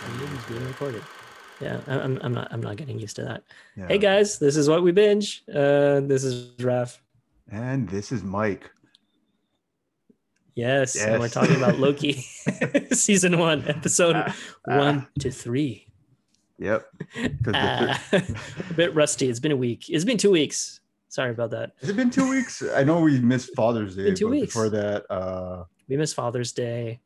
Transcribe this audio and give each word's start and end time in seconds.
is 0.00 0.44
being 0.48 0.66
recorded. 0.66 1.02
Yeah, 1.60 1.80
I'm, 1.86 2.18
I'm 2.22 2.32
not 2.34 2.48
I'm 2.50 2.60
not 2.60 2.76
getting 2.76 2.98
used 2.98 3.16
to 3.16 3.24
that. 3.24 3.44
Yeah. 3.76 3.88
Hey 3.88 3.98
guys, 3.98 4.38
this 4.38 4.56
is 4.56 4.68
what 4.68 4.82
we 4.82 4.90
binge. 4.92 5.44
Uh, 5.48 6.00
this 6.00 6.24
is 6.24 6.50
Raf. 6.60 7.00
And 7.50 7.88
this 7.88 8.10
is 8.12 8.22
Mike. 8.22 8.70
Yes, 10.54 10.96
and 11.00 11.18
we're 11.18 11.28
talking 11.28 11.56
about 11.56 11.78
Loki, 11.78 12.12
season 12.92 13.38
one, 13.38 13.66
episode 13.68 14.16
Ah, 14.16 14.36
one 14.64 15.06
to 15.20 15.30
three. 15.30 15.86
Yep. 16.58 16.86
thir- 17.44 17.98
a 18.70 18.74
bit 18.74 18.94
rusty. 18.94 19.28
It's 19.30 19.40
been 19.40 19.52
a 19.52 19.56
week. 19.56 19.88
It's 19.88 20.04
been 20.04 20.18
two 20.18 20.30
weeks. 20.30 20.80
Sorry 21.08 21.30
about 21.30 21.50
that. 21.50 21.72
Has 21.80 21.88
it 21.90 21.96
been 21.96 22.10
two 22.10 22.28
weeks? 22.28 22.62
I 22.74 22.84
know 22.84 23.00
we 23.00 23.18
missed 23.20 23.54
Father's 23.56 23.96
Day. 23.96 24.14
Two 24.14 24.28
weeks. 24.28 24.46
Before 24.54 24.68
that, 24.70 25.10
uh, 25.10 25.64
We 25.88 25.96
missed 25.96 26.14
Father's 26.14 26.52
Day. 26.52 27.00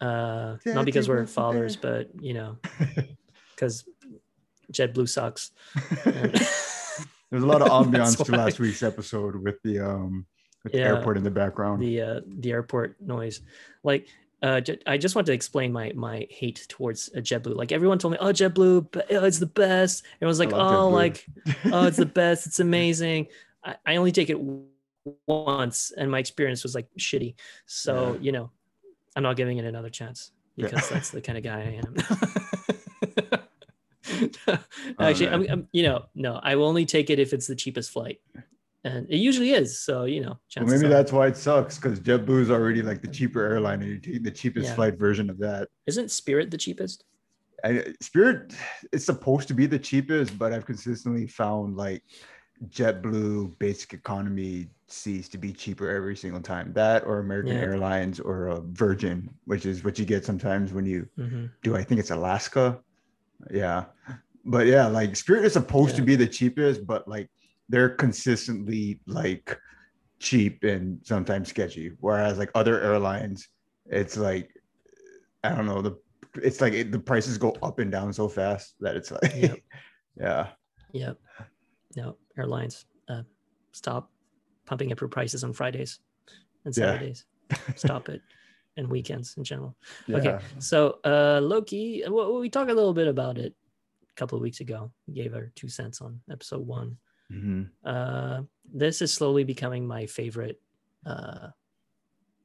Uh, 0.00 0.56
not 0.66 0.84
because 0.84 1.08
we're 1.08 1.26
Father's 1.26 1.76
Day. 1.76 2.06
but 2.12 2.22
you 2.22 2.34
know, 2.34 2.58
because 3.54 3.84
JetBlue 4.72 5.08
sucks. 5.08 5.52
there's 6.04 7.42
a 7.42 7.46
lot 7.46 7.62
of 7.62 7.68
ambiance 7.86 8.22
to 8.24 8.32
last 8.32 8.58
week's 8.58 8.82
episode 8.82 9.36
with 9.36 9.56
the 9.62 9.80
um 9.80 10.26
with 10.64 10.72
the 10.72 10.80
airport 10.80 11.16
in 11.16 11.22
the 11.24 11.30
background. 11.30 11.82
the 11.82 12.00
uh, 12.00 12.20
the 12.26 12.50
airport 12.52 13.00
noise. 13.00 13.40
Like, 13.84 14.08
uh, 14.42 14.60
I 14.86 14.98
just 14.98 15.14
want 15.14 15.26
to 15.28 15.32
explain 15.32 15.72
my 15.72 15.92
my 15.94 16.26
hate 16.30 16.66
towards 16.68 17.08
uh, 17.16 17.20
JetBlue. 17.20 17.56
Like 17.56 17.72
everyone 17.72 17.98
told 17.98 18.12
me, 18.12 18.18
oh 18.20 18.32
JetBlue, 18.32 18.90
be- 18.92 19.16
oh, 19.16 19.24
it's 19.24 19.38
the 19.38 19.46
best. 19.46 20.04
Everyone's 20.16 20.38
like, 20.38 20.52
oh, 20.52 20.56
JetBlue. 20.90 20.92
like, 20.92 21.26
oh, 21.72 21.86
it's 21.86 21.96
the 21.96 22.06
best. 22.06 22.46
It's 22.46 22.60
amazing. 22.60 23.28
I, 23.64 23.76
I 23.86 23.96
only 23.96 24.12
take 24.12 24.28
it 24.28 24.38
once, 25.26 25.92
and 25.96 26.10
my 26.10 26.18
experience 26.18 26.62
was 26.62 26.74
like 26.74 26.88
shitty. 26.98 27.36
So 27.66 28.12
Yeah. 28.14 28.20
you 28.20 28.32
know, 28.32 28.50
I'm 29.16 29.22
not 29.22 29.36
giving 29.36 29.58
it 29.58 29.64
another 29.64 29.90
chance 29.90 30.30
Yeah. 30.56 30.66
because 30.68 30.88
that's 30.88 31.10
the 31.10 31.20
kind 31.22 31.38
of 31.38 31.42
guy 31.44 31.58
I 31.60 31.80
am. 31.82 33.40
Oh, 34.98 35.04
Actually, 35.04 35.28
I'm. 35.30 35.46
I'm, 35.50 35.68
you 35.72 35.82
know, 35.82 36.04
no, 36.14 36.38
I 36.42 36.54
will 36.54 36.66
only 36.66 36.86
take 36.86 37.10
it 37.10 37.18
if 37.18 37.32
it's 37.32 37.46
the 37.48 37.56
cheapest 37.56 37.90
flight, 37.90 38.20
and 38.84 39.04
it 39.10 39.16
usually 39.16 39.50
is. 39.50 39.80
So 39.80 40.04
you 40.04 40.20
know, 40.20 40.38
Well, 40.56 40.66
maybe 40.66 40.86
are- 40.86 40.88
that's 40.88 41.12
why 41.12 41.26
it 41.26 41.36
sucks 41.36 41.76
because 41.76 41.98
JetBlue 42.00 42.40
is 42.40 42.50
already 42.50 42.82
like 42.82 43.02
the 43.02 43.08
cheaper 43.08 43.42
airline, 43.44 43.82
and 43.82 43.90
you're 43.90 43.98
taking 43.98 44.22
the 44.22 44.30
cheapest 44.30 44.68
Yeah. 44.68 44.74
flight 44.76 44.96
version 44.98 45.28
of 45.28 45.38
that. 45.38 45.68
isn't 45.86 46.10
Spirit 46.12 46.50
the 46.52 46.56
cheapest? 46.56 47.04
I, 47.64 47.94
Spirit 48.00 48.54
is 48.92 49.04
supposed 49.04 49.48
to 49.48 49.54
be 49.54 49.66
the 49.66 49.78
cheapest, 49.78 50.38
but 50.38 50.52
I've 50.52 50.64
consistently 50.66 51.26
found 51.26 51.76
like 51.76 52.02
JetBlue 52.68 53.58
basic 53.58 53.92
economy 53.92 54.68
seats 54.88 55.28
to 55.28 55.38
be 55.38 55.52
cheaper 55.52 55.90
every 55.90 56.16
single 56.16 56.40
time. 56.40 56.72
That 56.72 57.04
or 57.04 57.18
American 57.18 57.56
Yeah. 57.56 57.62
Airlines 57.62 58.20
or 58.20 58.48
uh, 58.48 58.60
Virgin, 58.72 59.28
which 59.44 59.66
is 59.66 59.84
what 59.84 59.98
you 59.98 60.04
get 60.04 60.24
sometimes 60.24 60.72
when 60.72 60.86
you 60.86 61.08
hmm 61.16 61.46
do. 61.62 61.76
I 61.76 61.82
think 61.82 62.00
it's 62.00 62.10
Alaska. 62.10 62.80
Yeah, 63.50 63.86
but 64.44 64.66
yeah, 64.66 64.86
like 64.86 65.16
Spirit 65.16 65.44
is 65.44 65.52
supposed 65.52 65.96
to 65.96 66.02
be 66.02 66.16
the 66.16 66.26
cheapest, 66.26 66.86
but 66.86 67.06
like 67.06 67.28
they're 67.68 67.90
consistently 67.90 69.00
like 69.06 69.58
cheap 70.20 70.64
and 70.64 71.00
sometimes 71.04 71.48
sketchy. 71.48 71.92
Whereas 72.00 72.38
like 72.38 72.50
other 72.54 72.80
airlines, 72.80 73.48
it's 73.86 74.16
like 74.16 74.50
I 75.44 75.50
don't 75.54 75.66
know 75.66 75.82
the 75.82 75.96
it's 76.42 76.60
like 76.60 76.72
it, 76.72 76.92
the 76.92 76.98
prices 76.98 77.38
go 77.38 77.58
up 77.62 77.78
and 77.78 77.90
down 77.90 78.12
so 78.12 78.28
fast 78.28 78.74
that 78.80 78.96
it's 78.96 79.10
like 79.10 79.34
Yep. 79.36 79.58
yeah 80.16 80.48
Yep. 80.92 81.18
No 81.96 82.16
airlines. 82.38 82.84
Uh, 83.08 83.22
stop 83.72 84.10
pumping 84.66 84.92
up 84.92 85.00
your 85.00 85.08
prices 85.08 85.42
on 85.44 85.52
Fridays 85.52 85.98
and 86.64 86.76
Yeah. 86.76 86.92
Saturdays. 86.92 87.24
Stop 87.76 88.08
it, 88.08 88.20
and 88.76 88.88
weekends 88.88 89.36
in 89.38 89.44
general. 89.44 89.74
yeah 90.06 90.16
Okay, 90.18 90.38
so 90.58 90.98
uh, 91.04 91.40
Loki. 91.42 92.02
Well, 92.08 92.38
we 92.38 92.50
talked 92.50 92.70
a 92.70 92.74
little 92.74 92.92
bit 92.94 93.08
about 93.08 93.38
it 93.38 93.54
a 94.10 94.14
couple 94.14 94.36
of 94.36 94.42
weeks 94.42 94.60
ago. 94.60 94.90
We 95.06 95.14
gave 95.14 95.34
our 95.34 95.50
two 95.54 95.68
cents 95.68 96.00
on 96.00 96.20
episode 96.30 96.66
one. 96.66 96.98
Mhm. 97.32 97.70
Uh, 97.84 98.42
this 98.72 99.00
is 99.02 99.12
slowly 99.12 99.44
becoming 99.44 99.86
my 99.86 100.06
favorite 100.06 100.60
uh, 101.06 101.48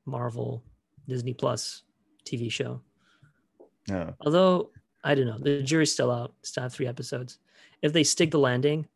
Marvel 0.06 0.64
Disney 1.08 1.34
Plus 1.34 1.84
TV 2.26 2.52
show. 2.52 2.82
yeah 3.88 4.12
Although 4.22 4.72
I 5.04 5.16
don't 5.16 5.26
know, 5.26 5.40
the 5.40 5.64
jury's 5.64 5.92
still 5.92 6.12
out. 6.12 6.34
Still 6.44 6.64
have 6.64 6.74
three 6.74 6.88
episodes. 6.88 7.40
If 7.82 7.92
they 7.94 8.04
stick 8.04 8.30
the 8.32 8.38
landing, 8.40 8.88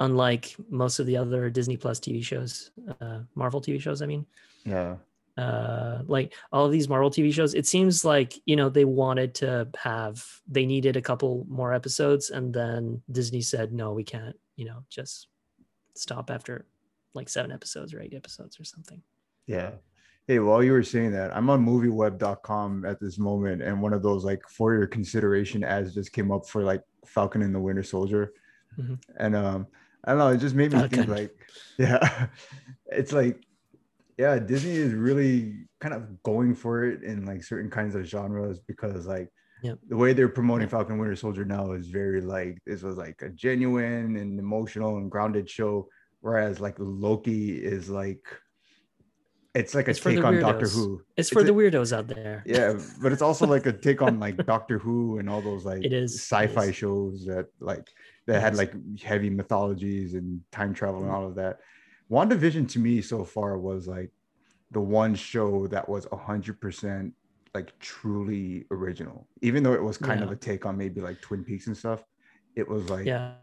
unlike 0.00 0.56
most 0.70 0.98
of 0.98 1.06
the 1.06 1.16
other 1.16 1.50
Disney 1.50 1.76
Plus 1.76 2.00
TV 2.00 2.24
shows, 2.24 2.70
uh, 3.00 3.20
Marvel 3.34 3.60
TV 3.60 3.80
shows, 3.80 4.02
I 4.02 4.06
mean, 4.06 4.26
yeah 4.64 4.96
uh, 5.38 6.02
like 6.06 6.34
all 6.52 6.66
of 6.66 6.72
these 6.72 6.88
Marvel 6.88 7.10
TV 7.10 7.32
shows, 7.32 7.54
it 7.54 7.66
seems 7.66 8.04
like 8.04 8.34
you 8.44 8.56
know 8.56 8.68
they 8.68 8.84
wanted 8.84 9.34
to 9.36 9.68
have, 9.78 10.22
they 10.46 10.66
needed 10.66 10.96
a 10.96 11.00
couple 11.02 11.46
more 11.48 11.72
episodes, 11.72 12.30
and 12.30 12.52
then 12.52 13.00
Disney 13.10 13.40
said, 13.40 13.72
no, 13.72 13.92
we 13.92 14.04
can't. 14.04 14.36
You 14.56 14.66
know, 14.66 14.84
just 14.90 15.28
stop 15.94 16.30
after 16.30 16.66
like 17.14 17.28
seven 17.28 17.52
episodes 17.52 17.94
or 17.94 18.00
eight 18.02 18.12
episodes 18.14 18.60
or 18.60 18.64
something. 18.64 19.02
yeah 19.46 19.70
hey 20.28 20.38
while 20.38 20.62
you 20.62 20.70
were 20.72 20.82
saying 20.82 21.10
that 21.10 21.34
i'm 21.36 21.50
on 21.50 21.64
movieweb.com 21.66 22.84
at 22.84 23.00
this 23.00 23.18
moment 23.18 23.60
and 23.62 23.80
one 23.82 23.92
of 23.92 24.02
those 24.02 24.24
like 24.24 24.42
for 24.48 24.74
your 24.74 24.86
consideration 24.86 25.64
ads 25.64 25.92
just 25.94 26.12
came 26.12 26.30
up 26.30 26.46
for 26.46 26.62
like 26.62 26.82
falcon 27.06 27.42
and 27.42 27.54
the 27.54 27.58
winter 27.58 27.82
soldier 27.82 28.32
Mhm. 28.78 28.98
and 29.18 29.34
um 29.34 29.66
i 30.04 30.10
don't 30.10 30.18
know 30.18 30.28
it 30.28 30.38
just 30.38 30.54
made 30.54 30.72
me 30.72 30.86
think 30.88 31.08
like 31.08 31.30
yeah 31.78 32.26
it's 32.86 33.12
like 33.12 33.42
yeah 34.18 34.38
disney 34.38 34.72
is 34.74 34.92
really 34.92 35.54
kind 35.80 35.94
of 35.94 36.22
going 36.22 36.54
for 36.54 36.84
it 36.84 37.02
in 37.02 37.24
like 37.24 37.42
certain 37.42 37.70
kinds 37.70 37.94
of 37.94 38.04
genres 38.06 38.60
because 38.66 39.06
like 39.06 39.28
Yep. 39.62 39.78
the 39.90 39.96
way 39.96 40.14
they're 40.14 40.30
promoting 40.30 40.68
falcon 40.68 40.96
winter 40.96 41.14
soldier 41.14 41.44
now 41.44 41.72
is 41.72 41.88
very 41.88 42.22
like 42.22 42.56
this 42.66 42.82
was 42.82 42.96
like 42.96 43.20
a 43.20 43.28
genuine 43.28 44.16
and 44.16 44.38
emotional 44.38 44.96
and 44.96 45.10
grounded 45.10 45.50
show 45.50 45.86
whereas 46.22 46.60
like 46.60 46.76
loki 46.78 47.62
is 47.62 47.90
like 47.90 48.24
it's 49.54 49.74
like 49.74 49.88
a 49.88 49.90
It's 49.90 50.00
take 50.00 50.24
on 50.24 50.38
doctor 50.40 50.66
who 50.68 51.02
It's 51.16 51.28
for 51.28 51.40
a- 51.40 51.44
the 51.44 51.52
weirdos 51.52 51.92
out 51.94 52.06
there. 52.08 52.42
yeah 52.46 52.72
but 53.02 53.12
it's 53.12 53.20
also 53.22 53.46
like 53.46 53.66
a 53.66 53.72
take 53.72 54.00
on 54.00 54.18
like 54.20 54.44
doctor 54.54 54.78
who 54.78 55.18
and 55.18 55.28
all 55.28 55.42
those 55.42 55.64
like 55.66 55.84
It 55.84 55.92
is, 55.92 56.14
sci-fi 56.14 56.66
is. 56.66 56.76
shows 56.76 57.24
that 57.26 57.46
like 57.60 57.86
that 58.26 58.40
had 58.40 58.56
like 58.56 58.72
heavy 59.00 59.30
mythologies 59.30 60.14
and 60.14 60.40
time 60.52 60.74
travel 60.74 61.00
and 61.00 61.06
mm-hmm. 61.06 61.16
all 61.16 61.26
of 61.26 61.34
that. 61.36 61.60
Wandavision 62.10 62.68
to 62.70 62.78
me 62.78 63.00
so 63.00 63.24
far 63.24 63.58
was 63.58 63.86
like 63.86 64.10
the 64.70 64.80
one 64.80 65.14
show 65.14 65.66
that 65.68 65.88
was 65.88 66.06
100% 66.06 67.12
like 67.54 67.76
truly 67.78 68.66
original. 68.70 69.26
Even 69.42 69.62
though 69.62 69.72
it 69.72 69.82
was 69.82 69.96
kind 69.96 70.22
of 70.22 70.30
a 70.30 70.36
take 70.36 70.66
on 70.66 70.76
maybe 70.76 71.00
like 71.00 71.20
twin 71.20 71.44
peaks 71.44 71.66
and 71.66 71.76
stuff 71.76 72.04
it 72.56 72.68
was 72.68 72.88
like 72.90 73.06
Yeah. 73.06 73.34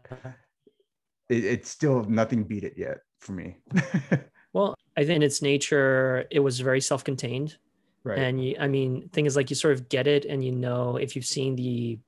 it, 1.28 1.44
it's 1.44 1.68
still 1.68 2.04
nothing 2.04 2.44
beat 2.44 2.64
it 2.64 2.74
yet 2.76 2.98
for 3.20 3.32
me. 3.32 3.56
Well, 4.54 4.74
I 4.96 5.04
think 5.04 5.16
in 5.16 5.22
its 5.22 5.42
nature, 5.42 6.24
it 6.30 6.40
was 6.40 6.58
very 6.58 6.80
self-contained, 6.80 7.58
right. 8.02 8.18
And 8.18 8.42
you, 8.42 8.56
I 8.58 8.66
mean, 8.66 9.10
thing 9.10 9.26
is, 9.26 9.36
like, 9.36 9.50
you 9.50 9.56
sort 9.56 9.74
of 9.74 9.90
get 9.90 10.06
it, 10.06 10.24
and 10.24 10.42
you 10.42 10.52
know, 10.52 10.96
if 10.96 11.14
you've 11.14 11.26
seen 11.26 11.54
the 11.54 11.98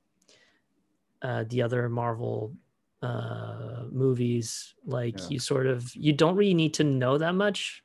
uh, 1.21 1.43
the 1.49 1.61
other 1.61 1.89
Marvel 1.89 2.55
uh, 3.01 3.85
movies, 3.91 4.75
like, 4.85 5.19
Yeah. 5.19 5.27
you 5.29 5.39
sort 5.39 5.67
of 5.67 5.95
you 5.95 6.13
don't 6.13 6.35
really 6.35 6.53
need 6.53 6.73
to 6.75 6.83
know 6.83 7.17
that 7.17 7.35
much, 7.35 7.83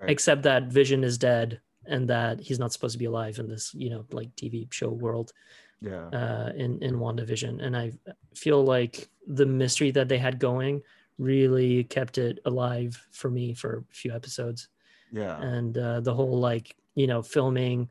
Right. 0.00 0.10
except 0.10 0.42
that 0.42 0.64
Vision 0.72 1.04
is 1.04 1.18
dead 1.18 1.60
and 1.86 2.08
that 2.08 2.40
he's 2.40 2.58
not 2.58 2.72
supposed 2.72 2.94
to 2.94 2.98
be 2.98 3.04
alive 3.06 3.38
in 3.38 3.48
this, 3.48 3.74
you 3.74 3.90
know, 3.90 4.06
like 4.12 4.34
TV 4.36 4.68
show 4.72 4.90
world 4.90 5.32
yeah 5.80 6.10
uh, 6.12 6.52
in 6.56 6.82
in 6.82 6.94
WandaVision, 6.96 7.62
and 7.62 7.76
I 7.76 7.92
feel 8.34 8.64
like 8.64 9.10
the 9.26 9.46
mystery 9.46 9.90
that 9.92 10.08
they 10.08 10.18
had 10.18 10.38
going 10.38 10.82
really 11.18 11.84
kept 11.84 12.18
it 12.18 12.38
alive 12.44 13.06
for 13.12 13.30
me 13.30 13.54
for 13.54 13.84
a 13.90 13.94
few 13.94 14.12
episodes, 14.14 14.68
yeah 15.12 15.38
and 15.42 15.76
uh, 15.78 16.00
the 16.00 16.14
whole 16.14 16.38
like 16.40 16.76
you 16.94 17.06
know 17.06 17.22
filming 17.22 17.88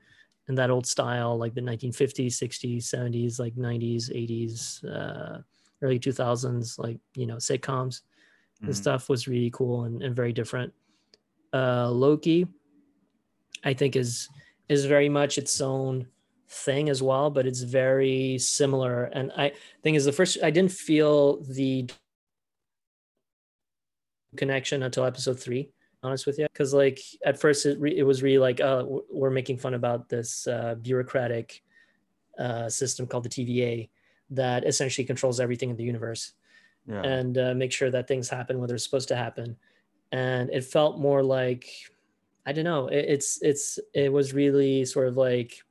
in 0.49 0.55
that 0.55 0.69
old 0.69 0.85
style, 0.85 1.37
like 1.37 1.53
the 1.53 1.61
1950s, 1.61 2.37
60s, 2.37 2.89
70s, 2.89 3.39
like 3.39 3.55
90s, 3.55 4.09
80s, 4.09 4.83
uh, 4.83 5.41
early 5.81 5.99
2000s, 5.99 6.77
like 6.79 6.99
you 7.15 7.25
know 7.25 7.37
sitcoms 7.37 8.01
and 8.65 8.73
Mhm. 8.73 8.75
stuff 8.75 9.09
was 9.09 9.27
really 9.27 9.51
cool 9.51 9.83
and, 9.85 10.01
and 10.03 10.15
very 10.15 10.33
different. 10.33 10.73
Uh, 11.53 11.89
Loki, 11.91 12.47
I 13.63 13.73
think 13.73 13.95
is 13.95 14.29
is 14.69 14.85
very 14.85 15.09
much 15.09 15.37
its 15.37 15.59
own 15.61 16.07
thing 16.49 16.89
as 16.89 17.01
well, 17.01 17.29
but 17.29 17.45
it's 17.45 17.61
very 17.61 18.37
similar. 18.37 19.05
And 19.05 19.31
I 19.37 19.53
think 19.83 19.97
is 19.97 20.05
the 20.05 20.11
first 20.11 20.37
I 20.43 20.51
didn't 20.51 20.71
feel 20.71 21.41
the 21.43 21.87
connection 24.37 24.83
until 24.83 25.05
episode 25.05 25.39
three. 25.39 25.69
Honest 26.03 26.25
with 26.25 26.37
you, 26.37 26.47
because 26.51 26.73
like 26.73 26.99
at 27.25 27.39
first 27.39 27.65
it 27.65 27.79
re- 27.79 27.97
it 27.97 28.03
was 28.03 28.21
really 28.21 28.37
like 28.37 28.59
uh 28.59 28.83
we're 29.09 29.29
making 29.29 29.57
fun 29.57 29.73
about 29.73 30.09
this 30.09 30.47
uh, 30.47 30.75
bureaucratic 30.75 31.63
uh, 32.37 32.67
system 32.67 33.07
called 33.07 33.23
the 33.23 33.29
TVA 33.29 33.89
that 34.31 34.65
essentially 34.65 35.05
controls 35.05 35.39
everything 35.39 35.69
in 35.69 35.77
the 35.77 35.83
universe 35.83 36.33
yeah. 36.87 37.01
and 37.01 37.37
uh, 37.37 37.53
make 37.53 37.71
sure 37.71 37.91
that 37.91 38.07
things 38.07 38.29
happen 38.29 38.59
when 38.59 38.67
they're 38.67 38.77
supposed 38.77 39.07
to 39.09 39.15
happen. 39.15 39.55
And 40.11 40.49
it 40.49 40.63
felt 40.63 40.99
more 40.99 41.23
like, 41.23 41.67
I 42.45 42.51
don't 42.51 42.65
know, 42.65 42.87
it, 42.87 43.05
it's 43.07 43.41
it's 43.41 43.79
it 43.93 44.11
was 44.11 44.33
really 44.33 44.85
sort 44.85 45.07
of 45.07 45.17
like 45.17 45.63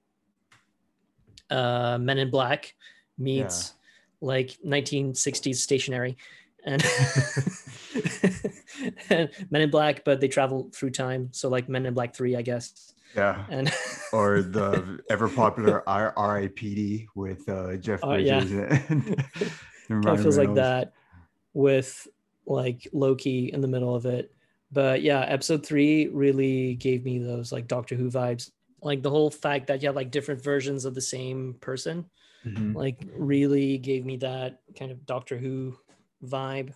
uh, 1.51 1.99
Men 2.01 2.19
in 2.19 2.31
Black 2.31 2.75
meets 3.19 3.75
like 4.21 4.57
1960s 4.65 5.57
stationary, 5.57 6.17
and, 6.65 6.83
and 9.11 9.29
Men 9.51 9.63
in 9.63 9.71
Black, 9.71 10.05
but 10.05 10.21
they 10.21 10.29
travel 10.29 10.71
through 10.75 10.91
time. 10.91 11.29
So 11.33 11.49
like 11.49 11.69
Men 11.69 11.87
in 11.87 11.95
Black 11.95 12.15
Three, 12.15 12.37
I 12.37 12.43
guess. 12.43 12.93
Yeah. 13.15 13.45
And 13.51 13.73
or 14.13 14.43
the 14.43 15.01
ever 15.11 15.29
popular 15.29 15.87
R- 15.89 16.15
R.I.P.D. 16.17 17.09
with 17.15 17.49
uh, 17.49 17.77
Jeff 17.77 18.01
Oh, 18.03 18.15
yeah. 18.15 18.41
Bridges. 18.41 18.81
and 18.89 19.05
kind 19.89 20.05
Ryan 20.05 20.23
feels 20.23 20.39
like 20.39 20.55
that 20.55 20.93
with 21.55 22.07
like 22.47 22.89
Loki 22.93 23.53
in 23.53 23.61
the 23.61 23.69
middle 23.69 23.95
of 23.95 24.07
it. 24.07 24.33
But 24.71 25.03
yeah, 25.03 25.21
episode 25.21 25.67
three 25.67 26.09
really 26.09 26.75
gave 26.77 27.05
me 27.05 27.19
those 27.19 27.53
like 27.53 27.69
Doctor 27.69 27.95
Who 27.95 28.11
vibes. 28.11 28.51
Like 28.81 29.03
the 29.03 29.11
whole 29.11 29.31
fact 29.31 29.67
that 29.67 29.83
you 29.83 29.89
have 29.89 29.97
like 29.97 30.11
different 30.11 30.43
versions 30.43 30.85
of 30.87 30.95
the 30.95 31.01
same 31.03 31.55
person, 31.61 32.07
Mhm. 32.47 32.75
like 32.75 33.05
really 33.15 33.79
gave 33.79 34.05
me 34.05 34.17
that 34.17 34.63
kind 34.77 34.91
of 34.91 35.05
Doctor 35.07 35.37
Who 35.39 35.77
vibe. 36.25 36.73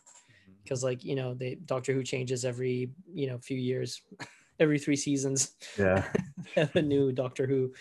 Because 0.63 0.83
like 0.83 1.05
you 1.05 1.15
know, 1.15 1.35
they 1.35 1.57
Doctor 1.57 1.93
Who 1.93 2.03
changes 2.03 2.45
every 2.45 2.91
you 3.13 3.27
know 3.27 3.39
few 3.39 3.59
years, 3.59 4.03
every 4.61 4.79
three 4.79 4.97
seasons. 4.97 5.53
Yeah. 5.79 6.05
a 6.75 6.83
new 6.83 7.13
Doctor 7.13 7.47
Who. 7.47 7.73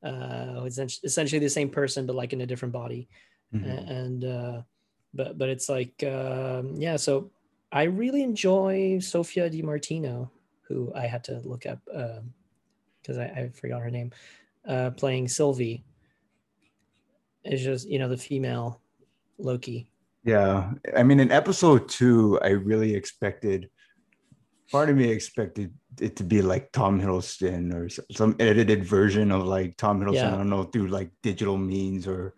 Uh, 0.00 0.62
essentially 0.64 1.40
the 1.40 1.50
same 1.50 1.68
person, 1.68 2.06
but 2.06 2.14
like 2.14 2.32
in 2.32 2.40
a 2.42 2.46
different 2.46 2.72
body. 2.72 3.08
Mhm. 3.52 3.90
And 3.90 4.24
uh 4.24 4.62
but 5.14 5.38
but 5.38 5.48
it's 5.48 5.68
like 5.68 6.02
um 6.04 6.74
yeah 6.76 6.96
so 6.96 7.30
i 7.72 7.84
really 7.84 8.22
enjoy 8.22 8.98
sophia 9.00 9.48
di 9.48 9.62
martino 9.62 10.30
who 10.62 10.92
i 10.94 11.06
had 11.06 11.24
to 11.24 11.40
look 11.44 11.66
up 11.66 11.80
um 11.94 12.32
because 13.00 13.18
I, 13.18 13.24
I 13.24 13.48
forgot 13.54 13.80
her 13.82 13.90
name 13.90 14.12
uh 14.66 14.90
playing 14.90 15.28
sylvie 15.28 15.84
it's 17.44 17.62
just 17.62 17.88
you 17.88 17.98
know 17.98 18.08
the 18.08 18.16
female 18.16 18.80
loki 19.38 19.90
Yeah. 20.24 20.72
I 20.96 21.02
mean, 21.02 21.20
in 21.20 21.30
episode 21.30 21.88
two, 21.88 22.38
I 22.42 22.48
really 22.48 22.94
expected, 22.94 23.70
part 24.70 24.90
of 24.90 24.96
me 24.96 25.08
expected 25.08 25.72
it 26.00 26.16
to 26.16 26.24
be 26.24 26.42
like 26.42 26.70
Tom 26.72 27.00
Hiddleston 27.00 27.72
or 27.74 27.88
some 28.12 28.36
edited 28.38 28.84
version 28.84 29.32
of 29.32 29.44
like 29.46 29.76
Tom 29.76 30.00
Hiddleston. 30.00 30.14
Yeah. 30.14 30.34
I 30.34 30.36
don't 30.36 30.50
know, 30.50 30.64
through 30.64 30.88
like 30.88 31.10
digital 31.22 31.56
means 31.56 32.06
or 32.06 32.34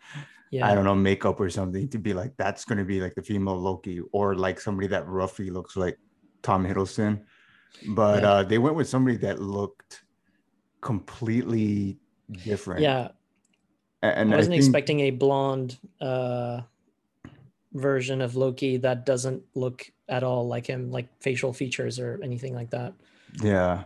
yeah 0.53 0.67
I 0.69 0.75
don't 0.75 0.85
know, 0.85 0.95
makeup 0.95 1.39
or 1.41 1.49
something 1.51 1.89
to 1.91 1.99
be 1.99 2.13
like, 2.13 2.33
that's 2.37 2.65
going 2.65 2.79
to 2.79 2.85
be 2.85 3.01
like 3.01 3.15
the 3.15 3.23
female 3.23 3.57
Loki 3.59 4.01
or 4.13 4.35
like 4.35 4.61
somebody 4.61 4.89
that 4.89 5.07
roughly 5.09 5.51
looks 5.51 5.77
like 5.77 5.99
Tom 6.43 6.65
Hiddleston. 6.67 7.23
But 7.89 8.23
Yeah. 8.23 8.31
uh, 8.33 8.43
they 8.45 8.59
went 8.59 8.77
with 8.77 8.89
somebody 8.89 9.17
that 9.19 9.41
looked 9.41 10.03
completely 10.81 11.99
different. 12.45 12.81
yeah 12.81 13.09
And 14.03 14.33
i 14.33 14.37
wasn't 14.37 14.55
think- 14.55 14.63
expecting 14.65 15.01
a 15.01 15.11
blonde 15.11 15.79
uh 16.01 16.63
version 17.73 18.21
of 18.21 18.35
loki 18.37 18.77
that 18.79 19.07
doesn't 19.07 19.43
look 19.55 19.91
at 20.09 20.23
all 20.25 20.47
like 20.49 20.67
him 20.67 20.91
like 20.91 21.09
facial 21.21 21.53
features 21.53 21.99
or 22.01 22.21
anything 22.23 22.55
like 22.55 22.71
that 22.71 22.95
Yeah. 23.43 23.85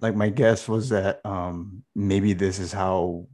Like 0.00 0.14
my 0.14 0.28
guess 0.28 0.68
was 0.68 0.88
that 0.90 1.20
um 1.24 1.84
maybe 1.94 2.32
this 2.34 2.58
is 2.58 2.72
how 2.72 3.26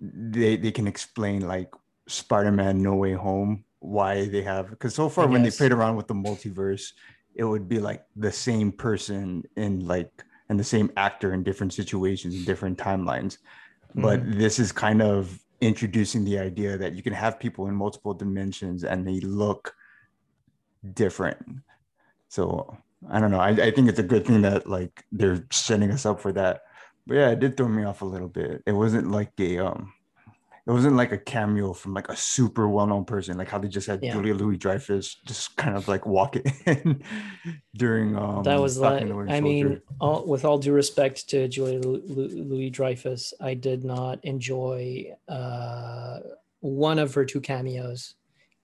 they 0.00 0.56
they 0.56 0.72
can 0.72 0.86
explain 0.86 1.42
like 1.46 1.70
Spider-Man 2.08 2.82
No 2.82 2.94
Way 2.96 3.12
Home 3.14 3.64
why 3.80 4.28
they 4.28 4.42
have 4.42 4.70
because 4.70 4.94
so 4.94 5.08
far 5.08 5.28
when 5.28 5.42
they 5.42 5.50
played 5.50 5.72
around 5.72 5.96
with 5.96 6.06
the 6.06 6.14
multiverse 6.14 6.92
it 7.34 7.44
would 7.44 7.68
be 7.68 7.78
like 7.78 8.04
the 8.16 8.32
same 8.32 8.72
person 8.72 9.42
in 9.56 9.80
like 9.86 10.10
and 10.48 10.58
the 10.60 10.64
same 10.64 10.90
actor 10.96 11.32
in 11.32 11.42
different 11.42 11.72
situations 11.72 12.34
in 12.34 12.44
different 12.44 12.78
timelines 12.78 13.38
but 13.94 14.20
Mm-hmm. 14.20 14.38
this 14.38 14.58
is 14.58 14.72
kind 14.72 15.02
of 15.02 15.38
introducing 15.60 16.24
the 16.24 16.38
idea 16.38 16.78
that 16.78 16.94
you 16.94 17.02
can 17.02 17.12
have 17.12 17.38
people 17.38 17.66
in 17.66 17.74
multiple 17.74 18.14
dimensions 18.14 18.84
and 18.84 19.06
they 19.06 19.20
look 19.20 19.74
different. 20.94 21.38
So 22.28 22.76
i 23.08 23.18
don't 23.18 23.30
know. 23.30 23.40
I, 23.40 23.50
I 23.50 23.70
think 23.70 23.88
it's 23.88 23.98
a 23.98 24.04
good 24.04 24.26
thing 24.26 24.42
that 24.42 24.68
like 24.68 25.04
they're 25.10 25.46
setting 25.50 25.90
us 25.90 26.06
up 26.06 26.20
for 26.20 26.32
that. 26.32 26.62
But 27.06 27.14
yeah 27.16 27.30
it 27.30 27.40
did 27.40 27.56
throw 27.56 27.68
me 27.68 27.84
off 27.84 28.02
a 28.02 28.06
little 28.06 28.28
bit. 28.28 28.62
It 28.66 28.72
wasn't 28.72 29.10
like 29.10 29.32
a 29.38 29.58
um 29.58 29.92
it 30.66 30.70
wasn't 30.70 30.96
like 30.96 31.12
a 31.12 31.18
cameo 31.18 31.72
from 31.72 31.94
like 31.94 32.08
a 32.08 32.16
super 32.16 32.68
well-known 32.68 33.04
person 33.04 33.36
like 33.38 33.48
how 33.48 33.58
they 33.58 33.68
just 33.68 33.86
had 33.86 34.02
Yeah. 34.02 34.12
julia 34.12 34.34
louis 34.34 34.56
dreyfus 34.56 35.14
just 35.26 35.56
kind 35.56 35.76
of 35.76 35.88
like 35.88 36.06
walk 36.06 36.36
it 36.36 36.46
in 36.66 37.02
during 37.74 38.16
um 38.16 38.42
that 38.44 38.60
was 38.60 38.78
like 38.78 39.00
and 39.02 39.10
the 39.10 39.16
Winter 39.16 39.32
i 39.32 39.40
mean 39.40 39.80
all, 40.00 40.26
with 40.26 40.44
all 40.44 40.58
due 40.58 40.72
respect 40.72 41.28
to 41.30 41.48
julia 41.48 41.80
louis 41.80 42.70
dreyfus 42.70 43.32
i 43.40 43.54
did 43.54 43.84
not 43.84 44.22
enjoy 44.24 45.06
uh 45.28 46.18
one 46.60 46.98
of 46.98 47.14
her 47.14 47.24
two 47.24 47.40
cameos 47.40 48.14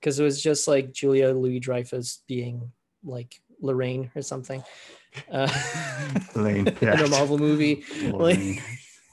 because 0.00 0.20
it 0.20 0.24
was 0.24 0.42
just 0.42 0.68
like 0.68 0.92
julia 0.92 1.32
louis 1.32 1.60
dreyfus 1.60 2.22
being 2.26 2.70
like 3.04 3.40
lorraine 3.60 4.10
or 4.14 4.22
something 4.22 4.62
uh, 5.32 5.48
Lane, 6.34 6.68
in 6.80 6.88
a 6.88 7.08
marvel 7.08 7.38
movie 7.38 7.84
like 8.02 8.12
Lorraine. 8.12 8.62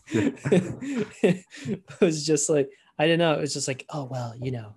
it 0.11 1.83
was 2.01 2.25
just 2.25 2.49
like 2.49 2.69
i 2.99 3.07
don't 3.07 3.19
know 3.19 3.33
it 3.33 3.39
was 3.41 3.53
just 3.53 3.67
like 3.67 3.85
oh 3.89 4.03
well 4.03 4.33
you 4.39 4.51
know 4.51 4.73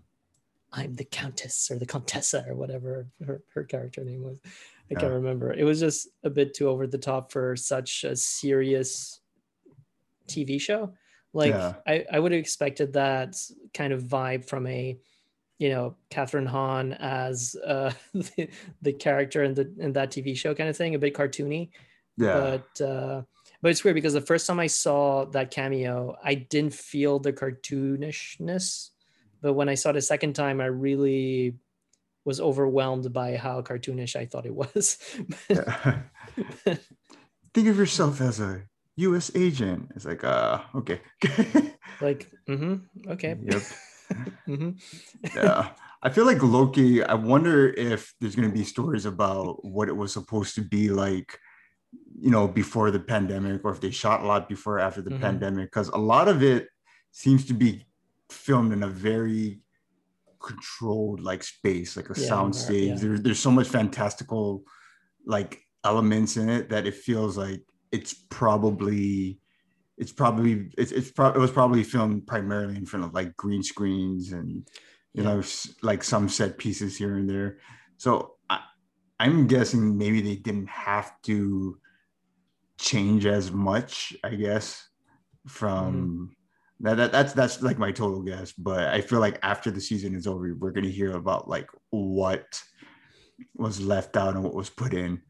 i'm 0.72 0.94
the 0.94 1.04
countess 1.04 1.68
or 1.70 1.78
the 1.78 1.86
contessa 1.86 2.44
or 2.48 2.54
whatever 2.54 3.08
her, 3.26 3.42
her 3.54 3.64
character 3.64 4.04
name 4.04 4.22
was. 4.22 4.38
I 4.44 4.48
Yeah. 4.94 5.00
can't 5.00 5.12
remember. 5.14 5.52
It 5.52 5.64
was 5.64 5.80
just 5.80 6.06
a 6.22 6.30
bit 6.30 6.54
too 6.54 6.68
over 6.68 6.86
the 6.86 6.96
top 6.98 7.32
for 7.32 7.56
such 7.56 8.04
a 8.04 8.14
serious 8.14 9.20
tv 10.28 10.60
show. 10.60 10.92
Like 11.32 11.50
Yeah. 11.50 11.74
I, 11.88 12.04
I 12.12 12.20
would 12.20 12.30
have 12.30 12.38
expected 12.38 12.92
that 12.92 13.34
kind 13.74 13.92
of 13.92 14.04
vibe 14.04 14.44
from 14.44 14.66
a 14.68 14.96
you 15.58 15.70
know 15.70 15.96
Kathryn 16.10 16.46
Hahn 16.46 16.92
as 16.92 17.56
uh, 17.66 17.90
the, 18.14 18.48
the 18.82 18.92
character 18.92 19.42
in 19.42 19.54
the 19.54 19.72
in 19.78 19.92
that 19.94 20.10
TV 20.12 20.36
show 20.36 20.54
kind 20.54 20.68
of 20.70 20.76
thing, 20.76 20.94
a 20.94 20.98
bit 21.00 21.14
cartoony. 21.14 21.70
Yeah. 22.16 22.58
But 22.76 22.80
uh 22.84 23.22
but 23.66 23.70
it's 23.70 23.82
weird 23.82 23.96
because 23.96 24.12
the 24.12 24.20
first 24.20 24.46
time 24.46 24.60
i 24.60 24.68
saw 24.68 25.24
that 25.24 25.50
cameo 25.50 26.14
i 26.22 26.34
didn't 26.34 26.72
feel 26.72 27.18
the 27.18 27.32
cartoonishness 27.32 28.90
but 29.42 29.54
when 29.54 29.68
i 29.68 29.74
saw 29.74 29.90
it 29.90 29.96
a 29.96 30.00
second 30.00 30.34
time 30.34 30.60
i 30.60 30.66
really 30.66 31.52
was 32.24 32.40
overwhelmed 32.40 33.12
by 33.12 33.34
how 33.34 33.60
cartoonish 33.62 34.14
i 34.14 34.24
thought 34.24 34.46
it 34.46 34.54
was 34.54 34.98
Yeah. 35.48 36.02
Think 37.54 37.66
of 37.66 37.76
yourself 37.76 38.20
as 38.20 38.38
a 38.38 38.62
U.S. 38.96 39.32
agent. 39.34 39.90
It's 39.96 40.04
like, 40.04 40.22
uh, 40.22 40.60
okay. 40.74 41.00
like 42.00 42.30
mm-hmm, 42.48 42.76
okay 43.10 43.34
Yep. 43.42 43.62
hmm 44.46 44.70
Yeah. 45.34 45.70
I 46.02 46.10
feel 46.10 46.26
like 46.26 46.42
Loki. 46.42 47.02
I 47.02 47.14
wonder 47.14 47.70
if 47.70 48.14
there's 48.20 48.36
going 48.36 48.48
to 48.48 48.54
be 48.54 48.62
stories 48.62 49.06
about 49.06 49.64
what 49.64 49.88
it 49.88 49.96
was 49.96 50.12
supposed 50.12 50.54
to 50.54 50.60
be 50.60 50.90
like, 50.90 51.38
you 52.18 52.30
know, 52.30 52.48
before 52.48 52.90
the 52.90 53.00
pandemic, 53.00 53.64
or 53.64 53.72
if 53.72 53.80
they 53.80 53.90
shot 53.90 54.22
a 54.22 54.26
lot 54.26 54.48
before 54.48 54.76
or 54.76 54.80
after 54.80 55.02
the 55.02 55.10
Mhm. 55.10 55.20
pandemic, 55.20 55.66
because 55.66 55.88
a 55.88 55.98
lot 55.98 56.28
of 56.28 56.42
it 56.42 56.68
seems 57.12 57.44
to 57.46 57.54
be 57.54 57.86
filmed 58.30 58.72
in 58.72 58.82
a 58.82 58.88
very 58.88 59.60
controlled 60.40 61.20
like 61.20 61.42
space, 61.42 61.96
like 61.96 62.10
a 62.10 62.14
Yeah, 62.16 62.28
sound 62.28 62.54
yeah. 62.54 62.60
stage. 62.60 63.00
There, 63.00 63.18
there's 63.18 63.38
so 63.40 63.50
much 63.50 63.68
fantastical 63.68 64.62
like 65.26 65.62
elements 65.84 66.36
in 66.36 66.48
it 66.48 66.68
that 66.70 66.86
it 66.86 66.94
feels 66.94 67.36
like 67.36 67.62
it's 67.92 68.14
probably 68.30 69.40
it's 69.98 70.12
probably 70.12 70.70
it's, 70.78 70.92
it's 70.92 71.10
pro- 71.12 71.32
it 71.32 71.38
was 71.38 71.50
probably 71.50 71.82
filmed 71.84 72.26
primarily 72.26 72.76
in 72.76 72.86
front 72.86 73.04
of 73.04 73.14
like 73.14 73.36
green 73.36 73.62
screens 73.62 74.32
and 74.32 74.68
you 75.14 75.22
Yeah. 75.22 75.24
know 75.24 75.42
like 75.82 76.04
some 76.04 76.28
set 76.28 76.58
pieces 76.58 76.96
here 76.96 77.16
and 77.16 77.28
there 77.30 77.58
so 77.96 78.36
I, 78.50 78.60
i'm 79.20 79.46
guessing 79.46 79.96
maybe 79.98 80.20
they 80.20 80.36
didn't 80.36 80.68
have 80.68 81.20
to 81.22 81.78
change 82.78 83.26
as 83.26 83.50
much 83.52 84.14
i 84.24 84.34
guess 84.34 84.88
from 85.46 86.30
that, 86.80 86.96
that 86.96 87.12
that's 87.12 87.32
that's 87.32 87.62
like 87.62 87.78
my 87.78 87.90
total 87.92 88.22
guess 88.22 88.52
but 88.52 88.88
i 88.88 89.00
feel 89.00 89.20
like 89.20 89.38
after 89.42 89.70
the 89.70 89.80
season 89.80 90.14
is 90.14 90.26
over 90.26 90.54
we're 90.58 90.72
going 90.72 90.84
to 90.84 90.90
hear 90.90 91.12
about 91.12 91.48
like 91.48 91.68
what 91.90 92.60
was 93.54 93.80
left 93.80 94.16
out 94.16 94.34
and 94.34 94.44
what 94.44 94.54
was 94.54 94.68
put 94.70 94.92
in 94.94 95.20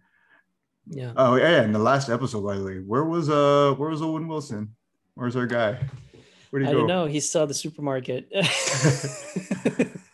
yeah 0.88 1.12
Oh 1.16 1.34
yeah, 1.34 1.62
and 1.62 1.74
the 1.74 1.80
last 1.80 2.08
episode, 2.08 2.44
by 2.44 2.54
the 2.56 2.62
way, 2.64 2.76
where 2.78 3.02
was 3.04 3.28
uh 3.28 3.74
where 3.76 3.90
was 3.90 4.00
Owen 4.02 4.28
Wilson? 4.28 4.76
Where's 5.14 5.34
our 5.34 5.46
guy? 5.46 5.80
Where'd 6.50 6.62
he 6.64 6.68
i 6.70 6.72
go? 6.72 6.78
don't 6.78 6.86
know 6.86 7.06
he 7.06 7.18
saw 7.18 7.44
the 7.44 7.54
supermarket 7.54 8.28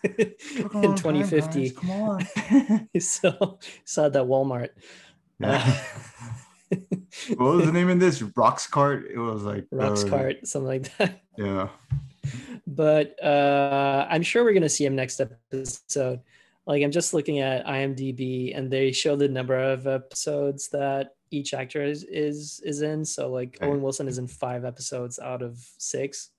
in 0.03 0.95
2050 0.97 1.61
guys, 1.61 1.73
Come 1.73 1.91
on. 1.91 2.27
he 2.93 3.01
saw 3.01 3.57
saw 3.85 4.09
that 4.09 4.25
walmart 4.25 4.71
Yeah. 5.39 5.61
what 7.37 7.57
was 7.57 7.67
the 7.67 7.73
name 7.79 7.89
of 7.91 8.01
this? 8.01 8.23
Rocks 8.23 8.67
cart. 8.67 9.07
It 9.13 9.19
was 9.19 9.43
like 9.43 9.67
rocks 9.71 10.05
uh, 10.05 10.09
cart 10.09 10.47
something 10.47 10.67
like 10.67 10.97
that 10.99 11.23
Yeah. 11.39 11.69
but 12.67 13.23
uh, 13.23 14.07
I'm 14.09 14.23
sure 14.23 14.45
we're 14.45 14.53
gonna 14.55 14.69
see 14.69 14.85
him 14.85 14.97
next 14.97 15.21
episode. 15.21 16.21
Like 16.67 16.83
I'm 16.83 16.93
just 16.93 17.13
looking 17.13 17.41
at 17.41 17.67
IMDb, 17.67 18.57
and 18.57 18.71
they 18.71 18.93
show 18.93 19.17
the 19.17 19.29
number 19.29 19.59
of 19.59 19.87
episodes 19.87 20.69
that 20.69 21.15
each 21.33 21.55
actor 21.55 21.83
is 21.83 22.05
is, 22.05 22.61
is 22.65 22.83
in. 22.83 23.05
So 23.05 23.31
like. 23.31 23.59
Owen 23.63 23.83
Wilson 23.83 24.07
is 24.07 24.19
in 24.19 24.29
five 24.29 24.65
episodes 24.65 25.19
out 25.19 25.43
of 25.43 25.59
six, 25.79 26.31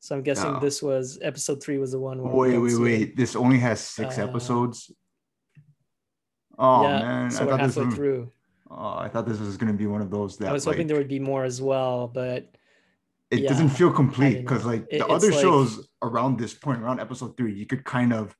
So 0.00 0.14
I'm 0.16 0.22
guessing 0.22 0.52
No. 0.52 0.60
this 0.60 0.82
was 0.82 1.18
episode 1.22 1.62
three 1.62 1.78
was 1.78 1.92
the 1.92 1.98
one. 2.00 2.20
Wait, 2.22 2.58
wait, 2.58 2.78
wait. 2.78 3.02
it. 3.02 3.16
This 3.16 3.34
only 3.36 3.58
has 3.58 3.80
six 3.80 4.18
Uh, 4.18 4.24
episodes. 4.26 4.90
Oh 6.58 6.82
yeah, 6.82 6.98
man, 6.98 7.30
so 7.30 7.44
I 7.44 7.46
we're 7.46 7.56
halfway 7.56 7.86
was, 7.86 7.94
through. 7.94 8.32
Oh, 8.70 8.94
I 8.98 9.08
thought 9.08 9.26
this 9.26 9.40
was 9.40 9.56
gonna 9.56 9.72
be 9.72 9.86
one 9.86 10.02
of 10.02 10.10
those 10.10 10.36
that 10.38 10.48
I 10.48 10.52
was 10.52 10.64
hoping 10.64 10.80
like, 10.80 10.86
there 10.88 10.96
would 10.98 11.08
be 11.08 11.18
more 11.18 11.44
as 11.44 11.60
well, 11.60 12.08
but 12.08 12.54
it 13.30 13.40
yeah, 13.40 13.48
doesn't 13.48 13.70
feel 13.70 13.92
complete 13.92 14.40
because 14.40 14.64
like 14.64 14.86
It- 14.90 14.98
the 14.98 15.06
other 15.06 15.30
like- 15.30 15.40
shows 15.40 15.88
around 16.02 16.38
this 16.38 16.54
point, 16.54 16.80
around 16.82 17.00
episode 17.00 17.36
three, 17.36 17.52
you 17.54 17.66
could 17.66 17.84
kind 17.84 18.12
of 18.12 18.36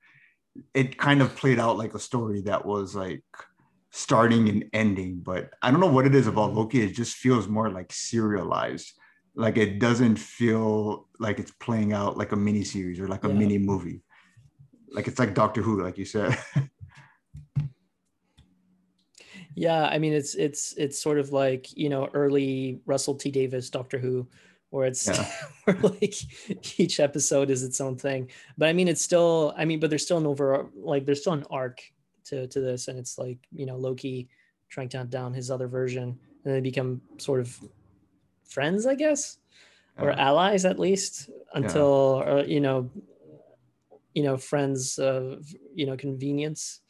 it 0.75 0.99
kind 0.99 1.23
of 1.23 1.35
played 1.37 1.61
out 1.61 1.79
like 1.79 1.95
a 1.95 1.99
story 1.99 2.41
that 2.43 2.67
was 2.67 2.95
like 2.95 3.23
starting 3.91 4.49
and 4.49 4.65
ending. 4.73 5.21
But 5.21 5.51
I 5.63 5.71
don't 5.71 5.79
know 5.81 5.87
what 5.93 6.07
it 6.07 6.15
is 6.15 6.27
about 6.27 6.51
Mhm. 6.51 6.57
Loki. 6.57 6.81
It 6.83 6.93
just 6.93 7.17
feels 7.17 7.47
more 7.49 7.71
like 7.71 7.93
serialized. 7.93 8.93
Like 9.37 9.57
it 9.57 9.79
doesn't 9.79 10.17
feel 10.17 11.09
like 11.21 11.39
it's 11.39 11.53
playing 11.53 11.93
out 11.93 12.17
like 12.19 12.33
a 12.33 12.37
mini 12.37 12.65
series 12.65 12.99
or 12.99 13.07
like 13.07 13.25
a 13.25 13.29
Yeah. 13.29 13.35
mini 13.35 13.59
movie. 13.59 14.03
Like 14.91 15.07
it's 15.07 15.21
like 15.21 15.35
Doctor 15.35 15.63
Who, 15.63 15.83
like 15.83 15.99
you 15.99 16.05
said. 16.05 16.37
yeah, 19.61 19.85
I 19.85 19.99
mean 19.99 20.15
it's 20.15 20.35
it's 20.37 20.73
it's 20.79 20.99
sort 20.99 21.19
of 21.19 21.33
like 21.33 21.77
you 21.77 21.91
know 21.91 22.09
early 22.15 22.81
Russell 22.87 23.15
T 23.15 23.31
Davies 23.31 23.69
Doctor 23.69 23.99
Who, 23.99 24.27
where 24.71 24.87
it's 24.87 25.07
Yeah. 25.07 25.31
where 25.65 25.77
like 25.77 26.15
each 26.81 26.99
episode 26.99 27.51
is 27.51 27.63
its 27.63 27.79
own 27.79 27.99
thing. 27.99 28.31
But 28.57 28.71
I 28.71 28.73
mean 28.73 28.89
it's 28.89 29.03
still 29.03 29.53
I 29.59 29.67
mean 29.67 29.79
but 29.79 29.91
there's 29.91 30.03
still 30.03 30.17
an 30.17 30.27
over 30.27 30.71
like 30.75 31.05
there's 31.05 31.21
still 31.21 31.35
an 31.35 31.45
arc 31.51 31.83
to 32.29 32.47
to 32.47 32.61
this, 32.61 32.89
and 32.89 32.99
it's 32.99 33.19
like 33.19 33.37
you 33.53 33.67
know 33.67 33.77
Loki 33.77 34.31
trying 34.71 34.89
to 34.89 34.97
hunt 34.97 35.11
down 35.11 35.35
his 35.35 35.51
other 35.51 35.69
version, 35.69 36.19
and 36.45 36.55
they 36.55 36.61
become 36.63 37.03
sort 37.19 37.41
of 37.41 37.55
friends, 38.49 38.87
I 38.87 38.95
guess. 38.95 39.37
or 39.99 40.13
allies 40.13 40.65
at 40.65 40.79
least 40.79 41.29
until 41.53 42.25
uh, 42.27 42.45
you 42.45 42.61
know 42.63 42.91
you 44.15 44.23
know 44.23 44.39
friends 44.39 44.99
of 44.99 45.53
you 45.75 45.85
know 45.85 45.99
convenience 45.99 46.81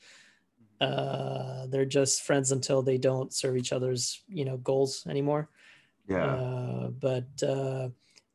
uh 0.81 1.67
they're 1.69 1.85
just 1.85 2.23
friends 2.23 2.53
until 2.53 2.83
they 2.83 2.99
don't 2.99 3.33
serve 3.33 3.57
each 3.57 3.73
other's 3.73 4.23
you 4.29 4.45
know 4.45 4.57
goals 4.59 5.05
anymore 5.09 5.49
yeah. 6.09 6.25
uh 6.25 6.89
but 6.89 7.29
uh 7.43 7.89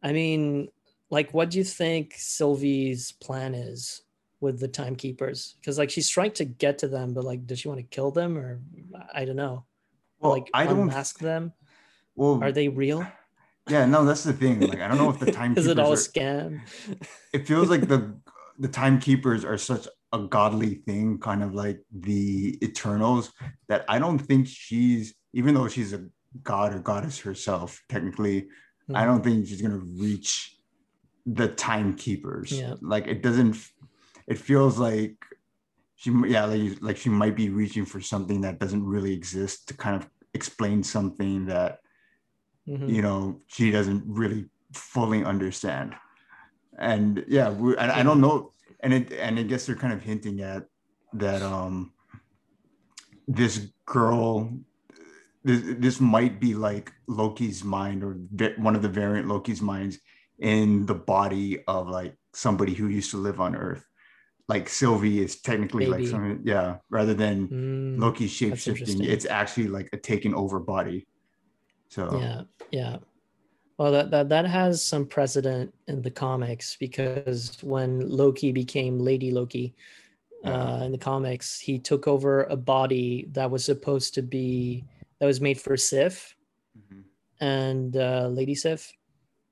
i 0.04 0.12
mean 0.12 0.68
like 1.10 1.34
what 1.34 1.50
do 1.50 1.58
you 1.58 1.64
think 1.64 2.14
sylvie's 2.16 3.12
plan 3.14 3.56
is 3.56 4.04
with 4.42 4.60
the 4.60 4.68
timekeepers 4.68 5.56
because 5.60 5.80
like 5.80 5.90
she's 5.90 6.10
trying 6.10 6.32
to 6.32 6.46
get 6.46 6.78
to 6.78 6.88
them 6.88 7.14
but 7.14 7.24
like 7.24 7.48
does 7.48 7.60
she 7.60 7.68
want 7.68 7.80
to 7.80 7.84
kill 7.96 8.12
them 8.12 8.38
or 8.38 8.60
i 9.14 9.26
don't 9.26 9.36
know 9.36 9.66
well, 10.20 10.32
like 10.32 10.50
I 10.54 10.66
don't. 10.66 10.92
ask 10.92 11.20
them 11.20 11.54
Well, 12.16 12.44
are 12.44 12.52
they 12.52 12.68
real 12.68 13.06
yeah, 13.68 13.86
no, 13.86 14.06
that's 14.06 14.24
the 14.24 14.34
thing. 14.34 14.60
Like, 14.60 14.80
I 14.80 14.88
don't 14.88 14.98
know 14.98 15.10
if 15.10 15.20
the 15.20 15.32
timekeepers 15.32 15.66
is 15.66 15.72
it 15.72 15.80
all 15.80 15.94
a 15.94 15.96
scam 15.96 16.62
it 17.34 17.48
feels 17.48 17.70
like 17.70 17.88
the 17.88 18.16
the 18.60 18.68
timekeepers 18.68 19.44
are 19.44 19.58
such 19.58 19.88
a 20.16 20.20
godly 20.28 20.76
thing, 20.88 21.20
kind 21.20 21.44
of 21.44 21.54
like 21.54 21.80
the 21.92 22.58
Eternals, 22.64 23.32
that 23.70 23.84
I 23.90 24.00
don't 24.00 24.20
think 24.20 24.48
she's, 24.48 25.14
even 25.34 25.54
though 25.56 25.68
she's 25.68 25.94
a 25.94 26.06
god 26.44 26.74
or 26.74 26.80
goddess 26.80 27.20
herself, 27.20 27.82
technically, 27.90 28.38
I 28.94 29.02
Hmm. 29.02 29.08
don't 29.08 29.24
think 29.24 29.48
she's 29.48 29.62
gonna 29.62 29.86
reach 30.06 30.32
the 31.26 31.48
timekeepers. 31.50 32.52
Yeah. 32.52 32.76
Like 32.82 33.08
it 33.08 33.22
doesn't. 33.22 33.56
It 34.28 34.38
feels 34.38 34.78
like 34.78 35.18
she, 35.96 36.12
yeah, 36.28 36.46
like 36.46 36.82
like 36.82 36.98
she 36.98 37.10
might 37.10 37.36
be 37.36 37.50
reaching 37.50 37.86
for 37.86 38.02
something 38.02 38.42
that 38.42 38.60
doesn't 38.60 38.86
really 38.86 39.14
exist 39.14 39.68
to 39.68 39.74
kind 39.76 39.96
of 39.96 40.10
explain 40.34 40.84
something 40.84 41.48
that 41.48 41.80
Mhm. 42.68 42.90
you 42.96 43.02
know 43.02 43.42
she 43.48 43.72
doesn't 43.72 44.04
really 44.08 44.46
fully 44.74 45.24
understand 45.24 45.96
and 46.78 47.24
yeah 47.28 47.50
we, 47.50 47.78
I, 47.78 48.00
I 48.00 48.04
don't 48.04 48.20
know 48.20 48.52
and 48.86 48.94
it 48.94 49.12
and 49.14 49.38
i 49.40 49.44
guess 49.44 49.66
they're 49.66 49.76
kind 49.76 49.92
of 49.92 50.02
hinting 50.02 50.40
at 50.42 50.64
that 51.14 51.42
um 51.42 51.92
this 53.28 53.72
girl 53.86 54.50
this, 55.44 55.62
this 55.80 56.00
might 56.00 56.40
be 56.40 56.54
like 56.54 56.94
loki's 57.08 57.64
mind 57.64 58.04
or 58.04 58.14
one 58.58 58.76
of 58.76 58.82
the 58.84 58.90
variant 58.90 59.28
loki's 59.28 59.62
minds 59.62 59.98
in 60.40 60.86
the 60.86 60.94
body 60.94 61.64
of 61.68 61.90
like 61.90 62.16
somebody 62.34 62.74
who 62.74 62.88
used 62.88 63.12
to 63.12 63.18
live 63.18 63.40
on 63.42 63.56
earth 63.56 63.84
like 64.48 64.70
sylvie 64.70 65.20
is 65.24 65.42
technically 65.42 65.88
like 65.88 66.02
Maybe. 66.02 66.12
some 66.12 66.42
yeah 66.44 66.78
rather 66.90 67.14
than 67.14 67.48
Mm. 67.48 68.00
loki's 68.00 68.32
shape 68.32 68.58
shifting 68.58 69.04
it's 69.04 69.26
actually 69.26 69.68
like 69.68 69.90
a 69.94 69.98
taken 69.98 70.36
over 70.36 70.60
body 70.60 71.08
so 71.90 72.20
Yeah, 72.20 72.42
yeah. 72.72 72.98
Well, 73.78 73.92
that, 73.92 74.12
that 74.12 74.30
that 74.30 74.46
has 74.46 74.82
some 74.82 75.06
precedent 75.06 75.74
in 75.88 76.02
the 76.02 76.12
comics 76.12 76.78
because 76.80 77.58
when 77.62 78.10
Loki 78.10 78.52
became 78.54 79.00
Lady 79.00 79.32
Loki 79.32 79.76
uh, 80.46 80.84
in 80.86 80.92
the 80.94 80.98
comics, 80.98 81.60
he 81.60 81.78
took 81.80 82.08
over 82.08 82.44
a 82.46 82.56
body 82.56 83.28
that 83.32 83.52
was 83.52 83.66
supposed 83.66 84.14
to 84.14 84.22
be 84.22 84.86
that 85.20 85.26
was 85.26 85.42
made 85.42 85.60
for 85.60 85.76
Sif 85.78 86.36
Mhm. 86.78 87.04
and 87.42 87.98
uh, 87.98 88.28
Lady 88.28 88.56
Sif, 88.56 88.94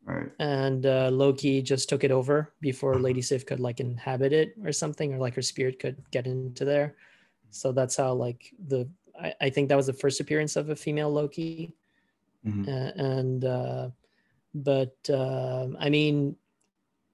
right 0.05 0.29
and 0.39 0.85
uh, 0.85 1.09
Loki 1.11 1.61
just 1.61 1.87
took 1.89 2.03
it 2.03 2.11
over 2.11 2.53
before 2.61 2.95
Lady 2.99 3.21
Sif 3.21 3.45
could 3.45 3.59
like 3.59 3.79
inhabit 3.79 4.31
it 4.33 4.55
or 4.63 4.71
something, 4.71 5.13
or 5.13 5.17
like 5.19 5.35
her 5.35 5.41
spirit 5.41 5.79
could 5.79 5.97
get 6.11 6.27
into 6.27 6.63
there. 6.65 6.95
So 7.49 7.71
that's 7.71 7.95
how 7.97 8.13
like 8.13 8.53
the 8.67 8.87
I, 9.19 9.33
I 9.41 9.49
think 9.49 9.67
that 9.69 9.75
was 9.77 9.87
the 9.87 9.93
first 9.93 10.19
appearance 10.21 10.55
of 10.55 10.69
a 10.69 10.75
female 10.75 11.11
Loki 11.11 11.73
Mhm. 12.45 12.67
uh, 12.67 12.91
and 13.01 13.45
uh, 13.45 13.89
but 14.53 14.95
um 15.09 15.77
I 15.79 15.89
mean, 15.89 16.35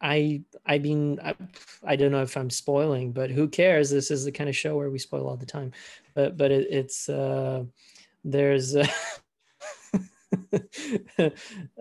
I 0.02 0.44
I 0.66 0.80
mean 0.80 1.20
I, 1.24 1.36
I 1.84 1.96
don't 1.96 2.12
know 2.12 2.22
if 2.22 2.36
I'm 2.38 2.50
spoiling, 2.50 3.12
but 3.12 3.32
who 3.32 3.48
cares? 3.48 3.90
This 3.90 4.12
is 4.12 4.26
the 4.26 4.32
kind 4.32 4.50
of 4.50 4.56
show 4.56 4.76
where 4.76 4.90
we 4.90 5.00
spoil 5.00 5.28
all 5.28 5.38
the 5.38 5.46
time. 5.46 5.72
But 6.14 6.38
but 6.38 6.52
it, 6.52 6.68
it's 6.70 7.10
uh, 7.10 7.64
there's. 8.24 8.76
Uh, 8.76 8.88
uh, 11.20 11.30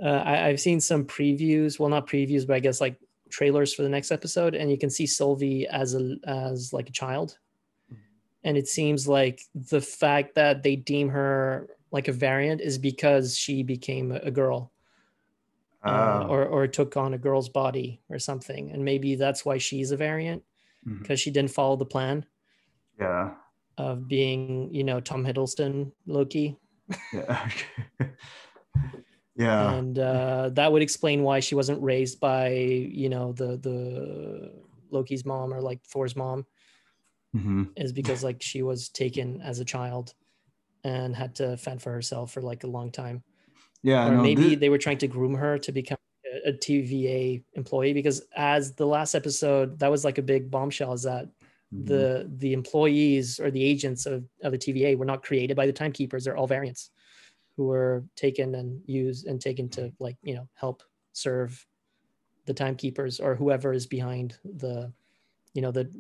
I, 0.02 0.48
I've 0.48 0.60
seen 0.60 0.80
some 0.80 1.04
previews. 1.04 1.78
Well, 1.78 1.88
not 1.88 2.08
previews, 2.08 2.46
but 2.46 2.56
I 2.56 2.60
guess 2.60 2.80
like 2.80 2.96
trailers 3.30 3.74
for 3.74 3.82
the 3.82 3.88
next 3.88 4.10
episode, 4.10 4.54
and 4.54 4.70
you 4.70 4.78
can 4.78 4.90
see 4.90 5.06
Sylvie 5.06 5.66
as 5.66 5.94
a 5.94 6.16
as 6.24 6.72
like 6.72 6.88
a 6.88 6.92
child, 6.92 7.38
and 8.44 8.56
it 8.56 8.68
seems 8.68 9.06
like 9.06 9.42
the 9.54 9.80
fact 9.80 10.34
that 10.34 10.62
they 10.62 10.76
deem 10.76 11.08
her 11.10 11.68
like 11.90 12.08
a 12.08 12.12
variant 12.12 12.60
is 12.60 12.78
because 12.78 13.36
she 13.36 13.62
became 13.62 14.12
a 14.12 14.30
girl 14.30 14.72
uh, 15.84 15.90
Ah, 15.90 16.26
or 16.26 16.44
or 16.44 16.66
took 16.66 16.96
on 16.96 17.14
a 17.14 17.18
girl's 17.18 17.48
body 17.48 18.00
or 18.08 18.18
something, 18.18 18.72
and 18.72 18.84
maybe 18.84 19.14
that's 19.14 19.44
why 19.44 19.58
she's 19.58 19.90
a 19.90 19.96
variant 19.96 20.42
because 21.00 21.20
she 21.20 21.30
didn't 21.30 21.50
follow 21.50 21.76
the 21.76 21.84
plan 21.84 22.24
yeah. 22.98 23.34
of 23.76 24.08
being, 24.08 24.72
you 24.72 24.82
know, 24.84 25.00
Tom 25.00 25.24
Hiddleston 25.24 25.92
Loki, 26.06 26.56
yeah 27.12 27.50
yeah. 29.36 29.72
And 29.72 29.98
uh, 29.98 30.50
that 30.54 30.72
would 30.72 30.82
explain 30.82 31.22
why 31.22 31.40
she 31.40 31.54
wasn't 31.54 31.82
raised 31.82 32.20
by, 32.20 32.48
you 32.50 33.08
know, 33.08 33.32
the 33.32 33.56
the 33.58 34.52
Loki's 34.90 35.24
mom 35.24 35.52
or 35.52 35.60
like 35.60 35.84
Thor's 35.84 36.16
mom. 36.16 36.46
Mhm. 37.36 37.68
is 37.76 37.92
because 37.92 38.24
like 38.24 38.40
she 38.40 38.62
was 38.62 38.88
taken 38.88 39.42
as 39.42 39.60
a 39.60 39.64
child 39.64 40.14
and 40.82 41.14
had 41.14 41.34
to 41.34 41.58
fend 41.58 41.82
for 41.82 41.92
herself 41.92 42.32
for 42.32 42.40
like 42.40 42.64
a 42.64 42.68
long 42.68 42.90
time. 42.90 43.22
Yeah 43.82 44.06
or 44.08 44.16
no, 44.16 44.22
maybe 44.22 44.50
thi- 44.50 44.54
they 44.56 44.68
were 44.68 44.78
trying 44.78 44.98
to 44.98 45.08
groom 45.08 45.34
her 45.34 45.58
to 45.58 45.72
become 45.72 45.98
a, 46.44 46.52
TVA 46.52 47.42
employee 47.54 47.92
because 47.92 48.22
as 48.36 48.72
the 48.74 48.86
last 48.86 49.14
episode 49.14 49.78
that 49.78 49.90
was 49.90 50.04
like 50.04 50.18
a 50.18 50.22
big 50.22 50.50
bombshell 50.50 50.92
is 50.92 51.02
that 51.02 51.28
Mhm. 51.74 51.86
the 51.86 52.30
the 52.38 52.52
employees 52.54 53.38
or 53.38 53.50
the 53.50 53.62
agents 53.62 54.06
of, 54.06 54.24
of 54.42 54.52
the 54.52 54.58
TVA 54.58 54.96
were 54.96 55.04
not 55.04 55.22
created 55.22 55.54
by 55.54 55.66
the 55.66 55.72
timekeepers. 55.72 56.24
They're 56.24 56.36
all 56.36 56.46
variants 56.46 56.90
who 57.56 57.66
were 57.66 58.04
taken 58.16 58.54
and 58.54 58.80
used 58.86 59.26
and 59.26 59.38
taken 59.38 59.68
to 59.70 59.92
like 59.98 60.16
you 60.22 60.34
know 60.34 60.48
help 60.54 60.82
serve 61.12 61.66
the 62.46 62.54
timekeepers 62.54 63.20
or 63.20 63.34
whoever 63.34 63.74
is 63.74 63.86
behind 63.86 64.38
the 64.44 64.90
you 65.52 65.60
know 65.60 65.70
the 65.70 65.90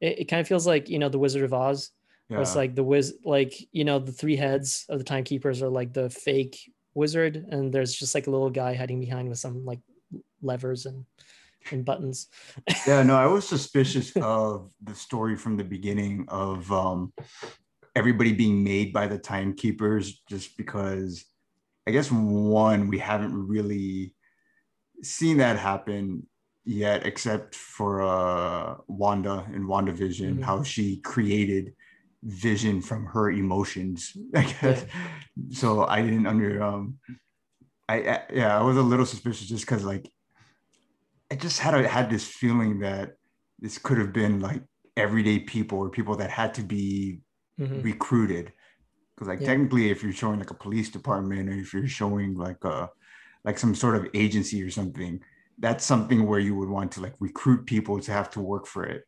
it, 0.00 0.20
it 0.20 0.24
kind 0.26 0.40
of 0.40 0.46
feels 0.46 0.66
like 0.68 0.88
you 0.88 1.00
know 1.00 1.08
the 1.08 1.18
Wizard 1.18 1.42
of 1.42 1.52
Oz 1.52 1.90
where 2.28 2.42
it's 2.42 2.54
like 2.54 2.74
the 2.76 2.84
wiz 2.84 3.14
like 3.24 3.54
you 3.72 3.84
know 3.84 3.98
the 3.98 4.12
three 4.12 4.36
heads 4.36 4.86
of 4.88 4.98
the 4.98 5.04
timekeepers 5.04 5.62
are 5.62 5.68
like 5.80 5.92
the 5.92 6.10
fake 6.10 6.72
wizard 6.98 7.34
and 7.50 7.72
there's 7.72 7.94
just 7.94 8.14
like 8.14 8.26
a 8.26 8.30
little 8.30 8.50
guy 8.50 8.74
hiding 8.74 9.00
behind 9.00 9.28
with 9.28 9.38
some 9.38 9.64
like 9.64 9.80
levers 10.42 10.84
and 10.86 11.04
and 11.70 11.84
buttons 11.84 12.28
yeah 12.86 13.02
no 13.02 13.16
i 13.16 13.26
was 13.26 13.46
suspicious 13.46 14.14
of 14.16 14.70
the 14.82 14.94
story 14.94 15.36
from 15.36 15.56
the 15.56 15.64
beginning 15.64 16.24
of 16.28 16.70
um 16.72 17.12
everybody 17.94 18.32
being 18.32 18.62
made 18.64 18.92
by 18.92 19.06
the 19.06 19.18
timekeepers 19.18 20.22
just 20.28 20.56
because 20.56 21.24
i 21.86 21.90
guess 21.90 22.10
one 22.10 22.88
we 22.88 22.98
haven't 22.98 23.34
really 23.54 24.14
seen 25.02 25.36
that 25.38 25.56
happen 25.58 26.26
yet 26.64 27.06
except 27.06 27.54
for 27.54 28.02
uh 28.02 28.76
wanda 28.88 29.46
in 29.54 29.62
wandavision 29.66 30.38
Mhm. 30.38 30.44
how 30.44 30.62
she 30.62 30.86
created 31.12 31.74
vision 32.28 32.80
from 32.82 33.06
her 33.06 33.30
emotions 33.30 34.16
i 34.34 34.42
guess. 34.44 34.84
So 35.50 35.86
i 35.86 36.02
didn't 36.02 36.26
under 36.26 36.62
um 36.62 36.98
I, 37.88 37.96
I 38.02 38.22
yeah 38.32 38.58
i 38.58 38.62
was 38.62 38.76
a 38.76 38.82
little 38.82 39.06
suspicious 39.06 39.48
just 39.48 39.64
because 39.64 39.84
like 39.84 40.10
I 41.30 41.36
just 41.36 41.60
had 41.60 41.74
a, 41.74 41.86
had 41.86 42.10
this 42.10 42.26
feeling 42.26 42.80
that 42.80 43.14
this 43.58 43.78
could 43.78 43.98
have 43.98 44.12
been 44.12 44.40
like 44.40 44.62
everyday 44.96 45.38
people 45.40 45.78
or 45.78 45.90
people 45.90 46.16
that 46.16 46.30
had 46.30 46.54
to 46.54 46.62
be 46.62 47.20
Mhm. 47.60 47.84
recruited. 47.84 48.52
Because 49.14 49.28
like 49.28 49.40
Yeah. 49.40 49.46
technically 49.46 49.90
if 49.90 50.02
you're 50.02 50.12
showing 50.12 50.38
like 50.38 50.50
a 50.50 50.54
police 50.54 50.90
department 50.90 51.48
or 51.48 51.52
if 51.52 51.74
you're 51.74 51.86
showing 51.88 52.34
like 52.34 52.64
a 52.64 52.90
like 53.44 53.58
some 53.58 53.74
sort 53.74 53.96
of 53.96 54.08
agency 54.14 54.62
or 54.62 54.70
something 54.70 55.20
that's 55.60 55.84
something 55.84 56.24
where 56.26 56.38
you 56.40 56.54
would 56.54 56.68
want 56.68 56.92
to 56.92 57.00
like 57.00 57.14
recruit 57.18 57.66
people 57.66 58.00
to 58.00 58.12
have 58.12 58.30
to 58.30 58.40
work 58.40 58.66
for 58.66 58.84
it. 58.84 59.02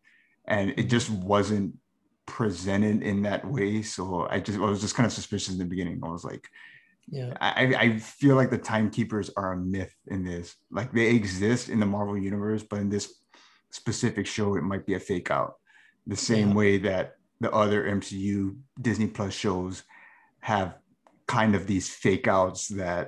And 0.46 0.74
it 0.76 0.84
just 0.84 1.08
wasn't 1.08 1.76
presented 2.30 3.02
in 3.02 3.22
that 3.22 3.44
way 3.44 3.82
so 3.82 4.26
i 4.30 4.38
just 4.40 4.58
i 4.58 4.62
was 4.62 4.80
just 4.80 4.94
kind 4.94 5.06
of 5.06 5.12
suspicious 5.12 5.52
in 5.52 5.58
the 5.58 5.64
beginning 5.64 6.00
i 6.04 6.08
was 6.08 6.24
like 6.24 6.46
Yeah. 7.18 7.34
I, 7.40 7.62
I 7.84 7.86
feel 7.98 8.36
like 8.36 8.50
the 8.50 8.64
timekeepers 8.72 9.30
are 9.36 9.52
a 9.52 9.56
myth 9.56 9.94
in 10.14 10.20
this. 10.30 10.54
Like 10.70 10.90
they 10.92 11.08
exist 11.10 11.68
in 11.68 11.80
the 11.80 11.86
Marvel 11.94 12.16
universe, 12.16 12.62
but 12.70 12.78
in 12.84 12.88
this 12.88 13.06
specific 13.70 14.26
show, 14.34 14.48
it 14.56 14.62
might 14.62 14.86
be 14.86 14.94
a 14.94 15.00
fake 15.10 15.30
out. 15.38 15.52
The 16.06 16.16
same 16.30 16.48
Yeah. 16.50 16.58
way 16.60 16.72
that 16.88 17.04
the 17.44 17.50
other 17.62 17.80
MCU 17.98 18.38
Disney 18.80 19.08
Plus 19.16 19.34
shows 19.34 19.82
have 20.52 20.68
kind 21.26 21.52
of 21.58 21.66
these 21.66 21.88
fake 22.04 22.28
outs 22.28 22.62
that 22.82 23.04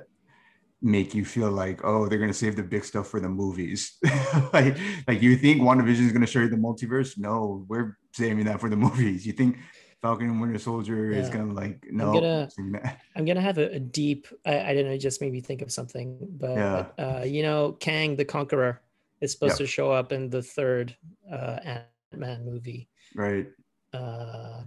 make 0.83 1.15
you 1.15 1.23
feel 1.25 1.49
like, 1.49 1.79
oh, 1.83 2.07
they're 2.07 2.19
gonna 2.19 2.33
save 2.33 2.55
the 2.57 2.63
big 2.63 2.83
stuff 2.83 3.07
for 3.07 3.19
the 3.19 3.29
movies. 3.29 3.97
like, 4.53 4.77
like 5.07 5.21
you 5.21 5.37
think 5.37 5.61
WandaVision 5.61 6.05
is 6.07 6.11
gonna 6.11 6.27
show 6.27 6.39
you 6.41 6.49
the 6.49 6.57
multiverse? 6.57 7.17
No, 7.17 7.65
we're 7.69 7.97
saving 8.11 8.45
that 8.45 8.59
for 8.59 8.69
the 8.69 8.75
movies. 8.87 9.25
You 9.25 9.31
think 9.33 9.57
Falcon 10.01 10.29
and 10.29 10.41
Winter 10.41 10.59
Soldier 10.59 11.11
is 11.11 11.29
gonna 11.29 11.53
like 11.53 11.87
no 11.89 12.09
I'm 12.09 12.13
gonna- 12.13 12.97
I'm 13.15 13.23
gonna 13.25 13.41
have 13.41 13.57
a, 13.57 13.75
a 13.75 13.79
deep. 13.79 14.27
I, 14.45 14.59
I 14.71 14.73
don't 14.73 14.85
know. 14.85 14.97
Just 14.97 15.21
made 15.21 15.31
me 15.31 15.39
think 15.39 15.61
of 15.61 15.71
something. 15.71 16.17
But 16.37 16.51
Yeah. 16.51 16.85
uh, 16.99 17.23
you 17.23 17.41
know, 17.43 17.71
Kang 17.79 18.17
the 18.17 18.25
Conqueror 18.25 18.81
is 19.21 19.31
supposed 19.31 19.53
Yeah. 19.59 19.65
to 19.65 19.67
show 19.67 19.91
up 19.91 20.11
in 20.11 20.29
the 20.29 20.43
third 20.43 20.95
uh, 21.31 21.59
Ant 21.63 21.83
Man 22.15 22.43
movie. 22.45 22.89
right. 23.15 23.47
Uh, 23.93 24.63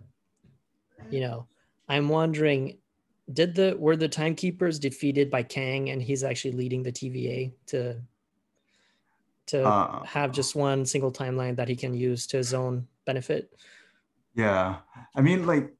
you 1.10 1.20
know, 1.20 1.46
I'm 1.88 2.08
wondering, 2.08 2.78
did 3.32 3.54
the 3.54 3.74
were 3.78 3.96
the 3.96 4.08
timekeepers 4.08 4.78
defeated 4.78 5.30
by 5.30 5.42
Kang, 5.42 5.90
and 5.90 6.00
he's 6.02 6.22
actually 6.24 6.52
leading 6.52 6.82
the 6.82 6.92
TVA 6.92 7.52
to 7.66 7.96
to 9.46 9.64
Uh, 9.64 10.02
have 10.04 10.32
just 10.32 10.56
one 10.56 10.84
single 10.86 11.12
timeline 11.12 11.56
that 11.56 11.68
he 11.68 11.76
can 11.76 11.94
use 11.94 12.26
to 12.28 12.36
his 12.36 12.52
own 12.54 12.86
benefit? 13.04 13.52
Yeah, 14.34 14.76
I 15.14 15.20
mean, 15.20 15.46
like, 15.46 15.72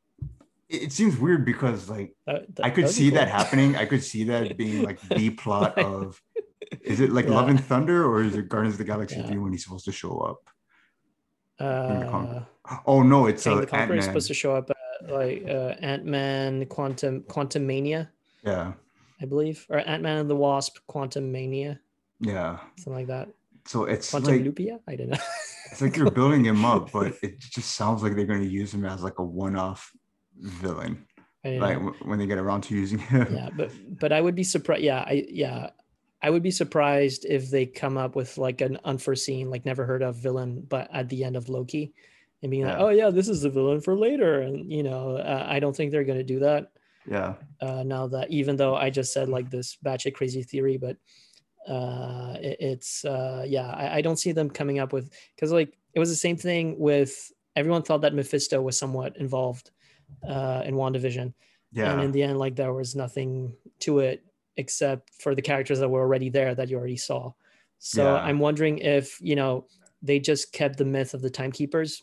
it, 0.69 0.83
it 0.85 0.93
seems 0.93 1.19
weird 1.19 1.45
because, 1.45 1.91
like, 1.91 2.15
That- 2.27 2.55
that- 2.57 2.65
I 2.65 2.71
could 2.71 2.89
see 2.89 3.11
that 3.11 3.29
happening. 3.29 3.77
I 3.77 3.85
could 3.85 4.03
see 4.03 4.25
that 4.25 4.57
being 4.63 4.83
like 4.83 5.01
the 5.09 5.31
plot 5.31 5.77
of. 5.79 6.23
Is 6.83 7.01
it 7.01 7.13
like 7.13 7.27
Love 7.29 7.47
Yeah. 7.47 7.51
and 7.57 7.65
Thunder 7.65 8.05
or 8.05 8.23
is 8.23 8.35
it 8.37 8.49
Guardians 8.49 8.75
of 8.75 8.79
the 8.79 8.85
Galaxy 8.85 9.17
Yeah. 9.17 9.27
three 9.27 9.39
when 9.39 9.53
he's 9.53 9.63
supposed 9.65 9.85
to 9.85 9.93
show 9.93 10.19
up? 10.19 10.49
Uh, 11.59 12.41
Oh 12.87 13.03
no, 13.03 13.27
it's 13.27 13.45
Kang 13.45 13.59
uh, 13.59 13.61
the 13.61 13.67
Conqueror 13.67 13.97
is 13.97 14.05
supposed 14.05 14.27
to 14.29 14.35
show 14.35 14.55
up 14.55 14.71
like 15.09 15.45
uh, 15.49 15.75
Ant 15.81 16.05
Man, 16.05 16.67
Quantum 16.67 17.23
Quantumania, 17.23 18.09
Yeah, 18.45 18.73
I 19.21 19.25
believe, 19.25 19.67
or 19.69 19.79
Ant 19.79 20.03
Man 20.03 20.19
and 20.19 20.31
the 20.31 20.37
Wasp, 20.37 20.79
Quantumania, 20.89 21.79
yeah. 22.21 22.59
something 22.77 22.95
like 22.95 23.07
that. 23.09 23.29
So 23.67 23.85
it's 23.85 24.11
Quantum 24.11 24.33
like 24.33 24.43
Lupia, 24.43 24.81
I 24.87 24.97
don't 24.97 25.11
know. 25.11 25.19
it's 25.73 25.83
like 25.83 25.97
you're 25.97 26.11
building 26.23 26.45
him 26.45 26.65
up, 26.65 26.93
but 26.93 27.15
it 27.23 27.39
just 27.39 27.75
sounds 27.75 28.03
like 28.03 28.15
they're 28.15 28.27
going 28.27 28.43
to 28.43 28.49
use 28.49 28.73
him 28.73 28.85
as 28.85 29.03
like 29.03 29.19
a 29.19 29.25
one-off 29.25 29.93
villain, 30.39 31.05
like 31.45 31.81
know. 31.81 31.95
when 32.05 32.19
they 32.19 32.27
get 32.27 32.39
around 32.39 32.63
to 32.63 32.75
using 32.75 32.99
him. 32.99 33.35
yeah, 33.35 33.51
but 33.57 33.73
but 33.99 34.13
I 34.13 34.21
would 34.21 34.35
be 34.35 34.45
surprised. 34.45 34.83
Yeah, 34.83 35.01
I 35.01 35.27
yeah, 35.29 35.71
I 36.23 36.31
would 36.31 36.43
be 36.43 36.51
surprised 36.51 37.25
if 37.25 37.51
they 37.51 37.67
come 37.67 37.97
up 37.97 38.17
with 38.17 38.39
like 38.39 38.61
an 38.61 38.79
unforeseen, 38.85 39.51
like 39.51 39.67
never 39.67 39.85
heard 39.85 40.03
of 40.03 40.17
villain, 40.17 40.65
but 40.69 40.89
at 40.93 41.09
the 41.09 41.25
end 41.25 41.37
of 41.37 41.49
Loki, 41.49 41.93
and 42.47 42.51
being 42.51 42.65
like, 42.65 42.79
oh 42.79 42.89
yeah, 42.91 43.11
this 43.11 43.29
is 43.29 43.43
the 43.43 43.51
villain 43.51 43.81
for 43.81 43.95
later, 43.99 44.41
and 44.41 44.71
you 44.73 44.83
know, 44.83 45.17
uh, 45.17 45.45
I 45.49 45.59
don't 45.61 45.75
think 45.77 45.91
they're 45.91 46.05
gonna 46.11 46.23
do 46.23 46.39
that. 46.41 46.71
yeah, 47.07 47.35
uh, 47.61 47.83
now 47.83 48.07
that 48.09 48.31
even 48.31 48.57
though 48.57 48.75
I 48.75 48.91
just 48.91 49.13
said 49.13 49.29
like 49.29 49.51
this 49.51 49.77
batshit 49.85 50.15
crazy 50.15 50.43
theory, 50.43 50.77
but 50.77 50.97
uh, 51.69 52.37
it, 52.41 52.57
it's 52.61 53.05
uh, 53.05 53.45
yeah, 53.47 53.69
I, 53.71 53.97
I 53.99 54.01
don't 54.01 54.19
see 54.19 54.33
them 54.33 54.49
coming 54.51 54.79
up 54.79 54.93
with 54.93 55.11
because 55.35 55.53
like 55.53 55.77
it 55.95 55.99
was 55.99 56.09
the 56.11 56.17
same 56.17 56.37
thing 56.37 56.79
with 56.79 57.33
everyone 57.57 57.83
thought 57.83 58.03
that 58.03 58.15
Mephisto 58.15 58.61
was 58.61 58.79
somewhat 58.79 59.17
involved 59.17 59.71
uh, 60.29 60.63
in 60.65 60.75
WandaVision, 60.75 61.33
Yeah. 61.73 61.93
and 61.93 62.03
in 62.03 62.13
the 62.13 62.23
end, 62.23 62.39
like 62.39 62.55
there 62.57 62.73
was 62.73 62.95
nothing 62.95 63.57
to 63.81 63.99
it 64.01 64.25
except 64.57 65.11
for 65.21 65.35
the 65.35 65.43
characters 65.43 65.79
that 65.81 65.89
were 65.89 66.01
already 66.01 66.31
there 66.31 66.55
that 66.55 66.69
you 66.71 66.77
already 66.79 66.97
saw. 66.97 67.33
So 67.79 68.03
Yeah. 68.05 68.15
I'm 68.23 68.39
wondering 68.39 68.79
if 68.79 69.19
you 69.21 69.37
know 69.37 69.67
they 70.03 70.19
just 70.21 70.53
kept 70.53 70.77
the 70.79 70.85
myth 70.85 71.15
of 71.15 71.23
the 71.23 71.31
timekeepers. 71.31 72.03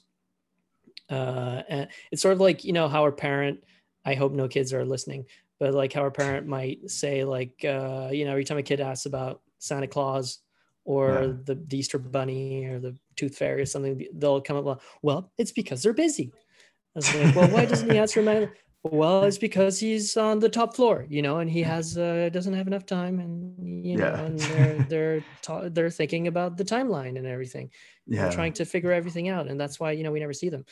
Uh, 1.10 1.62
and 1.70 1.88
it's 2.12 2.22
sort 2.22 2.34
of 2.34 2.40
like 2.40 2.64
you 2.64 2.74
know 2.74 2.88
how 2.88 3.06
a 3.06 3.12
parent. 3.12 3.64
I 4.06 4.16
hope 4.16 4.34
no 4.34 4.48
kids 4.48 4.74
are 4.74 4.86
listening, 4.86 5.26
but 5.60 5.74
like 5.74 5.94
how 5.94 6.06
a 6.06 6.12
parent 6.12 6.48
might 6.48 6.90
say 6.90 7.24
like 7.24 7.64
uh, 7.64 8.10
you 8.12 8.26
know 8.26 8.32
every 8.32 8.44
time 8.44 8.58
a 8.58 8.64
kid 8.64 8.82
asks 8.82 9.06
about 9.06 9.42
Santa 9.60 9.88
Claus 9.88 10.40
or 10.86 11.10
Yeah. 11.10 11.34
the, 11.46 11.56
the 11.68 11.78
Easter 11.78 11.98
Bunny 11.98 12.66
or 12.66 12.80
the 12.80 12.98
Tooth 13.16 13.38
Fairy 13.38 13.62
or 13.62 13.66
something, 13.66 14.06
they'll 14.16 14.42
come 14.42 14.68
up. 14.68 14.82
Well, 15.02 15.32
it's 15.38 15.54
because 15.54 15.82
they're 15.82 15.94
busy. 15.94 16.34
I 16.34 17.00
was 17.00 17.16
like, 17.16 17.36
well, 17.36 17.50
why 17.50 17.66
doesn't 17.66 17.90
he 17.90 17.98
answer 17.98 18.22
my? 18.22 18.50
Well, 18.84 19.24
it's 19.24 19.38
because 19.38 19.80
he's 19.80 20.18
on 20.18 20.40
the 20.40 20.50
top 20.50 20.76
floor, 20.76 21.06
you 21.10 21.22
know, 21.22 21.38
and 21.40 21.50
he 21.50 21.62
has 21.64 21.98
uh, 21.98 22.30
doesn't 22.34 22.54
have 22.54 22.68
enough 22.68 22.86
time, 22.86 23.20
and 23.20 23.86
you 23.86 23.96
know, 23.96 24.08
Yeah. 24.08 24.22
and 24.26 24.40
they're 24.52 24.84
they're 24.90 25.24
ta- 25.42 25.70
they're 25.70 25.90
thinking 25.90 26.28
about 26.28 26.58
the 26.58 26.66
timeline 26.66 27.18
and 27.18 27.26
everything, 27.26 27.72
yeah, 28.08 28.30
trying 28.30 28.52
to 28.54 28.66
figure 28.66 28.92
everything 28.92 29.30
out, 29.30 29.48
and 29.48 29.58
that's 29.60 29.80
why 29.80 29.92
you 29.94 30.04
know 30.04 30.12
we 30.12 30.20
never 30.20 30.34
see 30.34 30.50
them, 30.50 30.66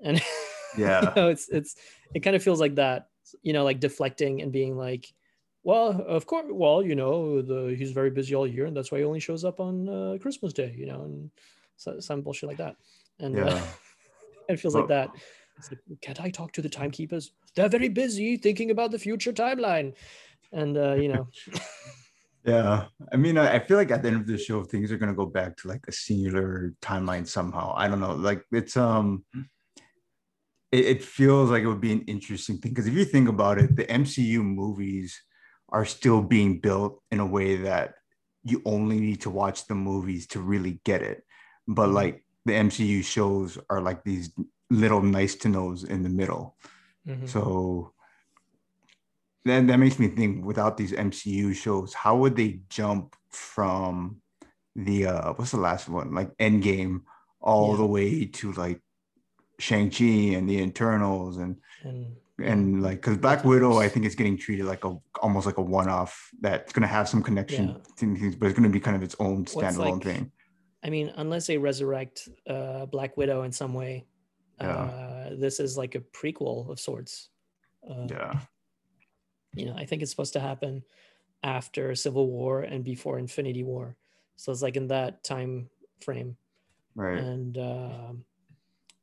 and 0.00 0.22
Yeah. 0.78 1.00
you 1.00 1.12
know, 1.16 1.28
it's 1.28 1.48
it's 1.48 1.74
it 2.14 2.20
kind 2.20 2.36
of 2.36 2.42
feels 2.42 2.60
like 2.60 2.76
that, 2.76 3.08
you 3.42 3.52
know, 3.52 3.64
like 3.64 3.80
deflecting 3.80 4.42
and 4.42 4.52
being 4.52 4.76
like, 4.76 5.12
well, 5.64 6.00
of 6.06 6.26
course, 6.26 6.46
well, 6.48 6.82
you 6.84 6.94
know, 6.94 7.42
the 7.42 7.74
he's 7.76 7.90
very 7.90 8.10
busy 8.10 8.36
all 8.36 8.46
year, 8.46 8.66
and 8.66 8.76
that's 8.76 8.92
why 8.92 8.98
he 8.98 9.04
only 9.04 9.18
shows 9.20 9.44
up 9.44 9.58
on 9.58 9.88
uh, 9.88 10.18
Christmas 10.20 10.52
Day, 10.52 10.72
you 10.78 10.86
know, 10.86 11.02
and 11.02 11.30
so, 11.76 11.98
some 11.98 12.22
bullshit 12.22 12.48
like 12.48 12.58
that, 12.58 12.76
and 13.18 13.36
yeah. 13.36 13.46
uh, 13.46 13.62
it 14.48 14.60
feels 14.60 14.76
like 14.76 14.86
that. 14.88 15.10
Can't 16.02 16.20
I 16.20 16.30
talk 16.30 16.52
to 16.52 16.62
the 16.62 16.68
timekeepers? 16.68 17.32
They're 17.54 17.68
very 17.68 17.88
busy 17.88 18.36
thinking 18.36 18.70
about 18.70 18.90
the 18.90 18.98
future 18.98 19.32
timeline. 19.32 19.94
And 20.52 20.76
uh, 20.76 20.94
you 20.94 21.08
know, 21.08 21.28
Yeah, 22.44 22.84
I 23.12 23.16
mean, 23.16 23.38
I 23.38 23.58
feel 23.58 23.76
like 23.76 23.90
at 23.90 24.02
the 24.02 24.08
end 24.08 24.20
of 24.20 24.26
the 24.28 24.38
show, 24.38 24.62
things 24.62 24.92
are 24.92 24.98
gonna 24.98 25.14
go 25.14 25.26
back 25.26 25.56
to 25.58 25.68
like 25.68 25.84
a 25.88 25.92
singular 25.92 26.74
timeline 26.80 27.26
somehow. 27.26 27.74
I 27.76 27.88
don't 27.88 27.98
know, 27.98 28.14
like 28.14 28.44
it's 28.52 28.76
um, 28.76 29.24
it, 30.70 30.84
it 30.84 31.02
feels 31.02 31.50
like 31.50 31.64
it 31.64 31.66
would 31.66 31.80
be 31.80 31.92
an 31.92 32.02
interesting 32.02 32.58
thing 32.58 32.70
because 32.72 32.86
if 32.86 32.94
you 32.94 33.04
think 33.04 33.28
about 33.28 33.58
it, 33.58 33.74
the 33.74 33.84
MCU 33.84 34.44
movies 34.44 35.20
are 35.70 35.84
still 35.84 36.22
being 36.22 36.60
built 36.60 37.02
in 37.10 37.18
a 37.18 37.26
way 37.26 37.56
that 37.56 37.94
you 38.44 38.62
only 38.64 39.00
need 39.00 39.22
to 39.22 39.30
watch 39.30 39.66
the 39.66 39.74
movies 39.74 40.28
to 40.28 40.40
really 40.40 40.80
get 40.84 41.02
it. 41.02 41.24
But 41.66 41.88
Mhm. 41.88 41.94
like 41.94 42.24
the 42.44 42.52
MCU 42.52 43.02
shows 43.02 43.58
are 43.68 43.80
like 43.80 44.04
these 44.04 44.30
little 44.70 45.02
nice 45.02 45.34
to 45.36 45.48
knows 45.48 45.84
in 45.84 46.02
the 46.02 46.08
middle. 46.08 46.56
mhm. 47.06 47.28
So 47.28 47.92
then 49.44 49.66
that 49.68 49.76
makes 49.78 49.98
me 49.98 50.08
think 50.08 50.44
without 50.44 50.76
these 50.76 50.92
MCU 50.92 51.54
shows, 51.54 51.94
how 51.94 52.16
would 52.16 52.34
they 52.36 52.60
jump 52.68 53.14
from 53.30 54.20
the 54.74 55.06
uh 55.06 55.32
what's 55.34 55.52
the 55.52 55.56
last 55.58 55.88
one? 55.88 56.12
Like 56.14 56.36
Endgame 56.38 57.02
all 57.40 57.70
Yeah. 57.72 57.76
the 57.78 57.86
way 57.86 58.24
to 58.26 58.52
like 58.52 58.80
Shang-Chi 59.58 60.34
and 60.36 60.48
the 60.50 60.58
Eternals 60.58 61.36
and 61.38 61.56
and 61.84 62.16
and 62.42 62.82
like 62.82 63.00
because 63.00 63.16
Black 63.18 63.44
Widow, 63.44 63.78
I 63.78 63.88
think 63.88 64.04
is 64.04 64.14
getting 64.16 64.36
treated 64.36 64.66
like 64.66 64.84
a 64.84 64.96
almost 65.22 65.46
like 65.46 65.56
a 65.58 65.62
one-off 65.62 66.28
that's 66.40 66.72
gonna 66.72 66.86
have 66.88 67.08
some 67.08 67.22
connection 67.22 67.68
Yeah. 67.68 67.74
to 67.98 68.14
things, 68.16 68.36
but 68.36 68.46
it's 68.46 68.56
gonna 68.58 68.68
be 68.68 68.80
kind 68.80 68.96
of 68.96 69.02
its 69.02 69.14
own 69.20 69.44
standalone 69.44 69.92
like- 69.94 70.02
thing. 70.02 70.32
I 70.82 70.90
mean, 70.90 71.10
unless 71.16 71.46
they 71.46 71.56
resurrect 71.58 72.28
uh, 72.48 72.86
Black 72.86 73.16
Widow 73.16 73.42
in 73.42 73.50
some 73.52 73.74
way, 73.74 74.06
Yeah. 74.60 74.68
uh, 74.68 75.30
this 75.36 75.60
is 75.60 75.76
like 75.76 75.94
a 75.94 76.00
prequel 76.00 76.68
of 76.70 76.80
sorts. 76.80 77.30
Uh, 77.88 78.06
Yeah. 78.08 78.40
You 79.54 79.66
know, 79.66 79.74
I 79.76 79.86
think 79.86 80.02
it's 80.02 80.10
supposed 80.10 80.34
to 80.34 80.40
happen 80.40 80.82
after 81.42 81.94
Civil 81.94 82.28
War 82.28 82.62
and 82.62 82.84
before 82.84 83.18
Infinity 83.18 83.62
War. 83.64 83.96
So 84.36 84.52
it's 84.52 84.62
like 84.62 84.76
in 84.76 84.88
that 84.88 85.24
time 85.24 85.70
frame. 86.04 86.36
Right. 86.94 87.18
and 87.18 87.58
um, 87.58 88.24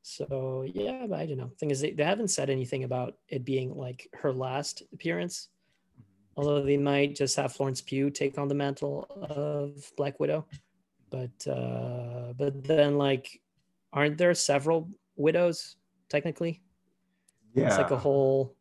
so 0.01 0.65
yeah 0.67 1.05
but 1.07 1.19
i 1.19 1.25
don't 1.27 1.37
know 1.37 1.51
thing 1.59 1.69
is 1.71 1.79
they, 1.79 1.91
they 1.91 2.03
haven't 2.03 2.29
said 2.29 2.49
anything 2.49 2.83
about 2.83 3.17
it 3.29 3.45
being 3.45 3.73
like 3.77 4.09
her 4.13 4.33
last 4.33 4.81
appearance 4.91 5.49
although 6.35 6.61
they 6.63 6.75
might 6.75 7.15
just 7.15 7.35
have 7.37 7.53
florence 7.53 7.81
pugh 7.81 8.09
take 8.09 8.37
on 8.37 8.47
the 8.47 8.55
mantle 8.55 9.07
of 9.29 9.89
black 9.95 10.19
widow 10.19 10.45
but 11.09 11.47
uh 11.47 12.33
but 12.35 12.63
then 12.63 12.97
like 12.97 13.39
aren't 13.93 14.17
there 14.17 14.33
several 14.33 14.89
widows 15.15 15.75
technically 16.09 16.61
Yeah. 17.53 17.67
it's 17.67 17.77
like 17.77 17.91
a 17.91 17.97
whole 17.97 18.55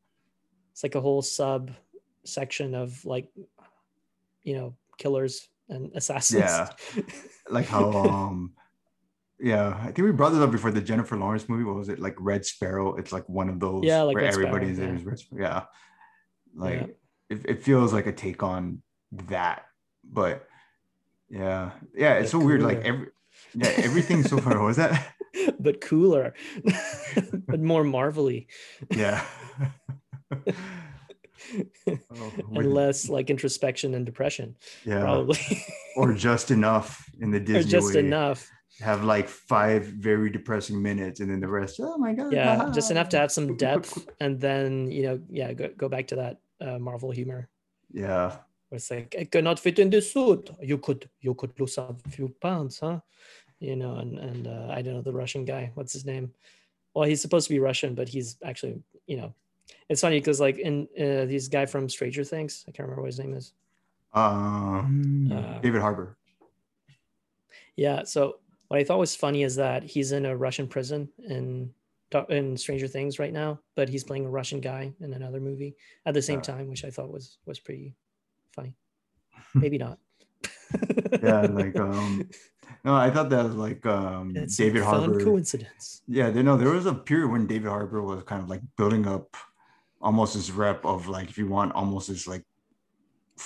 it's 0.72 0.82
like 0.82 0.94
a 0.94 1.00
whole 1.00 1.22
sub 1.22 1.70
section 2.24 2.74
of 2.74 3.04
like 3.04 3.28
you 4.42 4.54
know 4.56 4.74
killers 4.98 5.48
and 5.68 5.90
assassins. 5.94 6.40
Yeah. 6.42 6.68
like 7.50 7.66
how 7.66 7.90
um 7.92 8.52
yeah 9.40 9.76
i 9.82 9.86
think 9.86 9.98
we 9.98 10.12
brought 10.12 10.30
this 10.30 10.40
up 10.40 10.50
before 10.52 10.70
the 10.70 10.80
jennifer 10.80 11.16
lawrence 11.16 11.48
movie 11.48 11.64
what 11.64 11.74
was 11.74 11.88
it 11.88 11.98
like 11.98 12.14
red 12.18 12.44
sparrow 12.46 12.94
it's 12.96 13.12
like 13.12 13.28
one 13.28 13.48
of 13.48 13.58
those 13.58 13.82
Yeah, 13.84 14.02
like 14.02 14.14
where 14.14 14.24
Red 14.24 14.34
Sparrow, 14.34 14.48
everybody's 14.48 14.78
yeah. 14.78 14.84
in 14.84 15.04
red 15.04 15.18
sparrow 15.18 15.42
yeah 15.42 15.62
like 16.54 16.80
Yeah. 16.80 16.86
It, 17.36 17.46
it 17.46 17.62
feels 17.62 17.92
like 17.92 18.06
a 18.06 18.12
take 18.12 18.42
on 18.42 18.82
that 19.12 19.64
but 20.04 20.46
yeah 21.28 21.70
yeah 21.94 22.14
it's 22.14 22.30
so 22.30 22.38
weird 22.38 22.62
like 22.62 22.78
every 22.84 23.08
yeah 23.54 23.72
everything 23.78 24.22
so 24.22 24.36
far 24.38 24.58
what 24.58 24.66
was 24.66 24.76
that 24.76 25.14
but 25.62 25.80
cooler, 25.80 26.34
but 27.48 27.60
more 27.60 27.84
marvelly 27.84 28.46
yeah 28.90 29.24
Oh, 32.10 32.32
and 32.54 32.72
less 32.72 33.08
like 33.08 33.28
introspection 33.28 33.94
and 33.94 34.06
depression, 34.06 34.56
yeah 34.84 35.00
probably, 35.00 35.38
or 35.96 36.14
just 36.14 36.50
enough 36.50 37.04
in 37.20 37.30
the 37.30 37.38
or 37.40 37.42
disney 37.44 37.70
just 37.70 37.94
way. 37.94 38.00
enough. 38.00 38.48
have 38.80 39.02
like 39.04 39.28
five 39.28 39.84
very 39.84 40.30
depressing 40.30 40.80
minutes 40.80 41.20
and 41.20 41.28
then 41.30 41.40
the 41.40 41.48
rest 41.48 41.80
oh 41.82 41.98
my 41.98 42.12
god 42.14 42.32
Yeah, 42.32 42.70
just 42.72 42.90
enough 42.90 43.08
to 43.10 43.18
have 43.18 43.32
some 43.32 43.56
depth, 43.56 44.06
and 44.20 44.40
then 44.40 44.90
you 44.90 45.02
know, 45.02 45.20
yeah, 45.28 45.52
go, 45.52 45.68
go 45.76 45.88
back 45.88 46.06
to 46.08 46.16
that 46.16 46.36
uh, 46.60 46.78
Marvel 46.78 47.10
humor. 47.10 47.48
yeah 47.92 48.36
It's 48.70 48.90
like 48.90 49.14
I 49.18 49.24
cannot 49.24 49.58
fit 49.60 49.78
in 49.78 49.90
this 49.90 50.12
suit. 50.12 50.48
You 50.62 50.78
could, 50.78 51.10
you 51.20 51.34
could 51.34 51.52
lose 51.60 51.76
a 51.78 51.92
few 52.08 52.28
pounds, 52.40 52.78
huh? 52.80 53.00
You 53.62 53.76
know, 53.76 53.96
and 53.96 54.18
and 54.18 54.46
uh, 54.48 54.68
I 54.76 54.82
don't 54.82 54.94
know 54.94 55.02
the 55.02 55.12
Russian 55.12 55.44
guy. 55.44 55.70
What's 55.74 55.92
his 55.92 56.04
name? 56.04 56.32
Well, 56.94 57.08
he's 57.08 57.22
supposed 57.22 57.46
to 57.48 57.54
be 57.54 57.60
Russian, 57.60 57.94
but 57.94 58.08
he's 58.08 58.36
actually, 58.44 58.82
you 59.06 59.16
know, 59.16 59.32
it's 59.88 60.00
funny 60.00 60.18
because 60.18 60.40
like 60.40 60.58
in 60.58 60.88
uh, 60.98 61.24
this 61.30 61.48
guy 61.48 61.64
from 61.66 61.88
Stranger 61.88 62.24
Things, 62.24 62.64
I 62.66 62.72
can't 62.72 62.86
remember 62.88 63.02
what 63.02 63.12
his 63.14 63.18
name 63.20 63.34
is. 63.34 63.52
um 64.12 65.28
Uh, 65.32 65.58
david 65.60 65.80
harbour 65.80 66.16
Yeah. 67.76 68.04
So 68.04 68.40
what 68.68 68.80
I 68.80 68.84
thought 68.84 68.98
was 68.98 69.16
funny 69.16 69.42
is 69.42 69.56
that 69.56 69.82
he's 69.82 70.12
in 70.12 70.26
a 70.26 70.36
Russian 70.36 70.66
prison 70.68 71.08
in 71.28 71.72
in 72.28 72.56
Stranger 72.58 72.88
Things 72.88 73.18
right 73.18 73.32
now, 73.32 73.58
but 73.74 73.88
he's 73.88 74.04
playing 74.04 74.26
a 74.26 74.30
Russian 74.30 74.60
guy 74.60 74.92
in 75.00 75.14
another 75.14 75.40
movie 75.40 75.76
at 76.04 76.12
the 76.14 76.20
same 76.20 76.40
Yeah. 76.40 76.52
time, 76.52 76.68
which 76.68 76.84
I 76.84 76.90
thought 76.90 77.10
was 77.10 77.38
was 77.46 77.58
pretty 77.58 77.94
funny. 78.52 78.74
Maybe 79.54 79.78
not. 79.78 79.98
yeah 81.22 81.40
like 81.60 81.76
um 81.76 82.28
no 82.84 82.94
i 82.94 83.10
thought 83.10 83.30
that 83.30 83.44
was 83.44 83.54
like 83.54 83.84
um 83.86 84.32
it's 84.36 84.58
a 84.58 84.64
david 84.64 84.82
fun 84.82 85.00
harbor 85.02 85.20
coincidence. 85.24 86.02
yeah 86.08 86.30
they 86.30 86.42
know 86.42 86.56
there 86.56 86.70
was 86.70 86.86
a 86.86 86.94
period 86.94 87.30
when 87.30 87.46
david 87.46 87.68
harbour 87.68 88.02
was 88.02 88.22
kind 88.24 88.42
of 88.42 88.48
like 88.48 88.62
building 88.76 89.06
up 89.06 89.36
almost 90.00 90.34
this 90.34 90.50
rep 90.50 90.84
of 90.84 91.06
like 91.08 91.28
if 91.30 91.38
you 91.38 91.46
want 91.46 91.72
almost 91.74 92.08
this 92.08 92.26
like 92.26 92.44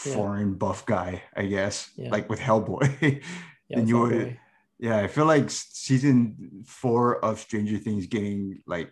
Yeah. 0.05 0.14
foreign 0.14 0.55
buff 0.62 0.85
guy 0.87 1.22
i 1.37 1.44
guess 1.46 1.90
Yeah. 1.96 2.11
like 2.11 2.29
with 2.31 2.40
hellboy 2.40 2.87
Yeah, 3.68 3.79
then 3.79 3.88
you 3.88 3.96
Fall 3.96 4.07
would 4.09 4.38
yeah 4.79 4.99
i 5.05 5.09
feel 5.09 5.27
like 5.27 5.51
season 5.51 6.62
four 6.66 7.25
of 7.25 7.40
stranger 7.40 7.79
things 7.79 8.07
getting 8.07 8.62
like 8.66 8.90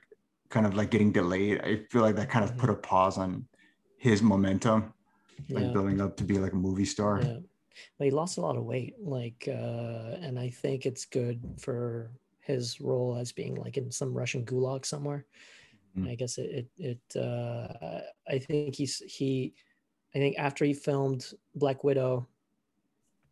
kind 0.51 0.67
of 0.67 0.75
like 0.75 0.91
getting 0.91 1.13
delayed 1.13 1.61
i 1.63 1.71
feel 1.91 2.03
like 2.03 2.17
that 2.17 2.31
kind 2.31 2.45
of 2.45 2.53
Mhm. 2.53 2.59
put 2.63 2.71
a 2.71 2.75
pause 2.91 3.17
on 3.19 3.47
his 3.99 4.21
momentum 4.23 4.93
like 5.51 5.65
yeah, 5.65 5.73
building 5.73 6.01
up 6.01 6.17
to 6.17 6.25
be 6.25 6.39
like 6.39 6.53
a 6.53 6.57
movie 6.69 6.85
star 6.95 7.15
yeah. 7.23 7.39
But 7.99 8.05
he 8.07 8.11
lost 8.11 8.39
a 8.39 8.41
lot 8.41 8.57
of 8.57 8.65
weight, 8.65 8.95
like, 9.01 9.49
uh, 9.49 10.17
and 10.21 10.39
I 10.39 10.51
think 10.51 10.87
it's 10.87 11.05
good 11.05 11.41
for 11.59 12.11
his 12.41 12.81
role 12.81 13.17
as 13.17 13.33
being 13.33 13.55
like 13.55 13.77
in 13.77 13.91
some 13.91 14.13
Russian 14.13 14.45
gulag 14.45 14.85
somewhere. 14.85 15.27
Mhm. 15.97 16.11
I 16.11 16.15
guess 16.15 16.39
it, 16.39 16.69
it, 16.79 17.01
it 17.13 17.21
uh, 17.21 18.01
I 18.29 18.39
think 18.39 18.75
he's 18.75 18.99
he, 18.99 19.55
I 20.15 20.19
think 20.19 20.37
after 20.39 20.65
he 20.65 20.75
filmed 20.75 21.33
Black 21.55 21.85
Widow, 21.85 22.27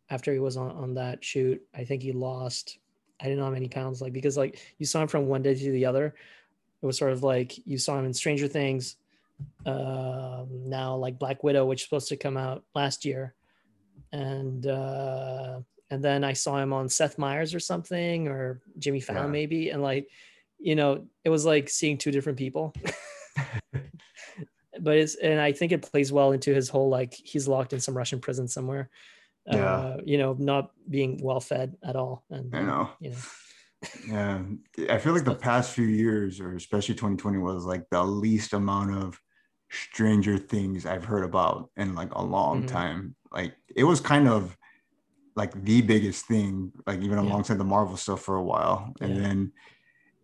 after 0.09 0.31
he 0.33 0.39
was 0.39 0.57
on 0.57 0.71
on 0.71 0.93
that 0.95 1.23
shoot, 1.23 1.61
I 1.73 1.83
think 1.83 2.01
he 2.01 2.11
lost. 2.11 2.79
I 3.19 3.27
don't 3.27 3.37
know 3.37 3.45
how 3.45 3.51
many 3.51 3.69
pounds, 3.69 4.01
like 4.01 4.13
because 4.13 4.37
like 4.37 4.59
you 4.77 4.85
saw 4.85 5.01
him 5.01 5.07
from 5.07 5.27
one 5.27 5.41
day 5.41 5.55
to 5.55 5.71
the 5.71 5.85
other. 5.85 6.15
It 6.81 6.85
was 6.85 6.97
sort 6.97 7.13
of 7.13 7.23
like 7.23 7.57
you 7.65 7.77
saw 7.77 7.97
him 7.97 8.05
in 8.05 8.13
Stranger 8.13 8.47
Things, 8.47 8.97
um, 9.65 10.47
now 10.49 10.95
like 10.97 11.19
Black 11.19 11.43
Widow, 11.43 11.65
which 11.65 11.81
is 11.81 11.85
supposed 11.85 12.09
to 12.09 12.17
come 12.17 12.35
out 12.35 12.63
last 12.75 13.05
year, 13.05 13.35
and 14.13 14.65
uh, 14.67 15.59
and 15.89 16.03
then 16.03 16.23
I 16.23 16.33
saw 16.33 16.57
him 16.57 16.71
on 16.71 16.87
Seth 16.87 17.17
Meyers 17.17 17.53
or 17.53 17.59
something 17.59 18.27
or 18.29 18.61
Jimmy 18.79 19.01
Fallon 19.01 19.25
Yeah. 19.25 19.31
maybe, 19.31 19.69
and 19.71 19.81
like 19.81 20.07
you 20.59 20.75
know 20.75 21.05
it 21.25 21.29
was 21.29 21.45
like 21.45 21.67
seeing 21.69 21.97
two 21.97 22.11
different 22.11 22.37
people. 22.37 22.73
but 24.79 24.97
it's 24.97 25.15
and 25.15 25.39
I 25.39 25.51
think 25.51 25.71
it 25.71 25.81
plays 25.81 26.11
well 26.11 26.31
into 26.31 26.53
his 26.53 26.69
whole 26.69 26.89
like 26.89 27.13
he's 27.13 27.47
locked 27.47 27.73
in 27.73 27.79
some 27.79 27.97
Russian 27.97 28.19
prison 28.19 28.47
somewhere. 28.47 28.89
Yeah. 29.45 29.75
Uh, 29.75 29.97
you 30.05 30.17
know, 30.17 30.35
not 30.39 30.71
being 30.89 31.19
well 31.21 31.41
fed 31.41 31.75
at 31.83 31.95
all, 31.97 32.23
and 32.29 32.55
i 32.55 32.61
know 32.61 32.89
you 33.01 33.09
know, 33.09 33.17
yeah 34.07 34.41
i 34.89 34.97
feel 34.97 35.11
like 35.13 35.25
the 35.25 35.35
past 35.35 35.73
few 35.73 35.85
years 35.85 36.39
or 36.39 36.55
especially 36.55 36.95
2020 36.95 37.37
was 37.39 37.65
like 37.65 37.83
the 37.91 38.01
least 38.01 38.53
amount 38.53 38.95
of 38.95 39.19
stranger 39.69 40.37
things 40.37 40.85
i've 40.85 41.03
heard 41.03 41.25
about 41.25 41.69
in 41.75 41.93
like 41.93 42.13
a 42.15 42.23
long 42.23 42.63
Mhm. 42.63 42.67
time 42.67 43.15
like 43.33 43.55
it 43.75 43.83
was 43.83 43.99
kind 43.99 44.27
of 44.27 44.55
like 45.35 45.51
the 45.63 45.81
biggest 45.81 46.25
thing 46.25 46.71
like 46.85 47.01
even 47.01 47.17
Yeah. 47.17 47.23
alongside 47.25 47.57
the 47.57 47.63
marvel 47.63 47.97
stuff 47.97 48.21
for 48.21 48.35
a 48.35 48.43
while 48.43 48.93
and 49.01 49.15
Yeah. 49.15 49.23
then 49.23 49.51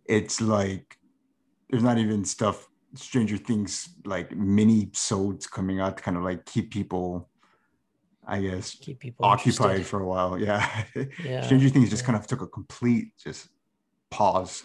it's 0.04 0.40
like 0.40 0.96
there's 1.68 1.82
not 1.82 1.98
even 1.98 2.24
stuff 2.24 2.66
stranger 2.94 3.36
things 3.36 3.88
like 4.04 4.34
mini 4.34 4.90
sods 4.94 5.46
coming 5.46 5.80
out 5.80 5.96
to 5.96 6.02
kind 6.02 6.16
of 6.16 6.22
like 6.24 6.44
keep 6.44 6.70
people 6.72 7.28
i 8.26 8.40
guess 8.40 8.74
keep 8.74 8.98
people 8.98 9.24
occupied 9.26 9.70
interested. 9.70 9.90
for 9.90 10.00
a 10.00 10.06
while 10.06 10.38
yeah 10.48 10.84
Yeah, 11.24 11.42
stranger 11.42 11.68
things 11.68 11.90
just 11.90 12.04
kind 12.04 12.16
of 12.18 12.26
took 12.26 12.40
a 12.42 12.46
complete 12.46 13.12
just 13.22 13.48
pause 14.10 14.64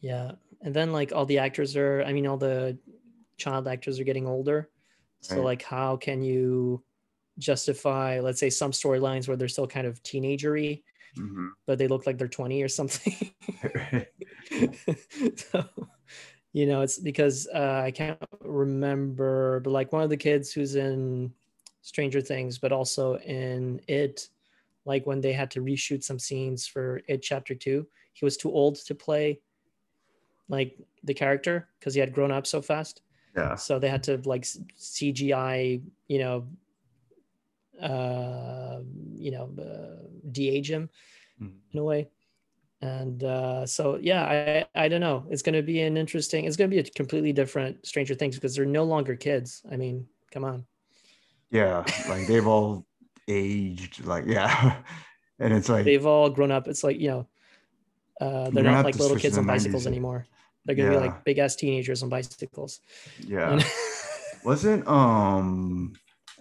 Yeah. 0.00 0.32
And 0.62 0.74
then 0.74 0.92
like 0.92 1.12
all 1.12 1.26
the 1.26 1.38
actors 1.38 1.76
are, 1.76 2.02
I 2.04 2.12
mean, 2.12 2.26
all 2.26 2.36
the 2.36 2.78
child 3.38 3.66
actors 3.68 3.98
are 3.98 4.04
getting 4.04 4.26
older. 4.26 4.68
So 5.22 5.36
Right. 5.36 5.44
like 5.44 5.62
how 5.62 5.96
can 5.96 6.22
you 6.22 6.84
justify, 7.38 8.20
let's 8.20 8.40
say 8.40 8.50
some 8.50 8.70
storylines 8.72 9.26
where 9.28 9.36
they're 9.36 9.48
still 9.48 9.66
kind 9.66 9.86
of 9.86 10.02
teenagery, 10.02 10.82
Mhm. 11.18 11.50
but 11.66 11.78
they 11.78 11.88
look 11.88 12.06
like 12.06 12.18
they're 12.18 12.28
20 12.28 12.62
or 12.62 12.68
something. 12.68 13.14
so, 15.36 15.64
you 16.52 16.66
know, 16.66 16.82
it's 16.82 16.98
because 16.98 17.48
uh, 17.54 17.82
I 17.84 17.90
can't 17.90 18.18
remember, 18.40 19.60
but 19.60 19.70
like 19.70 19.92
one 19.92 20.02
of 20.02 20.10
the 20.10 20.16
kids 20.16 20.52
who's 20.52 20.74
in 20.76 21.32
Stranger 21.82 22.20
Things, 22.20 22.58
but 22.58 22.72
also 22.72 23.16
in 23.18 23.80
It, 23.88 24.28
like 24.84 25.06
when 25.06 25.20
they 25.20 25.32
had 25.32 25.50
to 25.52 25.60
reshoot 25.60 26.04
some 26.04 26.18
scenes 26.18 26.66
for 26.66 27.00
It 27.08 27.22
Chapter 27.22 27.54
Two, 27.54 27.86
he 28.12 28.24
was 28.24 28.36
too 28.36 28.50
old 28.52 28.76
to 28.76 28.94
play 28.94 29.40
like 30.48 30.78
the 31.02 31.14
character 31.14 31.68
because 31.78 31.94
he 31.94 32.00
had 32.00 32.12
grown 32.12 32.30
up 32.30 32.46
so 32.46 32.60
fast. 32.60 33.02
yeah 33.36 33.54
So 33.56 33.78
they 33.78 33.88
had 33.88 34.02
to 34.04 34.18
like 34.24 34.44
CGI, 34.44 35.82
you 36.08 36.18
know, 36.18 36.46
uh, 37.80 38.80
you 39.16 39.30
know, 39.30 39.50
uh, 39.58 40.06
de-age 40.30 40.70
him 40.70 40.88
Mhm. 41.40 41.52
in 41.72 41.78
a 41.78 41.84
way. 41.84 42.08
And 42.80 43.24
uh, 43.24 43.64
so, 43.66 43.98
yeah, 44.00 44.24
I, 44.74 44.84
I 44.84 44.88
don't 44.88 45.00
know. 45.00 45.24
It's 45.30 45.42
going 45.42 45.54
to 45.54 45.62
be 45.62 45.80
an 45.82 45.96
interesting, 45.96 46.44
it's 46.44 46.56
going 46.56 46.70
to 46.70 46.74
be 46.74 46.80
a 46.80 46.84
completely 46.84 47.32
different 47.32 47.86
Stranger 47.86 48.14
Things 48.14 48.34
because 48.34 48.54
they're 48.54 48.66
no 48.66 48.84
longer 48.84 49.16
kids. 49.16 49.62
I 49.70 49.76
mean, 49.76 50.06
come 50.30 50.44
on. 50.44 50.66
yeah 51.50 51.84
like 52.08 52.26
they've 52.26 52.46
all 52.46 52.84
aged 53.28 54.04
like 54.04 54.24
yeah 54.26 54.82
and 55.38 55.52
it's 55.54 55.68
like 55.68 55.84
They've 55.84 56.04
all 56.06 56.28
grown 56.30 56.50
up. 56.52 56.68
It's 56.68 56.84
like, 56.84 56.98
you 57.00 57.08
know, 57.08 57.28
uh, 58.20 58.50
they're 58.50 58.64
not 58.64 58.84
like 58.84 58.96
little 58.96 59.16
kids 59.16 59.38
on 59.38 59.46
bicycles 59.46 59.84
90s. 59.84 59.86
anymore. 59.86 60.26
They're 60.64 60.76
going 60.76 60.90
to 60.92 60.98
be 60.98 61.04
like 61.06 61.24
big 61.24 61.38
ass 61.38 61.56
teenagers 61.56 62.02
on 62.02 62.08
bicycles. 62.08 62.80
yeah 63.26 63.52
And- 63.52 63.64
wasn't 64.44 64.86
um 64.86 65.94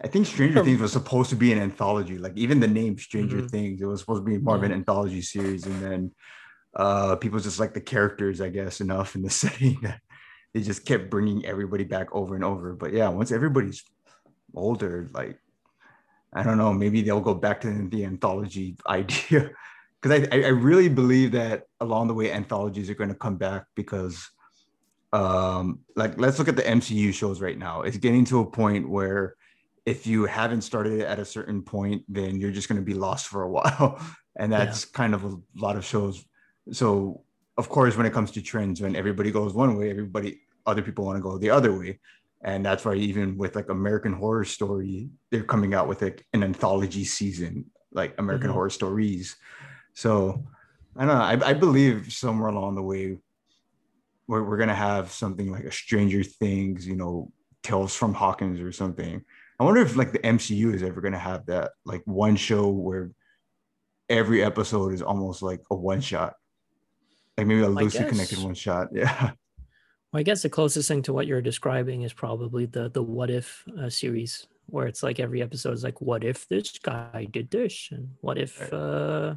i 0.04 0.08
think 0.08 0.26
stranger 0.26 0.64
things 0.64 0.80
was 0.82 0.92
supposed 0.92 1.30
to 1.30 1.36
be 1.36 1.52
an 1.52 1.60
anthology 1.60 2.18
like 2.18 2.34
even 2.36 2.60
the 2.60 2.68
name 2.68 2.98
stranger 2.98 3.38
Mhm. 3.42 3.50
things 3.52 3.82
it 3.82 3.86
was 3.86 4.00
supposed 4.02 4.22
to 4.26 4.30
be 4.32 4.38
more 4.38 4.56
of 4.56 4.64
an 4.64 4.72
anthology 4.72 5.22
series 5.22 5.66
and 5.66 5.82
then 5.82 6.12
uh 6.76 7.16
people 7.16 7.40
just 7.40 7.60
like 7.60 7.74
the 7.74 7.82
characters 7.82 8.42
i 8.42 8.50
guess 8.50 8.82
enough 8.82 9.16
in 9.16 9.22
the 9.22 9.30
setting 9.44 9.78
that 9.82 10.00
they 10.54 10.62
just 10.62 10.86
kept 10.86 11.10
bringing 11.10 11.44
everybody 11.46 11.84
back 11.84 12.14
over 12.14 12.36
and 12.36 12.44
over. 12.44 12.74
But 12.76 12.94
yeah 12.94 13.10
once 13.10 13.32
everybody's 13.32 13.84
older 14.56 15.10
like 15.14 15.40
i 16.36 16.44
don't 16.44 16.60
know 16.60 16.72
maybe 16.74 17.02
they'll 17.02 17.22
go 17.22 17.34
back 17.34 17.62
to 17.62 17.88
the 17.90 18.06
anthology 18.06 18.76
idea. 18.88 19.52
Because 20.02 20.20
I, 20.20 20.36
I 20.36 20.44
I 20.44 20.50
really 20.50 20.90
believe 20.90 21.32
that 21.32 21.64
along 21.80 22.08
the 22.08 22.14
way 22.14 22.32
anthologies 22.32 22.90
are 22.90 22.96
going 23.02 23.10
to 23.10 23.16
come 23.16 23.38
back 23.38 23.64
because 23.76 24.30
um 25.14 25.80
like 25.96 26.20
let's 26.20 26.38
look 26.40 26.50
at 26.50 26.56
the 26.58 26.64
mcu 26.64 27.14
shows 27.14 27.40
right 27.40 27.58
now. 27.58 27.82
It's 27.84 27.98
getting 27.98 28.26
to 28.26 28.40
a 28.42 28.46
point 28.62 28.90
where 28.90 29.36
if 29.86 30.08
you 30.08 30.26
haven't 30.26 30.62
started 30.62 30.94
it 31.02 31.06
at 31.06 31.20
a 31.20 31.26
certain 31.26 31.62
point 31.62 32.04
then 32.08 32.40
you're 32.40 32.52
just 32.52 32.70
going 32.70 32.80
to 32.80 32.86
be 32.86 32.94
lost 32.94 33.28
for 33.28 33.44
a 33.44 33.50
while 33.58 34.00
and 34.38 34.52
that's 34.52 34.86
kind 34.86 35.14
of 35.14 35.24
a 35.26 35.36
lot 35.56 35.76
of 35.76 35.86
shows 35.86 36.26
so 36.72 37.24
of 37.58 37.70
course 37.70 37.96
when 37.98 38.06
it 38.06 38.14
comes 38.14 38.32
to 38.32 38.42
trends 38.42 38.82
when 38.82 38.96
everybody 38.96 39.32
goes 39.32 39.54
one 39.54 39.78
way 39.78 39.90
everybody 39.90 40.42
other 40.66 40.82
people 40.82 41.06
want 41.06 41.18
to 41.18 41.22
go 41.22 41.38
the 41.38 41.50
other 41.50 41.78
way 41.78 42.00
and 42.44 42.66
that's 42.66 42.84
why 42.84 42.96
even 42.96 43.38
with 43.38 43.56
like 43.56 43.70
American 43.70 44.12
Horror 44.12 44.44
Story, 44.44 45.10
they're 45.32 45.44
coming 45.44 45.74
out 45.74 45.88
with 45.88 46.02
like 46.02 46.26
an 46.34 46.44
anthology 46.44 47.06
season, 47.06 47.66
like 47.94 48.16
American 48.18 48.50
Mhm. 48.50 48.54
Horror 48.54 48.70
Stories. 48.70 49.38
So 49.94 50.46
I 50.98 51.06
don't 51.06 51.16
know. 51.16 51.46
I, 51.46 51.52
I 51.52 51.54
believe 51.54 52.12
somewhere 52.12 52.50
along 52.50 52.76
the 52.76 52.82
way, 52.82 53.18
we're, 54.28 54.44
we're 54.44 54.58
gonna 54.58 54.76
have 54.76 55.12
something 55.12 55.52
like 55.52 55.64
a 55.64 55.72
Stranger 55.72 56.22
Things, 56.22 56.86
you 56.86 56.98
know, 56.98 57.32
Tales 57.62 57.96
from 57.96 58.14
Hawkins 58.14 58.60
or 58.60 58.74
something. 58.74 59.24
I 59.60 59.64
wonder 59.64 59.82
if 59.82 59.96
like 59.96 60.12
the 60.12 60.20
MCU 60.20 60.74
is 60.74 60.84
ever 60.84 61.02
gonna 61.02 61.20
have 61.20 61.46
that 61.48 61.72
like 61.86 62.02
one 62.06 62.36
show 62.36 62.70
where 62.70 63.12
every 64.10 64.44
episode 64.44 64.94
is 64.94 65.02
almost 65.02 65.42
like 65.42 65.62
a 65.72 65.76
one 65.76 66.02
shot, 66.02 66.34
like 67.38 67.48
maybe 67.48 67.62
a 67.62 67.70
loosely 67.70 68.06
connected 68.06 68.40
one 68.40 68.56
shot. 68.56 68.88
Yeah, 68.94 69.32
Well, 70.12 70.20
I 70.20 70.24
guess 70.24 70.42
the 70.42 70.50
closest 70.50 70.88
thing 70.88 71.02
to 71.04 71.14
what 71.14 71.28
you're 71.28 71.42
describing 71.42 72.04
is 72.04 72.14
probably 72.14 72.66
the 72.66 72.90
the 72.90 73.04
What 73.04 73.30
If 73.30 73.64
uh, 73.80 73.90
series, 73.90 74.48
where 74.68 74.88
it's 74.88 75.04
like 75.04 75.20
every 75.20 75.42
episode 75.42 75.74
is 75.74 75.84
like, 75.84 76.02
what 76.02 76.24
if 76.24 76.48
this 76.48 76.78
guy 76.80 77.28
did 77.32 77.50
this, 77.52 77.90
and 77.92 78.10
what 78.22 78.38
if 78.38 78.72
uh, 78.74 79.36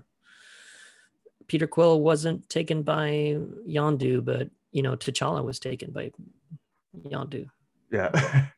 Peter 1.47 1.67
Quill 1.67 2.01
wasn't 2.01 2.49
taken 2.49 2.83
by 2.83 3.39
Yondu, 3.69 4.25
but 4.25 4.51
you 4.73 4.83
know 4.83 4.97
T'Challa 4.97 5.45
was 5.45 5.59
taken 5.59 5.93
by 5.93 6.11
Yondu, 7.07 7.49
yeah, 7.91 8.47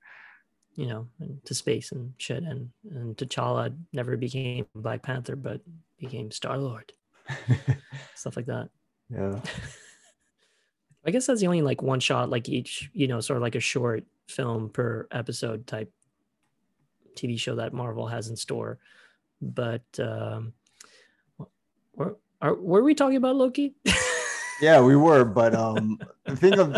you 0.78 0.86
know, 0.86 1.08
to 1.44 1.54
space 1.54 1.90
and 1.90 2.12
shit, 2.18 2.44
and 2.44 2.70
and 2.92 3.16
T'Challa 3.16 3.76
never 3.92 4.16
became 4.16 4.64
Black 4.76 5.02
Panther, 5.02 5.34
but 5.34 5.60
became 5.98 6.30
Star 6.30 6.56
Lord, 6.56 6.92
stuff 8.14 8.36
like 8.36 8.46
that. 8.46 8.68
yeah. 9.10 9.40
I 11.06 11.10
guess 11.10 11.26
that's 11.26 11.40
the 11.40 11.46
only 11.46 11.62
like 11.62 11.82
one 11.82 12.00
shot, 12.00 12.30
like 12.30 12.48
each, 12.48 12.90
you 12.92 13.08
know, 13.08 13.18
sort 13.20 13.38
of 13.38 13.42
like 13.42 13.54
a 13.54 13.60
short 13.60 14.04
film 14.28 14.68
per 14.68 15.08
episode 15.10 15.66
type 15.66 15.90
TV 17.16 17.38
show 17.38 17.56
that 17.56 17.72
Marvel 17.72 18.06
has 18.06 18.28
in 18.28 18.36
store. 18.36 18.78
But 19.40 19.84
um, 19.98 20.52
were, 21.94 22.18
are, 22.42 22.54
were 22.54 22.82
we 22.82 22.94
talking 22.94 23.16
about 23.16 23.36
Loki? 23.36 23.74
Yeah, 24.60 24.80
we 24.80 24.96
were, 24.96 25.24
but 25.24 25.54
um, 25.54 26.00
the 26.26 26.34
thing 26.34 26.58
of 26.58 26.76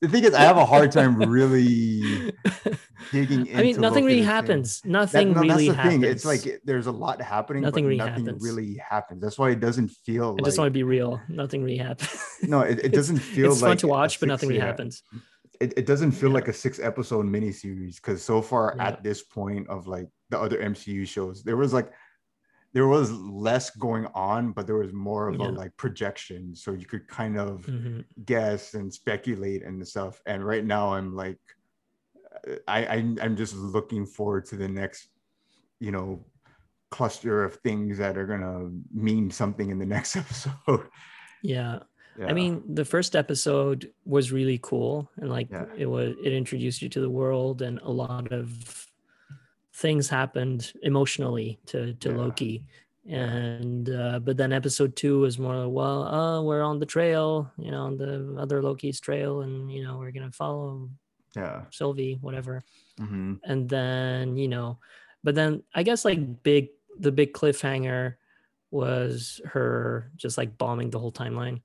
the 0.00 0.08
thing 0.08 0.24
is, 0.24 0.34
I 0.34 0.40
have 0.42 0.56
a 0.56 0.64
hard 0.64 0.92
time 0.92 1.16
really 1.18 2.32
digging 3.12 3.40
into. 3.46 3.56
I 3.58 3.62
mean, 3.62 3.80
nothing 3.80 4.04
really 4.04 4.22
happens. 4.22 4.80
That- 4.80 4.88
Nothing 4.90 5.32
no, 5.32 5.40
really 5.40 5.48
that's 5.66 5.76
the 5.76 5.82
happens. 5.82 6.02
thing. 6.02 6.04
It's 6.10 6.24
like 6.24 6.60
there's 6.64 6.86
a 6.86 6.92
lot 6.92 7.20
happening, 7.20 7.62
Nothing 7.62 7.84
but 7.84 7.88
really 7.88 7.98
nothing 7.98 8.24
happens. 8.26 8.42
really 8.42 8.80
happens. 8.88 9.22
That's 9.22 9.38
why 9.38 9.50
it 9.50 9.60
doesn't 9.60 9.88
feel. 9.88 10.36
I 10.40 10.42
just 10.44 10.58
want 10.58 10.68
to 10.68 10.72
be 10.72 10.82
real. 10.82 11.20
Nothing 11.28 11.62
really 11.62 11.78
happens. 11.78 12.10
No, 12.42 12.60
it, 12.60 12.78
it 12.84 12.92
doesn't 12.98 13.18
feel. 13.18 13.52
it's 13.52 13.62
like 13.62 13.70
fun 13.70 13.76
to 13.78 13.86
watch, 13.88 14.20
but 14.20 14.28
nothing 14.28 14.48
really 14.48 14.60
happens. 14.60 15.02
It, 15.60 15.74
it 15.76 15.86
doesn't 15.86 16.12
feel 16.12 16.30
Yeah. 16.30 16.34
like 16.36 16.48
a 16.48 16.52
six 16.54 16.78
episode 16.80 17.26
miniseries 17.26 17.96
because 17.96 18.22
so 18.22 18.40
far 18.40 18.74
Yeah. 18.76 18.88
at 18.88 19.02
this 19.04 19.22
point 19.22 19.68
of 19.68 19.86
like 19.86 20.08
the 20.30 20.38
other 20.40 20.56
MCU 20.58 21.06
shows, 21.06 21.42
there 21.42 21.56
was 21.56 21.72
like 21.74 21.92
there 22.72 22.86
was 22.86 23.10
less 23.12 23.70
going 23.70 24.06
on, 24.14 24.52
but 24.52 24.66
there 24.66 24.76
was 24.76 24.92
more 24.92 25.28
of 25.28 25.38
Yeah. 25.40 25.48
a 25.48 25.50
like 25.50 25.76
projection, 25.76 26.54
so 26.54 26.72
you 26.72 26.86
could 26.86 27.08
kind 27.08 27.36
of 27.38 27.66
Mhm. 27.66 28.04
guess 28.24 28.74
and 28.74 28.92
speculate 28.92 29.62
and 29.64 29.86
stuff. 29.86 30.20
And 30.26 30.44
right 30.46 30.64
now, 30.64 30.94
I'm 30.94 31.14
like, 31.14 31.38
I, 32.68 32.84
I 32.86 32.96
I'm 33.22 33.36
just 33.36 33.54
looking 33.56 34.06
forward 34.06 34.44
to 34.46 34.56
the 34.56 34.68
next, 34.68 35.08
you 35.80 35.90
know, 35.90 36.24
cluster 36.90 37.44
of 37.44 37.56
things 37.56 37.98
that 37.98 38.16
are 38.16 38.26
gonna 38.26 38.70
mean 38.92 39.30
something 39.30 39.70
in 39.70 39.78
the 39.78 39.86
next 39.86 40.16
episode. 40.22 40.86
Yeah. 41.42 41.80
Yeah. 42.18 42.26
I 42.26 42.32
mean, 42.34 42.62
the 42.74 42.84
first 42.84 43.14
episode 43.16 43.92
was 44.04 44.30
really 44.32 44.58
cool, 44.62 45.10
and 45.16 45.28
like 45.30 45.48
Yeah. 45.50 45.66
it 45.76 45.86
was, 45.86 46.14
it 46.24 46.32
introduced 46.32 46.82
you 46.82 46.88
to 46.90 47.00
the 47.00 47.10
world, 47.10 47.62
and 47.62 47.78
a 47.82 47.90
lot 47.90 48.32
of 48.32 48.86
things 49.80 50.08
happened 50.08 50.72
emotionally 50.82 51.58
to 51.66 51.94
to 52.04 52.10
Yeah. 52.10 52.16
Loki. 52.16 52.64
And 53.08 53.88
uh, 53.90 54.20
but 54.20 54.36
then 54.36 54.52
episode 54.52 54.94
two 54.94 55.20
was 55.20 55.38
more 55.38 55.56
like, 55.56 55.72
well, 55.72 56.04
uh, 56.04 56.42
we're 56.42 56.62
on 56.62 56.78
the 56.78 56.86
trail, 56.86 57.50
you 57.58 57.70
know, 57.72 57.84
on 57.88 57.96
the 57.96 58.36
other 58.38 58.62
Loki's 58.62 59.00
trail, 59.00 59.40
and 59.42 59.72
you 59.72 59.82
know, 59.82 59.98
we're 59.98 60.12
gonna 60.12 60.32
follow 60.32 60.90
yeah. 61.34 61.64
Sylvie, 61.70 62.18
whatever. 62.20 62.62
hmm 62.98 63.34
And 63.44 63.68
then 63.68 64.36
you 64.36 64.48
know, 64.48 64.78
but 65.24 65.34
then 65.34 65.62
I 65.74 65.82
guess 65.82 66.04
like 66.04 66.42
big 66.42 66.70
the 66.98 67.12
big 67.12 67.32
cliffhanger 67.32 68.16
was 68.70 69.40
her 69.46 70.12
just 70.16 70.38
like 70.38 70.58
bombing 70.58 70.90
the 70.90 70.98
whole 70.98 71.12
timeline 71.12 71.60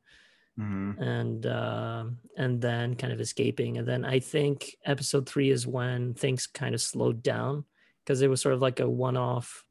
hmm 0.58 0.91
and 0.97 1.45
um 1.47 2.17
and 2.38 2.62
then 2.62 2.95
kind 2.95 3.12
of 3.13 3.19
escaping 3.19 3.78
and 3.78 3.88
then 3.88 4.06
i 4.06 4.19
think 4.19 4.78
episode 4.86 5.28
three 5.28 5.51
is 5.51 5.67
when 5.67 6.13
things 6.13 6.47
kind 6.47 6.73
of 6.73 6.82
slowed 6.82 7.21
down 7.21 7.65
because 8.05 8.21
it 8.21 8.29
was 8.29 8.39
sort 8.41 8.53
of 8.53 8.61
like 8.61 8.79
a 8.79 8.87
one-off 8.89 9.65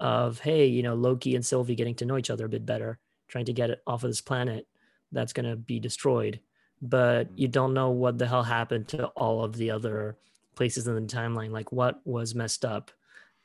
of 0.00 0.40
hey 0.40 0.66
you 0.66 0.82
know 0.82 0.94
loki 0.94 1.34
and 1.36 1.46
sylvie 1.46 1.76
getting 1.76 1.94
to 1.94 2.04
know 2.04 2.18
each 2.18 2.30
other 2.30 2.46
a 2.46 2.48
bit 2.48 2.66
better 2.66 2.98
trying 3.28 3.44
to 3.44 3.52
get 3.52 3.70
it 3.70 3.80
off 3.86 4.02
of 4.02 4.10
this 4.10 4.20
planet 4.20 4.66
that's 5.12 5.32
going 5.32 5.48
to 5.48 5.54
be 5.56 5.78
destroyed 5.78 6.40
but 6.82 7.28
you 7.38 7.46
don't 7.48 7.72
know 7.72 7.90
what 7.90 8.18
the 8.18 8.26
hell 8.26 8.42
happened 8.42 8.88
to 8.88 9.06
all 9.08 9.44
of 9.44 9.56
the 9.56 9.70
other 9.70 10.16
places 10.56 10.86
in 10.88 10.94
the 10.96 11.00
timeline 11.02 11.50
like 11.52 11.70
what 11.70 12.00
was 12.04 12.34
messed 12.34 12.64
up 12.64 12.90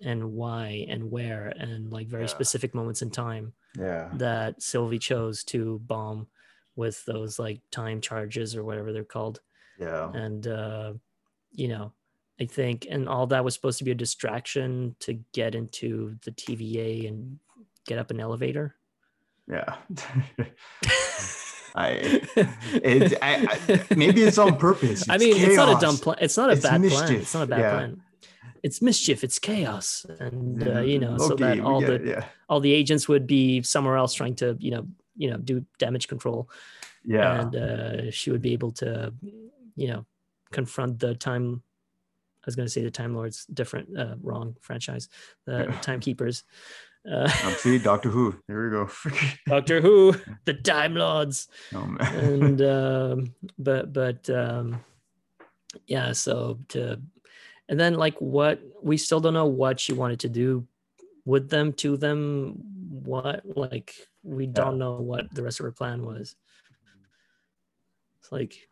and 0.01 0.33
why 0.33 0.85
and 0.89 1.11
where 1.11 1.47
and 1.59 1.91
like 1.91 2.07
very 2.07 2.23
Yeah. 2.23 2.27
specific 2.27 2.73
moments 2.73 3.01
in 3.03 3.11
time 3.11 3.53
Yeah. 3.77 4.09
that 4.13 4.61
Sylvie 4.61 4.97
chose 4.99 5.43
to 5.45 5.79
bomb 5.85 6.27
with 6.75 7.03
those 7.05 7.37
like 7.37 7.59
time 7.69 7.99
charges 8.01 8.55
or 8.55 8.63
whatever 8.63 8.93
they're 8.93 9.03
called. 9.03 9.41
Yeah. 9.77 10.09
And 10.13 10.47
uh, 10.47 10.93
you 11.51 11.67
know, 11.67 11.91
I 12.39 12.45
think 12.45 12.87
and 12.89 13.09
all 13.09 13.27
that 13.27 13.43
was 13.43 13.53
supposed 13.53 13.79
to 13.79 13.83
be 13.83 13.91
a 13.91 13.95
distraction 13.95 14.95
to 15.01 15.19
get 15.33 15.55
into 15.55 16.15
the 16.23 16.31
TVA 16.31 17.07
and 17.07 17.39
get 17.85 17.99
up 17.99 18.11
an 18.11 18.19
elevator. 18.19 18.75
Yeah. 19.49 19.75
I, 21.75 22.21
it, 22.73 23.17
I, 23.21 23.47
I 23.47 23.95
maybe 23.95 24.23
it's 24.23 24.37
on 24.37 24.57
purpose. 24.57 25.07
I 25.09 25.17
mean, 25.17 25.35
it's 25.37 25.55
not 25.55 25.77
a 25.77 25.79
dumb 25.79 25.97
plan. 25.97 26.17
It's 26.19 26.37
not 26.37 26.49
a 26.49 26.53
It's 26.53 26.63
bad 26.63 26.81
plan. 26.83 27.13
It's 27.13 27.33
not 27.33 27.43
a 27.43 27.47
bad 27.47 27.59
yeah. 27.59 27.71
plan. 27.71 28.01
It's 28.63 28.81
mischief. 28.81 29.23
It's 29.23 29.39
chaos, 29.39 30.05
and 30.19 30.67
uh, 30.67 30.81
you 30.81 30.99
know, 30.99 31.17
so 31.17 31.35
that 31.35 31.59
all 31.61 31.79
the 31.79 31.93
it, 31.93 32.05
yeah. 32.05 32.25
all 32.49 32.59
the 32.59 32.73
agents 32.73 33.07
would 33.07 33.25
be 33.25 33.61
somewhere 33.61 33.95
else 33.95 34.13
trying 34.13 34.35
to, 34.35 34.57
you 34.59 34.71
know, 34.71 34.87
you 35.15 35.29
know, 35.29 35.37
do 35.37 35.65
damage 35.77 36.07
control. 36.07 36.49
Yeah. 37.05 37.41
and 37.41 37.55
uh, 37.55 38.11
she 38.11 38.31
would 38.31 38.41
be 38.41 38.53
able 38.53 38.71
to, 38.73 39.13
you 39.75 39.87
know, 39.87 40.05
confront 40.51 40.99
the 40.99 41.15
time. 41.15 41.63
I 42.49 42.51
was 42.51 42.55
going 42.55 42.65
to 42.65 42.71
say 42.71 42.83
the 42.83 42.91
Time 42.91 43.15
Lords, 43.15 43.45
different, 43.45 43.97
uh, 43.97 44.15
wrong 44.21 44.55
franchise, 44.61 45.09
the 45.45 45.65
Yeah. 45.69 45.79
Timekeepers, 45.81 46.43
uh, 47.09 47.29
Um, 47.45 47.53
see, 47.53 47.77
Doctor 47.77 48.09
Who. 48.09 48.35
There 48.47 48.63
we 48.63 48.69
go. 48.71 48.89
Doctor 49.47 49.81
Who, 49.81 50.15
the 50.45 50.53
Time 50.53 50.95
Lords, 50.95 51.47
oh, 51.73 51.85
man. 51.85 52.15
and 52.15 52.61
um, 52.77 53.35
but 53.57 53.93
but 53.93 54.29
um, 54.29 54.83
yeah. 55.87 56.11
So 56.11 56.59
to 56.69 57.01
and 57.69 57.79
then 57.79 57.93
like 57.93 58.17
what 58.19 58.59
we 58.81 58.97
still 58.97 59.19
don't 59.19 59.33
know 59.33 59.45
what 59.45 59.79
she 59.79 59.93
wanted 59.93 60.19
to 60.21 60.29
do 60.29 60.67
with 61.25 61.49
them, 61.49 61.73
to 61.73 61.95
them, 61.97 62.55
what 62.89 63.43
like 63.45 63.93
we 64.23 64.47
don't 64.47 64.77
know 64.77 64.99
what 64.99 65.33
the 65.33 65.43
rest 65.43 65.59
of 65.59 65.65
her 65.65 65.71
plan 65.71 66.05
was. 66.05 66.35
It's 68.19 68.31
like, 68.31 68.67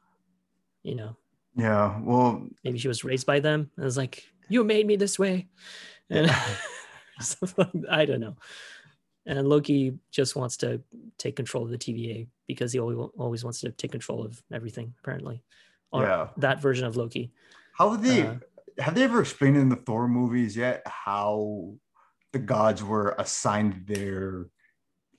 you 0.84 0.96
know, 0.96 1.16
yeah. 1.58 2.00
Well, 2.02 2.48
maybe 2.64 2.78
she 2.78 2.88
was 2.88 3.04
raised 3.04 3.26
by 3.26 3.40
them 3.40 3.72
and 3.76 3.86
was 3.86 3.98
like 3.98 4.24
you 4.50 4.64
made 4.64 4.88
me 4.88 4.96
this 4.96 5.20
way 5.20 5.48
and 6.10 6.28
like 7.58 7.70
I 7.90 8.06
don't 8.06 8.22
know 8.22 8.36
and 9.26 9.48
Loki 9.48 9.98
just 10.10 10.36
wants 10.36 10.58
to 10.58 10.82
take 11.18 11.36
control 11.36 11.66
of 11.66 11.70
the 11.70 11.78
TVA 11.78 12.28
because 12.48 12.72
he 12.72 12.80
always, 12.80 12.98
always 13.18 13.44
wants 13.44 13.60
to 13.62 13.72
take 13.72 13.92
control 13.92 14.24
of 14.26 14.42
everything 14.52 14.94
apparently 15.00 15.44
or 15.92 16.04
yeah. 16.04 16.28
that 16.38 16.62
version 16.62 16.86
of 16.86 16.96
Loki 16.96 17.32
How 17.74 17.92
have 17.92 18.04
they 18.04 18.22
Uh, 18.22 18.36
have 18.80 18.96
they 18.96 19.04
ever 19.04 19.20
explained 19.22 19.58
in 19.58 19.70
the 19.70 19.76
Thor 19.76 20.08
movies 20.08 20.56
yet 20.56 20.84
how 20.86 21.74
the 22.32 22.40
gods 22.40 22.84
were 22.84 23.16
assigned 23.18 23.88
their 23.88 24.48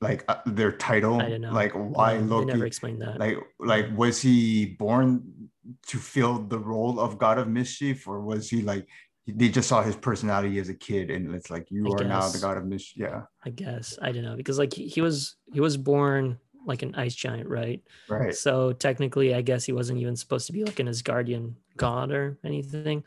like 0.01 0.25
uh, 0.29 0.37
their 0.47 0.71
title? 0.71 1.21
I 1.21 1.29
don't 1.29 1.41
know 1.41 1.53
Like 1.53 1.73
why 1.73 2.19
No, 2.19 2.37
Loki? 2.37 2.53
never 2.53 2.67
explained 2.67 3.03
that 3.03 3.19
like 3.19 3.37
like 3.59 3.87
was 3.97 4.23
he 4.23 4.77
born 4.79 5.51
to 5.87 5.99
fill 5.99 6.39
the 6.39 6.59
role 6.59 6.99
of 6.99 7.19
god 7.19 7.39
of 7.39 7.49
mischief 7.49 8.07
or 8.09 8.21
was 8.21 8.49
he 8.49 8.63
like 8.63 8.87
they 9.37 9.49
just 9.49 9.69
saw 9.69 9.83
his 9.83 9.97
personality 9.97 10.59
as 10.59 10.69
a 10.69 10.75
kid 10.75 11.11
and 11.11 11.35
it's 11.35 11.51
like 11.51 11.71
you 11.71 11.87
I 11.87 12.03
are 12.03 12.05
now 12.05 12.29
the 12.29 12.39
god 12.39 12.57
of 12.57 12.67
mischief 12.67 13.03
yeah. 13.03 13.23
I 13.45 13.51
guess. 13.51 13.99
I 14.01 14.13
don't 14.13 14.23
know. 14.23 14.37
Because 14.37 14.59
like 14.59 14.73
he, 14.73 14.89
he 14.89 15.01
was 15.01 15.37
he 15.53 15.61
was 15.61 15.77
born 15.77 16.39
like 16.65 16.83
an 16.83 16.95
ice 16.95 17.15
giant 17.15 17.49
right? 17.49 17.83
Right. 18.09 18.35
So 18.35 18.73
technically 18.73 19.35
I 19.35 19.43
guess 19.43 19.65
he 19.65 19.73
wasn't 19.73 20.01
even 20.01 20.17
supposed 20.17 20.47
to 20.47 20.53
be 20.53 20.65
like 20.65 20.81
an 20.81 20.89
Asgardian 20.89 21.55
god 21.77 22.11
or 22.11 22.39
anything. 22.45 23.05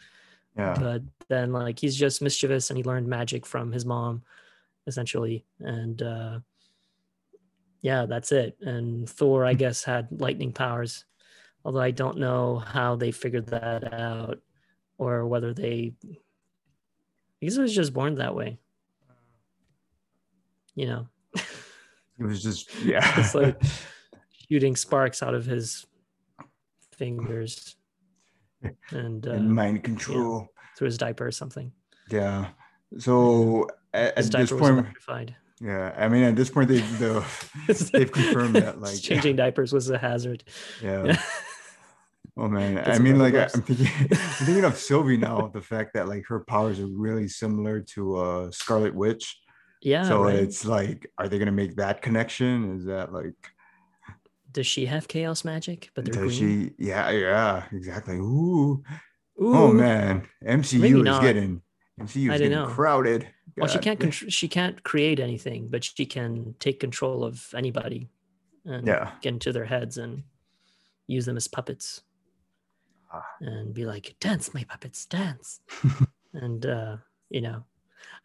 Yeah. 0.56 0.76
But 0.80 1.02
then 1.28 1.54
like 1.54 1.80
he's 1.80 1.96
just 1.96 2.22
mischievous 2.22 2.70
and 2.70 2.78
he 2.78 2.84
learned 2.84 3.08
magic 3.08 3.46
from 3.46 3.72
his 3.72 3.86
mom 3.86 4.22
essentially. 4.86 5.46
And 5.60 6.02
uh 6.02 6.40
yeah 7.82 8.06
that's 8.06 8.32
it. 8.32 8.58
And 8.62 9.10
thor 9.10 9.44
i 9.46 9.56
guess 9.56 9.84
had 9.84 10.08
lightning 10.12 10.52
powers 10.52 11.06
although 11.64 11.80
I 11.80 11.92
don't 11.92 12.18
know 12.18 12.60
how 12.60 12.96
they 12.96 13.12
figured 13.12 13.48
that 13.48 13.94
out 13.94 14.40
or 14.98 15.26
whether 15.28 15.54
they 15.54 15.94
I 17.42 17.46
guess 17.46 17.58
it 17.58 17.62
was 17.62 17.76
just 17.76 17.94
born 17.94 18.16
that 18.16 18.36
way. 18.36 18.60
You 20.76 20.86
know. 20.88 21.08
It 22.20 22.26
was 22.26 22.44
just 22.44 22.70
yeah. 22.84 23.20
it's 23.20 23.34
like 23.34 23.60
shooting 24.48 24.76
sparks 24.76 25.24
out 25.24 25.34
of 25.34 25.44
his 25.44 25.88
fingers 26.92 27.76
and, 28.92 29.26
uh, 29.26 29.32
and 29.32 29.56
mind 29.56 29.84
control 29.84 30.48
through 30.78 30.86
his 30.86 31.00
diaper 31.00 31.26
or 31.26 31.32
something. 31.32 31.72
Yeah. 32.12 32.50
So 33.00 33.70
at, 33.92 34.16
at 34.20 34.32
this 34.32 34.52
point, 34.52 34.78
electrified. 34.78 35.36
yeah. 35.60 35.96
I 35.98 36.10
mean, 36.10 36.22
at 36.22 36.36
this 36.36 36.52
point, 36.52 36.70
they've 36.70 37.00
they've 37.92 38.12
confirmed 38.12 38.56
that 38.58 38.80
like 38.80 39.02
changing 39.02 39.38
diapers 39.38 39.74
was 39.74 39.90
a 39.90 39.98
hazard. 39.98 40.44
yeah. 40.80 41.20
Oh 42.38 42.48
man, 42.48 42.78
I 42.90 42.98
mean, 43.00 43.20
like 43.20 43.34
I, 43.36 43.50
I'm 43.54 43.62
thinking, 43.62 43.88
I'm 44.12 44.46
thinking 44.46 44.64
of 44.64 44.78
Sylvie 44.78 45.18
now. 45.18 45.52
The 45.54 45.62
fact 45.62 45.94
that 45.96 46.08
like 46.08 46.26
her 46.28 46.40
powers 46.42 46.80
are 46.80 46.88
really 46.88 47.28
similar 47.28 47.82
to 47.96 48.16
uh 48.18 48.52
Scarlet 48.52 48.96
Witch. 48.96 49.38
Yeah. 49.82 50.04
so 50.08 50.24
right. 50.24 50.36
it's 50.36 50.64
like, 50.64 51.10
are 51.18 51.28
they 51.28 51.40
gonna 51.40 51.52
make 51.52 51.76
that 51.78 52.02
connection? 52.02 52.78
Is 52.78 52.86
that 52.86 53.12
like, 53.12 53.34
Does 54.52 54.68
she 54.68 54.86
have 54.86 55.08
chaos 55.08 55.44
magic? 55.44 55.90
But 55.96 56.06
they're 56.06 56.24
does 56.24 56.40
green. 56.40 56.70
she? 56.78 56.86
Yeah, 56.88 57.10
yeah, 57.10 57.64
exactly. 57.72 58.16
Ooh, 58.18 58.84
Ooh. 59.42 59.56
oh 59.56 59.74
man, 59.74 60.28
MCU 60.46 61.08
is 61.08 61.20
getting 61.20 61.62
MCU 62.00 62.32
I 62.32 62.36
is 62.36 62.40
don't 62.42 62.50
getting 62.50 62.52
know. 62.52 62.68
crowded. 62.68 63.28
Well, 63.58 63.68
she 63.68 63.80
can't 63.80 64.00
contr- 64.00 64.32
she 64.32 64.48
can't 64.48 64.82
create 64.84 65.20
anything, 65.20 65.68
but 65.70 65.84
she 65.84 66.06
can 66.06 66.56
take 66.60 66.80
control 66.80 67.24
of 67.26 67.46
anybody 67.54 68.08
and 68.66 68.88
Yeah. 68.88 69.12
get 69.22 69.34
into 69.34 69.52
their 69.52 69.66
heads 69.66 69.98
and 69.98 70.24
use 71.08 71.26
them 71.26 71.36
as 71.38 71.48
puppets. 71.50 72.02
And 73.40 73.74
be 73.74 73.86
like, 73.86 74.16
"Dance, 74.20 74.54
my 74.54 74.64
puppets, 74.64 75.06
dance." 75.06 75.60
and 76.34 76.66
uh, 76.66 76.98
you 77.30 77.42
know, 77.42 77.64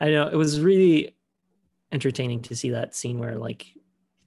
I 0.00 0.10
know 0.10 0.28
it 0.28 0.36
was 0.36 0.60
really 0.60 1.16
entertaining 1.92 2.42
to 2.42 2.56
see 2.56 2.70
that 2.70 2.94
scene 2.94 3.18
where 3.18 3.36
like 3.36 3.66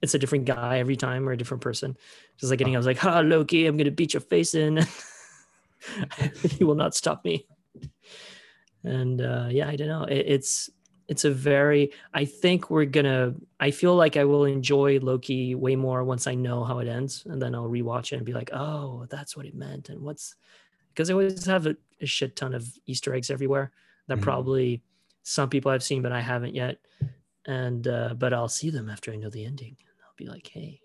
it's 0.02 0.14
a 0.14 0.18
different 0.18 0.46
guy 0.46 0.78
every 0.78 0.96
time 0.96 1.28
or 1.28 1.32
a 1.32 1.36
different 1.36 1.62
person. 1.62 1.96
Just 2.38 2.50
like 2.50 2.58
getting, 2.58 2.74
I 2.74 2.78
was 2.78 2.86
like, 2.86 2.98
"Ha, 2.98 3.20
Loki, 3.20 3.66
I'm 3.66 3.76
gonna 3.76 3.90
beat 3.90 4.14
your 4.14 4.22
face 4.22 4.54
in. 4.54 4.86
you 6.58 6.66
will 6.66 6.74
not 6.74 6.94
stop 6.94 7.24
me." 7.24 7.46
And 8.82 9.20
uh, 9.20 9.48
yeah, 9.50 9.68
I 9.68 9.76
don't 9.76 9.88
know. 9.88 10.04
It, 10.04 10.24
it's 10.26 10.70
it's 11.10 11.24
a 11.24 11.30
very. 11.30 11.90
I 12.14 12.24
think 12.24 12.70
we're 12.70 12.86
gonna. 12.96 13.34
I 13.58 13.70
feel 13.72 13.94
like 13.96 14.16
I 14.16 14.24
will 14.24 14.44
enjoy 14.44 14.98
Loki 15.00 15.54
way 15.54 15.74
more 15.76 16.04
once 16.04 16.26
I 16.26 16.34
know 16.34 16.62
how 16.64 16.78
it 16.78 16.88
ends, 16.88 17.24
and 17.28 17.42
then 17.42 17.54
I'll 17.54 17.68
rewatch 17.68 18.12
it 18.12 18.16
and 18.16 18.24
be 18.24 18.32
like, 18.32 18.50
"Oh, 18.52 19.06
that's 19.10 19.36
what 19.36 19.44
it 19.44 19.54
meant." 19.54 19.88
And 19.90 20.00
what's 20.00 20.36
because 20.94 21.10
i 21.10 21.12
always 21.12 21.44
have 21.46 21.66
a, 21.66 21.76
a 22.00 22.06
shit 22.06 22.36
ton 22.36 22.54
of 22.54 22.64
Easter 22.86 23.12
eggs 23.14 23.30
everywhere 23.30 23.70
that 24.08 24.18
Mhm. 24.18 24.22
probably 24.22 24.82
some 25.22 25.48
people 25.50 25.70
have 25.72 25.82
seen, 25.82 26.00
but 26.02 26.12
I 26.12 26.20
haven't 26.20 26.54
yet. 26.54 26.78
And 27.46 27.86
uh, 27.88 28.14
but 28.14 28.32
I'll 28.32 28.48
see 28.60 28.70
them 28.70 28.88
after 28.88 29.10
I 29.12 29.16
know 29.16 29.30
the 29.30 29.44
ending. 29.44 29.76
And 29.80 29.96
I'll 30.06 30.14
be 30.16 30.26
like, 30.26 30.46
"Hey, 30.46 30.80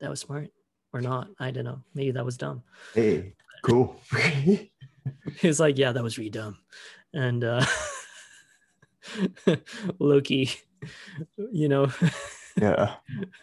that 0.00 0.10
was 0.10 0.20
smart." 0.20 0.50
Or 0.94 1.00
not, 1.00 1.28
I 1.40 1.50
don't 1.52 1.64
know. 1.64 1.80
Maybe 1.94 2.10
that 2.10 2.24
was 2.24 2.36
dumb. 2.36 2.62
Hey, 2.92 3.32
cool. 3.62 3.98
He's 5.40 5.58
like, 5.58 5.78
yeah, 5.78 5.92
that 5.92 6.02
was 6.02 6.18
really 6.18 6.28
dumb. 6.30 6.58
And 7.14 7.42
uh 7.44 7.64
Loki, 9.98 10.50
you 11.52 11.68
know, 11.68 11.92
yeah, 12.60 12.94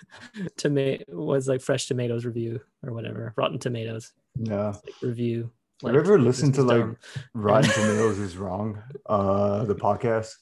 tomato 0.58 1.04
was 1.10 1.48
like 1.48 1.62
fresh 1.62 1.88
tomatoes 1.88 2.26
review 2.26 2.62
or 2.84 2.94
whatever, 2.94 3.34
Rotten 3.38 3.60
Tomatoes 3.60 4.12
yeah. 4.36 4.68
like, 4.68 4.94
review. 5.02 5.52
Have 5.84 5.94
you 5.94 6.00
ever 6.02 6.20
listened 6.20 6.56
to 6.56 6.64
like 6.64 6.80
dumb. 6.80 6.98
Rotten 7.34 7.72
Tomatoes 7.74 8.20
is 8.20 8.36
wrong? 8.36 8.82
Uh, 9.06 9.64
the 9.64 9.76
podcast. 9.76 10.34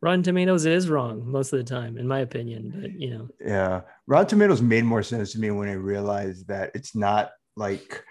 Rotten 0.00 0.22
Tomatoes 0.22 0.66
is 0.66 0.88
wrong 0.88 1.30
most 1.30 1.52
of 1.52 1.58
the 1.58 1.64
time, 1.64 1.98
in 1.98 2.08
my 2.08 2.20
opinion. 2.20 2.72
But 2.80 2.98
you 2.98 3.10
know, 3.10 3.28
Yeah, 3.40 3.82
Rotten 4.06 4.28
Tomatoes 4.28 4.62
made 4.62 4.84
more 4.84 5.02
sense 5.02 5.32
to 5.32 5.38
me 5.38 5.50
when 5.50 5.68
I 5.68 5.74
realized 5.74 6.48
that 6.48 6.70
it's 6.74 6.94
not 6.94 7.30
like 7.56 8.02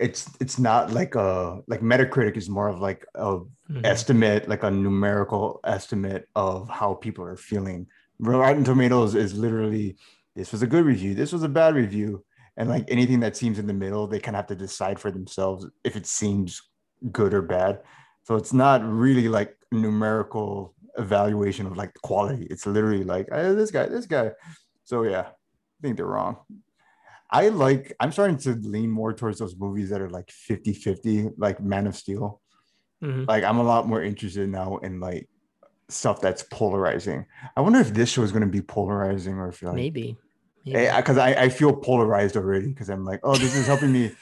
it's 0.00 0.30
it's 0.40 0.58
not 0.58 0.92
like 0.92 1.14
a 1.14 1.60
like 1.68 1.80
Metacritic 1.80 2.36
is 2.36 2.48
more 2.48 2.68
of 2.68 2.80
like 2.80 3.06
a 3.14 3.38
mhm. 3.70 3.84
estimate, 3.84 4.48
like 4.48 4.62
a 4.62 4.70
numerical 4.70 5.60
estimate 5.64 6.28
of 6.34 6.68
how 6.68 6.94
people 6.94 7.24
are 7.24 7.36
feeling. 7.36 7.86
Rotten 8.18 8.64
Tomatoes 8.64 9.14
is 9.14 9.36
literally 9.36 9.96
this 10.34 10.52
was 10.52 10.62
a 10.62 10.66
good 10.66 10.84
review, 10.84 11.14
this 11.14 11.32
was 11.32 11.42
a 11.42 11.48
bad 11.48 11.74
review, 11.74 12.24
and 12.56 12.68
like 12.68 12.84
anything 12.88 13.20
that 13.20 13.36
seems 13.36 13.58
in 13.58 13.66
the 13.66 13.74
middle, 13.74 14.06
they 14.06 14.18
kind 14.18 14.36
of 14.36 14.40
have 14.40 14.46
to 14.48 14.54
decide 14.54 14.98
for 14.98 15.10
themselves 15.10 15.66
if 15.84 15.96
it 15.96 16.06
seems 16.06 16.62
good 17.12 17.34
or 17.34 17.42
bad. 17.42 17.80
So 18.24 18.36
it's 18.36 18.52
not 18.52 18.84
really 18.84 19.28
like 19.28 19.56
numerical 19.70 20.74
evaluation 20.98 21.66
of 21.66 21.76
like 21.76 21.92
quality. 22.02 22.46
It's 22.50 22.66
literally 22.66 23.04
like 23.04 23.28
"Eh, 23.30 23.52
this 23.52 23.70
guy, 23.70 23.86
this 23.86 24.06
guy. 24.06 24.32
So 24.84 25.02
yeah, 25.02 25.26
I 25.28 25.80
think 25.82 25.96
they're 25.96 26.06
wrong. 26.06 26.38
I 27.32 27.48
like 27.48 27.94
I'm 28.00 28.12
starting 28.12 28.38
to 28.38 28.54
lean 28.54 28.90
more 28.90 29.12
towards 29.12 29.38
those 29.38 29.56
movies 29.56 29.90
that 29.90 30.00
are 30.00 30.10
like 30.10 30.28
50-50, 30.28 31.34
like 31.38 31.60
Man 31.60 31.86
of 31.86 31.96
Steel. 31.96 32.40
Mhm. 33.02 33.26
Like 33.28 33.44
I'm 33.44 33.58
a 33.58 33.62
lot 33.62 33.86
more 33.86 34.02
interested 34.02 34.48
now 34.48 34.78
in 34.78 35.00
like 35.00 35.28
stuff 35.88 36.20
that's 36.20 36.42
polarizing. 36.42 37.26
I 37.56 37.60
wonder 37.60 37.78
if 37.80 37.94
this 37.94 38.10
show 38.10 38.22
is 38.22 38.32
going 38.32 38.42
to 38.42 38.48
be 38.48 38.62
polarizing 38.62 39.34
or 39.34 39.48
if 39.48 39.62
like 39.62 39.74
maybe. 39.74 40.16
maybe. 40.66 40.96
because 40.96 41.18
I, 41.18 41.30
I 41.34 41.48
feel 41.48 41.74
polarized 41.74 42.36
already 42.36 42.68
because 42.68 42.90
I'm 42.90 43.04
like, 43.04 43.20
oh, 43.22 43.36
this 43.36 43.54
is 43.56 43.66
helping 43.66 43.92
me. 43.92 44.12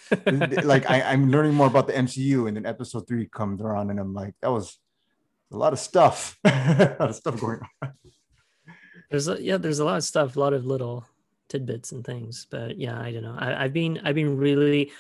like 0.63 0.89
I, 0.91 1.03
I'm 1.03 1.31
learning 1.31 1.55
more 1.55 1.67
about 1.67 1.87
the 1.87 1.95
MCU, 1.95 2.47
and 2.47 2.57
then 2.57 2.67
episode 2.67 3.07
three 3.09 3.27
comes 3.27 3.61
around, 3.61 3.91
and 3.91 3.99
I'm 3.99 4.15
like, 4.15 4.35
that 4.43 4.51
was 4.53 4.79
a 5.53 5.57
lot 5.57 5.73
of 5.73 5.79
stuff, 5.79 6.39
a 6.45 6.97
lot 7.01 7.09
of 7.11 7.17
stuff 7.17 7.41
going 7.41 7.61
on. 7.83 7.93
there's 9.11 9.29
a, 9.29 9.43
yeah 9.43 9.57
there's 9.57 9.79
a 9.79 9.85
lot 9.85 9.97
of 9.97 10.05
stuff 10.05 10.37
a 10.37 10.41
lot 10.41 10.53
of 10.53 10.67
little 10.67 11.07
tidbits 11.49 11.93
and 11.93 12.05
things 12.05 12.47
but 12.51 12.79
yeah 12.79 13.01
i 13.01 13.11
don't 13.13 13.23
know 13.23 13.37
I, 13.39 13.65
i've 13.65 13.73
been 13.73 14.01
i've 14.05 14.15
been 14.15 14.37
really 14.37 14.93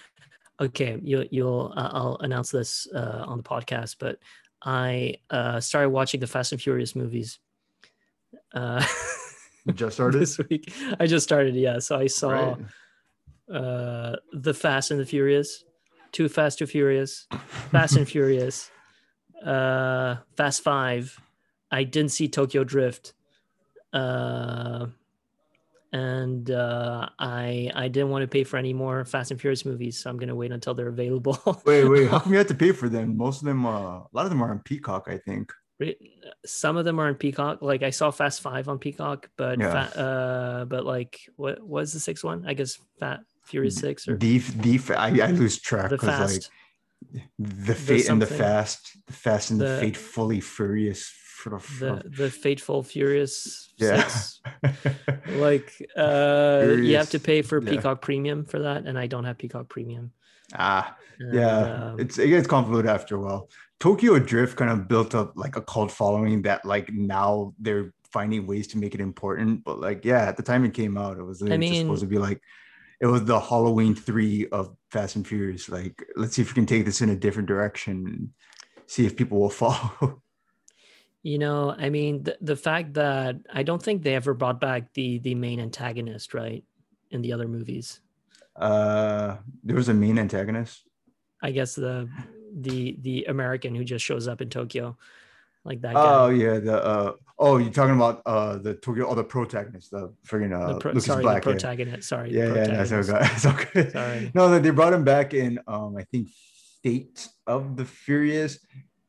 okay 0.61 0.99
you, 1.03 1.27
you'll 1.31 1.73
uh, 1.77 1.91
i'll 1.93 2.17
announce 2.21 2.51
this 2.51 2.87
uh, 2.95 3.25
on 3.27 3.39
the 3.39 3.43
podcast 3.45 3.97
but 3.99 4.19
i 4.63 5.15
uh, 5.31 5.61
started 5.61 5.91
watching 5.91 6.21
the 6.21 6.27
fast 6.27 6.53
and 6.53 6.61
furious 6.61 6.97
movies 6.97 7.39
uh, 8.55 8.85
just 9.75 9.95
started. 9.97 10.21
this 10.21 10.39
week 10.51 10.73
i 10.99 11.07
just 11.07 11.25
started 11.25 11.55
yeah 11.55 11.79
so 11.79 11.97
i 11.99 12.07
saw 12.07 12.57
Right. 12.57 12.59
uh, 13.55 14.17
the 14.33 14.55
fast 14.55 14.91
and 14.91 14.99
the 15.01 15.07
furious 15.07 15.65
too 16.13 16.29
fast 16.29 16.59
too 16.59 16.67
furious 16.67 17.27
fast 17.71 17.97
and 17.97 18.09
furious 18.15 18.71
uh 19.45 20.17
fast 20.37 20.63
five 20.65 21.21
i 21.71 21.85
didn't 21.85 22.11
see 22.11 22.27
tokyo 22.29 22.65
drift 22.65 23.13
uh 23.93 24.87
and 25.93 26.51
uh 26.51 27.09
i 27.19 27.71
i 27.75 27.89
didn't 27.89 28.11
want 28.11 28.23
to 28.23 28.29
pay 28.29 28.45
for 28.45 28.59
any 28.59 28.75
more 28.75 29.05
fast 29.07 29.31
and 29.31 29.41
furious 29.41 29.65
movies 29.65 29.99
so 29.99 30.11
i'm 30.11 30.19
gonna 30.19 30.35
wait 30.35 30.53
until 30.53 30.75
they're 30.75 30.89
available 30.89 31.39
Wait, 31.65 31.85
wait. 31.85 32.09
How 32.11 32.19
come 32.23 32.33
you 32.33 32.39
have 32.39 32.47
to 32.49 32.55
pay 32.55 32.73
for 32.73 32.89
them? 32.91 33.17
Most 33.17 33.41
of 33.41 33.47
them, 33.47 33.65
uh, 33.65 33.71
a 34.01 34.09
lot 34.13 34.25
of 34.27 34.31
them 34.31 34.43
are 34.43 34.51
on 34.51 34.59
Peacock, 34.61 35.05
I 35.09 35.17
think. 35.19 35.51
Some 36.45 36.77
of 36.77 36.85
them 36.85 36.99
are 37.01 37.07
on 37.07 37.15
peacock 37.15 37.63
like 37.63 37.83
i 37.85 37.91
saw 37.91 38.11
fast 38.11 38.41
five 38.41 38.69
on 38.69 38.79
peacock 38.81 39.31
but 39.37 39.61
Yeah. 39.61 39.85
uh 40.07 40.65
but 40.65 40.85
like 40.85 41.21
what 41.37 41.63
was 41.63 41.93
the 41.93 42.01
sixth 42.01 42.25
one 42.25 42.45
i 42.49 42.53
guess 42.55 42.79
fat 42.99 43.21
furious 43.45 43.77
six 43.77 44.09
or 44.09 44.17
The 44.17 44.39
the 44.39 44.81
I, 44.99 45.09
I 45.29 45.31
lose 45.31 45.61
track 45.61 45.91
the 45.91 45.97
because 45.97 46.09
like 46.21 46.43
fast 46.43 46.51
the 47.39 47.75
fate 47.77 48.09
and 48.09 48.21
the 48.21 48.27
fast, 48.27 48.99
the 49.07 49.13
fast 49.13 49.53
and 49.53 49.61
the, 49.61 49.67
The- 49.67 49.79
fatefully 49.81 50.41
furious. 50.41 51.13
The 51.45 52.03
the 52.05 52.31
fateful 52.31 52.83
furious 52.83 53.73
Yeah. 53.77 54.03
six 54.03 54.41
like 55.37 55.71
uh 55.97 56.67
you 56.81 56.97
have 56.97 57.11
to 57.11 57.21
pay 57.21 57.43
for 57.43 57.63
yeah. 57.63 57.71
peacock 57.71 58.03
premium 58.03 58.45
for 58.45 58.59
that 58.61 58.87
and 58.87 58.99
i 58.99 59.07
don't 59.07 59.25
have 59.25 59.39
peacock 59.39 59.69
premium 59.69 60.13
ah, 60.55 60.97
And, 61.21 61.35
yeah, 61.35 61.91
um, 61.91 62.01
it's 62.01 62.19
it 62.19 62.29
gets 62.29 62.47
convoluted 62.47 62.91
after 62.91 63.17
a 63.17 63.21
while. 63.21 63.49
Tokyo 63.81 64.19
Drift 64.19 64.57
kind 64.57 64.71
of 64.71 64.89
built 64.89 65.15
up 65.15 65.33
like 65.37 65.57
a 65.57 65.63
cult 65.63 65.91
following 65.91 66.43
that 66.43 66.65
like 66.65 66.91
now 66.93 67.55
they're 67.61 67.93
finding 68.13 68.47
ways 68.47 68.67
to 68.69 68.79
make 68.79 68.95
it 68.95 69.01
important. 69.01 69.63
But 69.65 69.81
like, 69.81 70.05
yeah, 70.05 70.23
at 70.31 70.37
the 70.37 70.43
time 70.43 70.65
it 70.65 70.75
came 70.75 70.97
out, 70.97 71.19
it 71.19 71.23
was 71.25 71.41
just 71.41 71.59
mean- 71.59 71.83
supposed 71.83 72.01
to 72.03 72.07
be 72.09 72.19
like 72.19 72.41
it 73.01 73.07
was 73.07 73.25
the 73.25 73.39
Halloween 73.39 73.95
three 73.95 74.49
of 74.51 74.75
Fast 74.91 75.17
and 75.17 75.27
Furious. 75.27 75.69
Like, 75.69 76.03
let's 76.17 76.35
see 76.35 76.43
if 76.43 76.49
we 76.51 76.55
can 76.55 76.67
take 76.67 76.85
this 76.85 77.01
in 77.01 77.11
a 77.11 77.17
different 77.17 77.49
direction 77.49 77.95
and 78.07 78.29
see 78.87 79.07
if 79.07 79.17
people 79.17 79.39
will 79.39 79.51
follow. 79.63 80.23
You 81.23 81.39
know 81.39 81.75
i 81.79 81.89
mean 81.91 82.23
the, 82.23 82.37
the 82.41 82.57
fact 82.57 82.95
that 82.95 83.37
i 83.53 83.63
don't 83.63 83.83
think 83.83 84.03
they 84.03 84.15
ever 84.15 84.35
brought 84.35 84.61
back 84.61 84.93
the 84.95 85.19
the 85.19 85.35
main 85.35 85.59
antagonist 85.61 86.33
right 86.35 86.65
in 87.11 87.23
the 87.23 87.33
other 87.33 87.49
movies 87.49 88.01
Uh, 88.57 89.37
there 89.63 89.77
was 89.77 89.89
a 89.89 89.95
main 89.95 90.19
antagonist. 90.19 90.83
i 91.43 91.51
guess 91.51 91.75
the 91.75 92.09
the 92.67 92.97
the 93.03 93.25
american 93.29 93.75
who 93.75 93.85
just 93.85 94.05
shows 94.05 94.27
up 94.29 94.41
in 94.41 94.49
tokyo 94.49 94.97
like 95.65 95.81
that 95.83 95.95
Oh 95.97 96.31
guy. 96.31 96.35
yeah, 96.45 96.59
the 96.61 96.77
uh 96.93 97.13
oh 97.39 97.59
you're 97.59 97.73
talking 97.73 97.95
about 97.97 98.23
uh 98.25 98.57
the 98.59 98.75
Tokyo 98.75 99.07
oh 99.11 99.15
the 99.15 99.25
protagonist, 99.25 99.91
the 99.91 100.15
freaking 100.27 100.53
uh 100.59 100.73
the 100.75 100.79
pro- 100.79 100.93
Lucas 100.93 101.05
sorry, 101.07 101.23
Black. 101.23 101.43
the 101.43 101.51
yeah. 101.51 101.55
protagonist. 101.57 102.09
Sorry, 102.09 102.29
the 102.33 102.39
Yeah, 102.39 102.47
yeah, 102.55 102.67
that's 102.79 102.91
protagonist. 102.91 103.11
okay. 103.11 103.29
It's 103.37 103.47
okay. 103.55 103.91
Sorry. 103.91 104.31
No, 104.35 104.43
they 104.59 104.71
brought 104.71 104.95
him 104.95 105.05
back 105.05 105.35
in 105.35 105.59
um 105.67 105.97
I 105.99 106.05
think 106.11 106.29
Fate 106.83 107.29
of 107.47 107.77
the 107.77 107.85
Furious, 107.85 108.53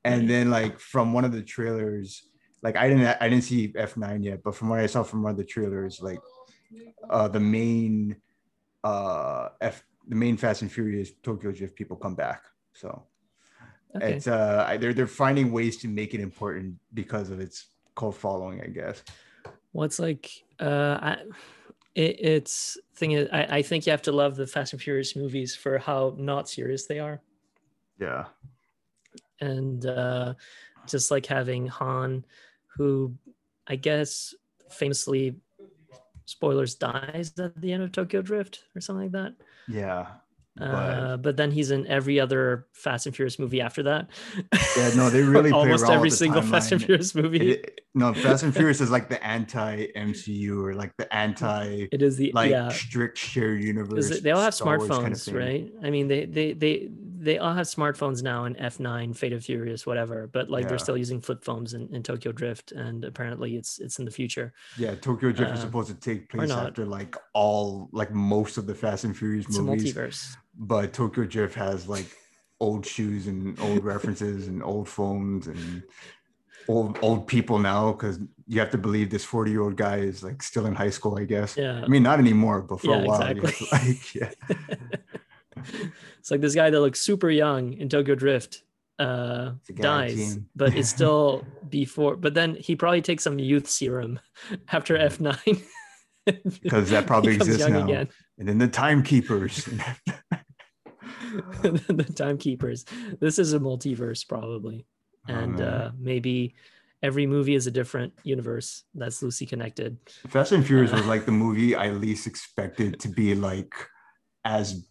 and 0.03 0.29
then 0.29 0.49
like 0.49 0.79
from 0.79 1.13
one 1.13 1.25
of 1.25 1.31
the 1.31 1.41
trailers, 1.43 2.29
like 2.61 2.75
I 2.75 2.87
didn't 2.89 3.05
I 3.21 3.29
didn't 3.29 3.43
see 3.43 3.69
F9 3.73 4.23
yet, 4.23 4.43
but 4.43 4.55
from 4.55 4.69
what 4.69 4.79
I 4.79 4.85
saw 4.85 5.03
from 5.03 5.23
one 5.23 5.31
of 5.31 5.37
the 5.37 5.43
trailers, 5.43 5.99
like 6.01 6.19
uh 7.09 7.27
the 7.27 7.39
main 7.39 8.15
uh 8.83 9.49
F 9.61 9.83
the 10.07 10.15
main 10.15 10.37
Fast 10.37 10.61
and 10.61 10.71
Furious 10.71 11.11
Tokyo 11.23 11.51
Drift 11.51 11.75
people 11.75 11.97
come 11.97 12.15
back. 12.15 12.43
So 12.73 13.05
Okay. 13.95 14.13
it's 14.13 14.27
uh 14.27 14.65
I- 14.67 14.77
they're 14.77 14.93
they're 14.93 15.07
finding 15.07 15.51
ways 15.51 15.77
to 15.77 15.87
make 15.87 16.13
it 16.13 16.19
important 16.21 16.75
because 16.93 17.29
of 17.29 17.39
its 17.39 17.67
cult 17.95 18.15
following, 18.15 18.61
I 18.61 18.67
guess. 18.67 19.03
Well, 19.73 19.85
it's 19.85 19.99
like 19.99 20.31
uh, 20.59 20.97
I, 21.01 21.17
it, 21.95 22.15
it's 22.19 22.77
thing 22.95 23.11
is, 23.11 23.29
I, 23.31 23.57
I 23.57 23.61
think 23.61 23.85
you 23.85 23.91
have 23.91 24.01
to 24.03 24.11
love 24.11 24.35
the 24.35 24.47
Fast 24.47 24.73
and 24.73 24.81
Furious 24.81 25.15
movies 25.15 25.55
for 25.55 25.77
how 25.77 26.15
not 26.17 26.49
serious 26.49 26.85
they 26.87 26.99
are, 26.99 27.21
Yeah. 27.99 28.25
And 29.41 29.85
uh, 29.85 30.33
just 30.87 31.11
like 31.11 31.25
having 31.25 31.67
Han, 31.67 32.25
who 32.77 33.15
I 33.67 33.75
guess 33.75 34.33
famously, 34.69 35.35
spoilers 36.25 36.75
dies 36.75 37.33
at 37.39 37.59
the 37.59 37.73
end 37.73 37.83
of 37.83 37.91
Tokyo 37.91 38.21
Drift 38.21 38.63
or 38.75 38.81
something 38.81 39.11
like 39.11 39.11
that. 39.11 39.35
Yeah. 39.67 40.07
Uh, 40.59 41.15
but 41.15 41.37
then 41.37 41.51
he's 41.51 41.71
in 41.71 41.87
every 41.87 42.19
other 42.19 42.67
Fast 42.73 43.05
and 43.05 43.15
Furious 43.15 43.39
movie 43.39 43.61
after 43.61 43.83
that. 43.83 44.09
Yeah, 44.77 44.91
no, 44.95 45.09
they 45.09 45.21
really 45.23 45.51
play 45.51 45.59
almost 45.59 45.89
every 45.89 46.09
single 46.09 46.41
Fast 46.41 46.71
and. 46.73 46.83
Furious 46.83 47.15
movie. 47.15 47.51
It- 47.51 47.81
no, 47.95 48.13
Fast 48.13 48.43
and 48.43 48.53
Furious 48.53 48.81
is 48.81 48.91
like 48.91 49.09
the 49.09 49.23
anti 49.25 49.87
MCU 49.95 50.63
or 50.63 50.75
like 50.75 50.95
the 50.97 51.11
anti 51.13 51.87
it 51.91 52.01
is 52.01 52.17
the 52.17 52.31
like 52.33 52.51
yeah. 52.51 52.69
strict 52.69 53.17
shared 53.17 53.63
universe. 53.63 54.19
they 54.21 54.31
all 54.31 54.41
have 54.41 54.53
Star 54.53 54.77
smartphones, 54.77 55.25
kind 55.25 55.27
of 55.27 55.33
right? 55.33 55.71
I 55.83 55.89
mean, 55.89 56.07
they 56.07 56.25
they 56.25 56.53
they 56.53 56.89
they 57.19 57.37
all 57.37 57.53
have 57.53 57.65
smartphones 57.67 58.23
now 58.23 58.45
in 58.45 58.55
F9, 58.55 59.13
Fate 59.13 59.33
of 59.33 59.43
Furious, 59.43 59.85
whatever. 59.85 60.27
But 60.27 60.49
like 60.49 60.63
Yeah. 60.63 60.69
they're 60.69 60.77
still 60.77 60.97
using 60.97 61.21
flip 61.21 61.43
phones 61.43 61.73
in, 61.73 61.93
in 61.93 62.03
Tokyo 62.03 62.31
Drift, 62.31 62.71
and 62.71 63.03
apparently 63.03 63.55
it's 63.55 63.79
it's 63.79 63.99
in 63.99 64.05
the 64.05 64.11
future. 64.11 64.53
Yeah, 64.75 64.95
Tokyo 64.95 65.31
Drift 65.31 65.51
is 65.51 65.59
Uh, 65.59 65.61
supposed 65.61 65.89
to 65.89 65.95
take 65.95 66.29
place 66.29 66.51
after 66.57 66.85
like 66.85 67.15
all 67.33 67.89
like 67.91 68.11
most 68.11 68.57
of 68.57 68.65
the 68.65 68.75
Fast 68.75 69.03
and 69.03 69.17
Furious 69.17 69.45
It's 69.47 69.57
a 69.57 69.61
movies, 69.61 69.93
multiverse. 69.93 70.37
but 70.57 70.93
Tokyo 70.93 71.25
Drift 71.25 71.55
has 71.55 71.87
like 71.87 72.15
old 72.59 72.85
shoes 72.85 73.27
and 73.27 73.59
old 73.59 73.83
references 73.83 74.47
and 74.47 74.61
old 74.63 74.87
phones 74.89 75.47
and 75.47 75.83
old 76.67 76.97
old 77.01 77.27
people 77.27 77.59
now 77.59 77.91
because 77.91 78.19
you 78.47 78.59
have 78.59 78.71
to 78.71 78.77
believe 78.77 79.09
this 79.09 79.25
40 79.25 79.51
year 79.51 79.61
old 79.61 79.75
guy 79.75 79.97
is 79.97 80.23
like 80.23 80.43
still 80.43 80.65
in 80.65 80.75
high 80.75 80.89
school, 80.91 81.17
I 81.17 81.25
guess. 81.25 81.57
Yeah, 81.57 81.81
I 81.83 81.87
mean, 81.87 82.03
not 82.03 82.19
anymore, 82.19 82.61
but 82.61 82.81
for 82.81 82.91
Yeah, 82.91 82.97
a 82.97 82.99
while, 83.01 83.21
exactly. 83.21 83.67
like, 83.71 84.15
yeah, 84.15 84.31
it's 86.19 86.31
like 86.31 86.41
this 86.41 86.55
guy 86.55 86.69
that 86.69 86.79
looks 86.79 87.01
super 87.01 87.29
young 87.29 87.73
in 87.73 87.89
Tokyo 87.89 88.15
Drift 88.15 88.63
uh 88.99 89.51
It's 89.61 89.69
a 89.69 89.73
gag 89.73 89.83
dies 89.83 90.39
but 90.55 90.75
it's 90.75 90.89
still 90.97 91.45
before 91.69 92.15
but 92.17 92.33
then 92.33 92.55
he 92.55 92.75
probably 92.75 93.01
takes 93.01 93.23
some 93.23 93.39
youth 93.39 93.69
serum 93.69 94.19
after 94.71 94.97
f9 94.97 95.63
because 96.61 96.89
that 96.89 97.07
probably 97.07 97.35
exists 97.35 97.67
now. 97.67 97.87
And 98.37 98.47
then 98.47 98.57
the 98.57 98.67
timekeepers. 98.67 99.65
then 99.65 99.85
the 101.87 102.13
timekeepers. 102.15 102.85
This 103.19 103.39
is 103.39 103.53
a 103.53 103.59
multiverse 103.59 104.27
probably. 104.27 104.85
Oh, 105.27 105.33
and 105.33 105.61
uh 105.61 105.91
maybe 105.97 106.55
every 107.01 107.25
movie 107.25 107.55
is 107.55 107.67
a 107.67 107.71
different 107.71 108.13
universe 108.23 108.83
that's 108.93 109.23
loosely 109.23 109.47
connected. 109.47 109.97
Fast 110.27 110.51
and 110.51 110.65
Furious 110.65 110.91
Uh, 110.91 110.97
was 110.97 111.05
like 111.05 111.25
the 111.25 111.31
movie 111.31 111.75
I 111.75 111.91
least 111.91 112.27
expected 112.27 112.99
to 112.99 113.07
be 113.07 113.35
like 113.35 113.73
as 114.45 114.85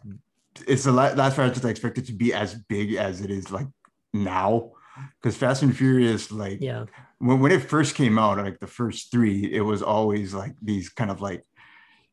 it's 0.67 0.85
the 0.85 0.93
la- 0.93 1.13
last 1.13 1.35
franchise 1.37 1.65
I 1.65 1.71
expected 1.71 2.07
to 2.07 2.13
be 2.13 2.33
as 2.33 2.55
big 2.55 2.95
as 2.95 3.21
it 3.21 3.31
is 3.31 3.51
like 3.51 3.67
now. 4.13 4.73
Because 5.23 5.37
Fast 5.37 5.63
and 5.63 5.77
Furious, 5.77 6.33
like 6.33 6.59
yeah 6.61 6.87
when, 7.19 7.41
when 7.41 7.53
it 7.53 7.63
first 7.63 7.95
came 7.95 8.19
out, 8.19 8.39
like 8.39 8.59
the 8.61 8.67
first 8.67 9.11
three, 9.11 9.53
it 9.53 9.61
was 9.61 9.83
always 9.83 10.35
like 10.35 10.55
these 10.63 10.89
kind 10.89 11.11
of 11.11 11.21
like 11.21 11.45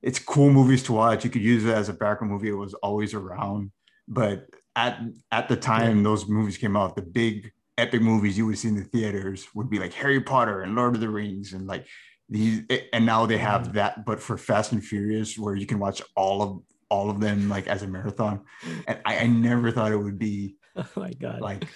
it's 0.01 0.19
cool 0.19 0.51
movies 0.51 0.83
to 0.83 0.93
watch. 0.93 1.23
You 1.23 1.31
could 1.31 1.41
use 1.41 1.65
it 1.65 1.73
as 1.73 1.89
a 1.89 1.93
background 1.93 2.31
movie. 2.31 2.49
It 2.49 2.53
was 2.53 2.73
always 2.75 3.13
around. 3.15 3.71
But 4.07 4.47
at 4.75 4.99
at 5.31 5.47
the 5.49 5.55
time 5.55 6.03
those 6.03 6.27
movies 6.27 6.57
came 6.57 6.75
out, 6.75 6.95
the 6.95 7.01
big 7.01 7.51
epic 7.77 8.01
movies 8.01 8.37
you 8.37 8.45
would 8.45 8.57
see 8.57 8.67
in 8.67 8.75
the 8.75 8.83
theaters 8.83 9.47
would 9.55 9.69
be 9.69 9.79
like 9.79 9.93
Harry 9.93 10.21
Potter 10.21 10.61
and 10.61 10.75
Lord 10.75 10.95
of 10.95 11.01
the 11.01 11.09
Rings 11.09 11.53
and 11.53 11.65
like 11.67 11.87
these 12.29 12.63
and 12.93 13.05
now 13.05 13.25
they 13.25 13.37
have 13.37 13.69
Mhm. 13.69 13.73
that, 13.73 14.05
but 14.05 14.19
for 14.21 14.37
Fast 14.37 14.71
and 14.71 14.83
Furious, 14.83 15.37
where 15.37 15.55
you 15.55 15.65
can 15.65 15.79
watch 15.79 16.01
all 16.15 16.41
of 16.41 16.61
all 16.89 17.09
of 17.09 17.19
them 17.19 17.49
like 17.49 17.67
as 17.67 17.83
a 17.83 17.87
marathon. 17.87 18.41
And 18.87 18.99
I, 19.05 19.19
I 19.19 19.27
never 19.27 19.71
thought 19.71 19.91
it 19.91 19.97
would 19.97 20.19
be 20.19 20.57
oh 20.75 20.87
my 20.95 21.11
god 21.13 21.41
like 21.41 21.67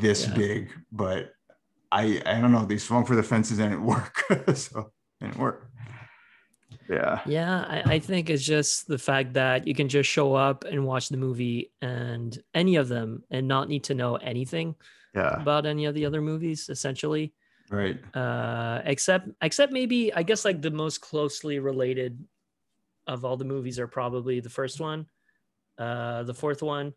this 0.00 0.26
Yeah. 0.26 0.34
big, 0.34 0.72
but 0.92 1.32
I 1.92 2.20
I 2.26 2.40
don't 2.40 2.52
know. 2.52 2.64
They 2.66 2.78
swung 2.78 3.04
for 3.04 3.14
the 3.16 3.22
fences 3.22 3.58
and 3.58 3.72
it 3.72 3.80
worked. 3.80 4.22
so 4.58 4.92
and 5.20 5.32
it 5.32 5.38
worked. 5.38 5.70
Yeah. 6.88 7.20
Yeah, 7.26 7.64
I, 7.68 7.94
I 7.94 7.98
think 7.98 8.30
it's 8.30 8.44
just 8.44 8.86
the 8.86 8.98
fact 8.98 9.34
that 9.34 9.66
you 9.66 9.74
can 9.74 9.88
just 9.88 10.08
show 10.08 10.34
up 10.34 10.64
and 10.64 10.84
watch 10.86 11.08
the 11.08 11.16
movie 11.16 11.72
and 11.82 12.36
any 12.54 12.76
of 12.76 12.86
them 12.88 13.22
and 13.30 13.48
not 13.48 13.68
need 13.68 13.84
to 13.84 13.94
know 13.94 14.16
anything 14.16 14.74
Yeah. 15.14 15.40
about 15.40 15.66
any 15.66 15.86
of 15.86 15.94
the 15.94 16.06
other 16.06 16.20
movies, 16.22 16.68
essentially. 16.68 17.34
Right. 17.70 17.98
Uh, 18.14 18.82
except 18.84 19.28
except 19.42 19.72
maybe 19.72 20.14
I 20.14 20.22
guess 20.22 20.44
like 20.44 20.62
the 20.62 20.70
most 20.70 21.00
closely 21.00 21.58
related 21.58 22.22
of 23.06 23.24
all 23.24 23.36
the 23.36 23.44
movies 23.44 23.78
are 23.78 23.86
probably 23.88 24.40
the 24.40 24.50
first 24.50 24.80
one, 24.80 25.06
uh, 25.78 26.22
the 26.24 26.34
fourth 26.34 26.62
one. 26.62 26.94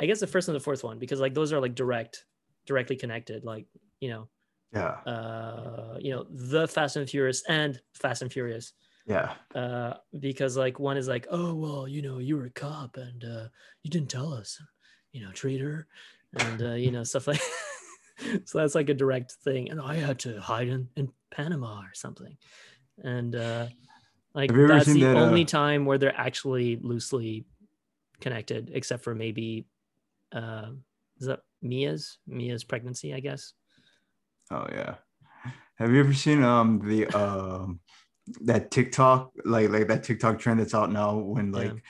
I 0.00 0.06
guess 0.06 0.20
the 0.20 0.26
first 0.26 0.48
and 0.48 0.54
the 0.54 0.60
fourth 0.60 0.84
one 0.84 0.98
because 0.98 1.20
like 1.20 1.34
those 1.34 1.52
are 1.52 1.60
like 1.60 1.74
direct, 1.74 2.24
directly 2.66 2.96
connected. 2.96 3.44
Like 3.44 3.66
you 4.00 4.10
know, 4.10 4.28
Yeah. 4.72 5.00
uh, 5.06 5.96
you 6.00 6.10
know, 6.12 6.26
the 6.30 6.68
Fast 6.68 6.96
and 6.96 7.08
Furious 7.08 7.42
and 7.48 7.80
Fast 7.94 8.22
and 8.22 8.32
Furious 8.32 8.72
Yeah. 9.06 9.34
uh 9.54 9.94
because 10.20 10.56
like 10.56 10.78
one 10.78 10.96
is 10.98 11.08
like 11.08 11.26
oh 11.30 11.54
well 11.54 11.88
you 11.88 12.02
know 12.02 12.18
you 12.18 12.36
were 12.36 12.44
a 12.46 12.50
cop 12.50 12.96
and 12.98 13.24
uh 13.24 13.48
you 13.82 13.90
didn't 13.90 14.10
tell 14.10 14.32
us 14.34 14.60
you 15.12 15.22
know 15.24 15.32
traitor 15.32 15.86
and 16.34 16.60
uh 16.62 16.74
you 16.74 16.90
know 16.90 17.02
stuff 17.02 17.26
like 17.26 17.40
so 18.44 18.58
that's 18.58 18.74
like 18.74 18.90
a 18.90 18.94
direct 18.94 19.32
thing 19.44 19.70
and 19.70 19.80
i 19.80 19.94
had 19.94 20.18
to 20.18 20.38
hide 20.38 20.68
in, 20.68 20.86
in 20.96 21.10
panama 21.30 21.80
or 21.80 21.94
something 21.94 22.36
and 23.02 23.34
uh 23.36 23.66
like 24.38 24.50
Have 24.50 24.56
you 24.56 24.64
ever 24.64 24.74
that's 24.74 24.86
the 24.86 25.02
that, 25.02 25.16
uh, 25.16 25.20
only 25.26 25.44
time 25.44 25.84
where 25.84 25.98
they're 25.98 26.16
actually 26.16 26.76
loosely 26.80 27.44
connected 28.20 28.70
except 28.72 29.02
for 29.04 29.14
maybe 29.14 29.66
uh 30.32 30.70
is 31.20 31.26
that 31.26 31.40
mia's 31.60 32.18
mia's 32.26 32.64
pregnancy 32.64 33.12
i 33.12 33.20
guess 33.20 33.52
Oh 34.50 34.66
yeah. 34.72 34.94
Have 35.76 35.92
you 35.92 36.00
ever 36.00 36.14
seen 36.14 36.42
um 36.42 36.80
the 36.80 37.06
um 37.14 37.80
that 38.40 38.70
TikTok 38.70 39.30
like 39.44 39.68
like 39.68 39.88
that 39.88 40.02
TikTok 40.04 40.38
trend 40.38 40.60
that's 40.60 40.74
out 40.74 40.90
now 40.90 41.16
when 41.18 41.52
like 41.52 41.72
Yeah. 41.74 41.80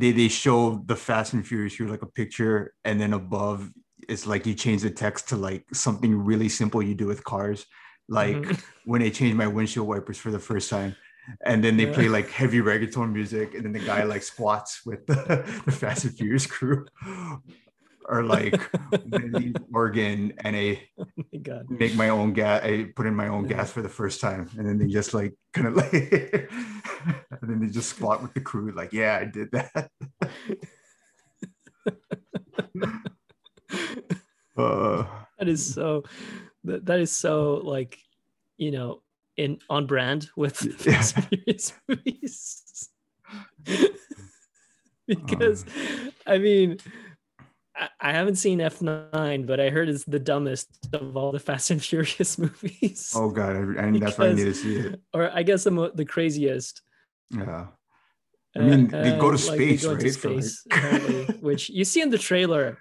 they 0.00 0.10
they 0.12 0.28
show 0.28 0.82
the 0.86 0.96
Fast 0.96 1.34
and 1.34 1.46
Furious 1.46 1.76
here 1.76 1.88
like 1.88 2.02
a 2.02 2.06
picture 2.20 2.74
and 2.84 3.00
then 3.00 3.12
above 3.12 3.70
it's 4.08 4.26
like 4.26 4.44
you 4.46 4.54
change 4.54 4.82
the 4.82 4.90
text 4.90 5.28
to 5.28 5.36
like 5.36 5.64
something 5.72 6.12
really 6.16 6.48
simple 6.48 6.82
you 6.82 6.94
do 6.94 7.06
with 7.06 7.22
cars 7.22 7.64
like 8.08 8.36
Mhm. 8.36 8.60
when 8.84 9.00
they 9.02 9.10
changed 9.10 9.36
my 9.36 9.46
windshield 9.46 9.86
wipers 9.86 10.18
for 10.18 10.32
the 10.32 10.38
first 10.50 10.68
time 10.70 10.96
and 11.44 11.62
then 11.62 11.76
they 11.76 11.86
Yeah. 11.86 11.92
play 11.92 12.08
like 12.08 12.28
heavy 12.30 12.60
reggaeton 12.60 13.12
music 13.12 13.54
and 13.54 13.64
then 13.64 13.72
the 13.72 13.80
guy 13.80 14.02
like 14.04 14.22
squats 14.22 14.80
with 14.84 15.06
the, 15.06 15.14
the 15.66 15.72
Fast 15.72 16.04
and 16.04 16.16
Furious 16.16 16.46
crew 16.46 16.86
or 18.08 18.24
like 18.24 18.60
when 19.02 19.22
I 19.22 19.26
leave 19.26 19.56
Oregon 19.74 20.32
and 20.44 20.56
I 20.56 20.82
oh 20.98 21.06
my 21.16 21.38
god 21.38 21.66
make 21.70 21.94
my 21.94 22.08
own 22.08 22.32
gas. 22.32 22.62
I 22.64 22.86
put 22.96 23.06
in 23.06 23.14
my 23.14 23.28
own 23.28 23.46
gas 23.46 23.70
for 23.70 23.82
the 23.82 23.88
first 23.88 24.20
time, 24.20 24.48
and 24.58 24.66
then 24.66 24.78
they 24.78 24.86
just 24.88 25.14
like 25.14 25.34
kind 25.52 25.68
of 25.68 25.76
like, 25.76 25.92
and 25.92 27.42
then 27.42 27.60
they 27.60 27.68
just 27.68 27.90
squat 27.90 28.22
with 28.22 28.34
the 28.34 28.40
crew, 28.40 28.72
like, 28.72 28.92
yeah, 28.92 29.18
I 29.20 29.24
did 29.26 29.50
that. 29.52 29.90
uh, 34.56 35.04
that 35.38 35.48
is 35.48 35.74
so 35.74 36.02
that, 36.64 36.84
that 36.86 37.00
is 37.00 37.12
so 37.12 37.60
like 37.64 37.98
you 38.56 38.70
know 38.70 39.02
in 39.40 39.58
on 39.70 39.86
brand 39.86 40.28
with 40.36 40.62
Yeah. 40.86 41.00
Fast 41.00 41.16
and 41.16 41.26
Furious 41.28 41.72
movies. 41.88 42.88
Because 45.06 45.64
i 46.24 46.38
mean 46.38 46.78
I, 47.74 47.88
I 48.00 48.12
haven't 48.12 48.36
seen 48.36 48.60
f9 48.60 49.44
but 49.46 49.58
i 49.58 49.68
heard 49.70 49.88
it's 49.88 50.04
the 50.04 50.20
dumbest 50.20 50.68
of 50.92 51.16
all 51.16 51.32
the 51.32 51.40
fast 51.40 51.70
and 51.72 51.82
furious 51.82 52.38
movies. 52.38 53.12
Oh 53.16 53.30
god, 53.30 53.56
I, 53.56 53.88
I 53.88 53.98
that's 53.98 54.18
why 54.18 54.28
I 54.28 54.32
need 54.34 54.44
to 54.44 54.54
see 54.54 54.76
it. 54.76 55.00
or 55.12 55.30
i 55.34 55.42
guess 55.42 55.64
the, 55.64 55.72
mo- 55.72 55.90
the 55.92 56.04
craziest. 56.04 56.82
Yeah, 57.30 57.66
I 58.56 58.60
mean, 58.60 58.88
they 58.88 59.16
go 59.18 59.30
to 59.30 59.36
Uh, 59.36 59.48
like, 59.48 59.60
space, 59.60 59.84
go 59.84 59.94
right? 59.94 60.14
For, 60.14 60.30
like- 60.30 61.40
which 61.40 61.70
you 61.70 61.84
see 61.84 62.00
in 62.02 62.10
the 62.10 62.18
trailer. 62.18 62.78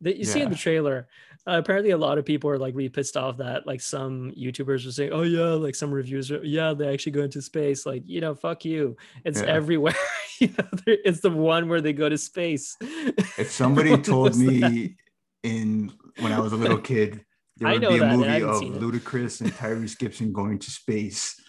that 0.00 0.16
you 0.16 0.24
see 0.24 0.40
in 0.40 0.50
the 0.50 0.56
trailer. 0.56 1.08
Uh, 1.46 1.56
apparently, 1.58 1.90
a 1.92 1.96
lot 1.96 2.18
of 2.18 2.24
people 2.26 2.50
are 2.50 2.58
like 2.58 2.74
really 2.74 2.88
pissed 2.90 3.16
off 3.16 3.38
that 3.38 3.66
like 3.66 3.80
some 3.80 4.30
YouTubers 4.32 4.84
were 4.84 4.92
saying, 4.92 5.12
"Oh 5.12 5.22
yeah," 5.22 5.54
like 5.54 5.74
some 5.74 5.90
reviews, 5.90 6.30
are, 6.30 6.44
"Yeah, 6.44 6.74
they 6.74 6.92
actually 6.92 7.12
go 7.12 7.22
into 7.22 7.40
space." 7.40 7.86
Like 7.86 8.02
you 8.06 8.20
know, 8.20 8.34
fuck 8.34 8.64
you. 8.66 8.96
It's 9.24 9.40
Yeah. 9.40 9.46
everywhere. 9.48 9.94
you 10.40 10.48
know, 10.48 10.68
it's 10.86 11.20
the 11.20 11.30
one 11.30 11.68
where 11.68 11.80
they 11.80 11.92
go 11.94 12.08
to 12.08 12.18
space. 12.18 12.76
If 12.80 13.50
somebody 13.50 13.96
told 14.02 14.24
What's 14.24 14.38
that? 14.38 14.44
me 14.72 14.96
in 15.42 15.90
when 16.20 16.32
I 16.32 16.38
was 16.40 16.52
a 16.52 16.56
little 16.56 16.78
kid 16.78 17.24
there 17.56 17.72
would 17.72 17.80
be 17.80 17.96
a 17.96 18.00
that, 18.00 18.16
movie 18.16 18.42
of. 18.42 18.60
Ludacris 18.80 19.40
and 19.40 19.50
Tyrese 19.52 19.98
Gibson 19.98 20.32
going 20.32 20.58
to 20.60 20.70
space, 20.70 21.40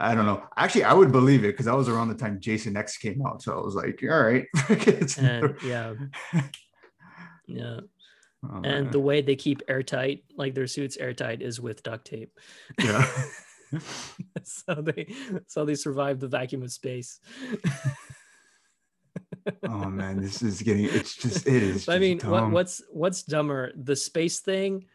I 0.00 0.14
don't 0.14 0.26
know. 0.26 0.42
Actually, 0.56 0.84
I 0.84 0.94
would 0.94 1.10
believe 1.10 1.40
it 1.44 1.48
because 1.48 1.66
that 1.66 1.76
was 1.76 1.88
around 1.88 2.08
the 2.08 2.14
time 2.14 2.38
Jason 2.40 2.76
X 2.76 2.96
came 2.96 3.20
out. 3.26 3.42
So 3.42 3.58
I 3.58 3.60
was 3.60 3.74
like, 3.74 4.00
all 4.04 4.22
right. 4.22 4.46
And 4.68 4.88
eh, 4.88 5.06
another- 5.18 5.56
yeah, 5.64 5.94
yeah. 7.46 7.80
Oh, 8.44 8.54
And 8.62 8.64
man. 8.84 8.90
the 8.92 9.00
way 9.00 9.20
they 9.20 9.34
keep 9.34 9.62
airtight, 9.68 10.22
like 10.36 10.54
their 10.54 10.68
suits 10.68 10.96
airtight, 10.96 11.42
is 11.42 11.60
with 11.60 11.82
duct 11.82 12.06
tape. 12.06 12.30
yeah. 12.80 13.04
so 14.44 14.74
they 14.76 15.12
so 15.48 15.64
they 15.64 15.74
survive 15.74 16.20
the 16.20 16.28
vacuum 16.28 16.62
of 16.62 16.70
space. 16.72 17.18
oh 19.68 19.90
man, 19.90 20.20
this 20.20 20.42
is 20.42 20.62
getting 20.62 20.84
it's 20.84 21.16
just 21.16 21.46
it 21.46 21.62
is. 21.62 21.88
I 21.88 21.98
mean, 21.98 22.20
what, 22.20 22.50
what's 22.50 22.82
what's 22.92 23.24
dumber, 23.24 23.72
the 23.76 23.96
space 23.96 24.40
thing? 24.40 24.86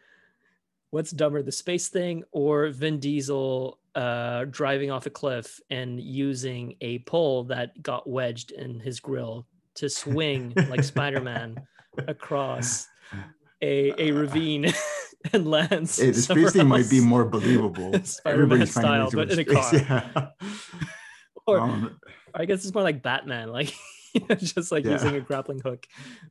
What's 0.94 1.10
dumber, 1.10 1.42
the 1.42 1.50
space 1.50 1.88
thing, 1.88 2.22
or 2.30 2.68
Vin 2.68 3.00
Diesel 3.00 3.80
uh, 3.96 4.44
driving 4.44 4.92
off 4.92 5.06
a 5.06 5.10
cliff 5.10 5.58
and 5.68 6.00
using 6.00 6.76
a 6.80 7.00
pole 7.00 7.42
that 7.46 7.82
got 7.82 8.08
wedged 8.08 8.52
in 8.52 8.78
his 8.78 9.00
grill 9.00 9.44
to 9.74 9.88
swing 9.88 10.52
like 10.70 10.84
Spider-Man 10.94 11.56
across 12.06 12.86
a 13.60 13.92
a 14.00 14.12
ravine 14.12 14.72
and 15.32 15.50
lands? 15.50 15.98
Hey, 15.98 16.12
the 16.12 16.22
space 16.22 16.52
thing 16.52 16.68
might 16.68 16.88
be 16.88 17.00
more 17.00 17.24
believable. 17.24 17.92
Spider-Man 18.04 18.44
Everybody's 18.44 18.70
style, 18.70 19.10
but 19.10 19.32
in 19.32 19.40
a 19.40 19.42
space. 19.42 19.82
car. 19.88 20.02
Yeah. 20.12 20.28
Or 21.48 21.58
Um, 21.58 21.98
I 22.32 22.44
guess 22.44 22.64
it's 22.64 22.72
more 22.72 22.84
like 22.84 23.02
Batman, 23.02 23.48
like 23.50 23.74
you 24.14 24.20
know, 24.28 24.34
just 24.36 24.70
like 24.72 24.84
Yeah. 24.84 24.92
using 24.92 25.16
a 25.16 25.20
grappling 25.20 25.60
hook, 25.60 25.86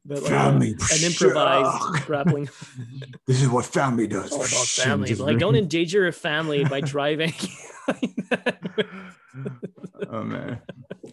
but 0.05 0.23
like 0.23 0.31
a- 0.31 0.35
Family. 0.35 0.71
an 0.71 1.03
improvised 1.03 2.05
grappling 2.07 2.49
this 3.27 3.41
is 3.41 3.49
what 3.49 3.65
family 3.65 4.07
does. 4.07 4.31
all 4.31 4.39
about 4.39 4.49
family. 4.67 5.09
just 5.09 5.21
Like, 5.21 5.37
don't 5.37 5.55
endanger 5.55 6.01
your 6.03 6.11
family 6.11 6.63
by 6.65 6.81
driving. 6.93 7.33
oh 10.09 10.23
man. 10.23 10.61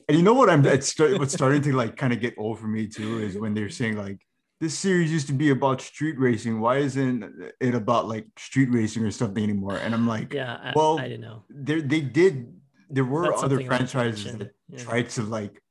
And 0.08 0.16
you 0.18 0.22
know 0.24 0.34
what 0.34 0.50
I'm 0.50 0.64
it's 0.66 0.98
what's 0.98 1.34
starting 1.34 1.62
to 1.62 1.72
like 1.72 1.96
kind 1.96 2.12
of 2.12 2.20
get 2.20 2.34
old 2.38 2.58
for 2.58 2.66
me 2.66 2.86
too 2.86 3.18
is 3.18 3.36
when 3.38 3.54
they're 3.54 3.68
saying 3.70 3.96
like 3.96 4.20
this 4.60 4.76
series 4.78 5.10
used 5.10 5.26
to 5.28 5.32
be 5.32 5.50
about 5.50 5.80
street 5.80 6.18
racing. 6.18 6.60
Why 6.60 6.76
isn't 6.78 7.24
it 7.60 7.74
about 7.74 8.08
like 8.08 8.26
street 8.36 8.68
racing 8.70 9.04
or 9.04 9.10
something 9.10 9.42
anymore? 9.42 9.76
And 9.78 9.94
I'm 9.94 10.06
like, 10.06 10.34
yeah, 10.34 10.58
I, 10.62 10.72
Well, 10.76 10.98
I 10.98 11.04
didn't 11.08 11.22
know. 11.22 11.44
there 11.48 11.80
they 11.80 12.00
did 12.00 12.52
there 12.90 13.04
were 13.04 13.30
That's 13.30 13.42
other 13.42 13.56
something 13.56 13.68
I 13.68 13.72
wanted 13.72 13.86
to 13.86 13.90
franchises 13.92 14.36
that 14.38 14.50
Yeah. 14.68 14.78
tried 14.84 15.08
to 15.10 15.22
like 15.22 15.62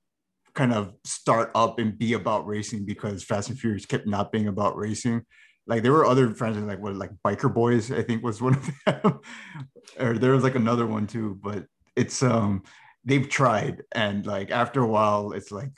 kind 0.53 0.73
of 0.73 0.93
start 1.03 1.51
up 1.55 1.79
and 1.79 1.97
be 1.97 2.13
about 2.13 2.45
racing 2.47 2.85
because 2.85 3.23
Fast 3.23 3.49
and 3.49 3.59
Furious 3.59 3.85
kept 3.85 4.07
not 4.07 4.31
being 4.31 4.47
about 4.47 4.75
racing. 4.77 5.23
Like 5.67 5.83
there 5.83 5.91
were 5.91 6.05
other 6.05 6.33
franchises 6.33 6.67
like 6.67 6.79
what 6.81 6.95
like 6.95 7.11
Biker 7.25 7.53
Boys, 7.53 7.91
I 7.91 8.01
think 8.03 8.23
was 8.23 8.41
one 8.47 8.55
of 8.55 8.69
them. 8.85 9.19
or 9.99 10.17
there 10.17 10.31
was 10.31 10.43
like 10.43 10.55
another 10.55 10.85
one 10.87 11.07
too, 11.07 11.39
but 11.41 11.65
it's 11.95 12.23
um 12.23 12.63
they've 13.05 13.29
tried 13.29 13.83
and 13.93 14.25
like 14.25 14.51
after 14.51 14.81
a 14.81 14.87
while 14.87 15.31
it's 15.31 15.51
like 15.51 15.71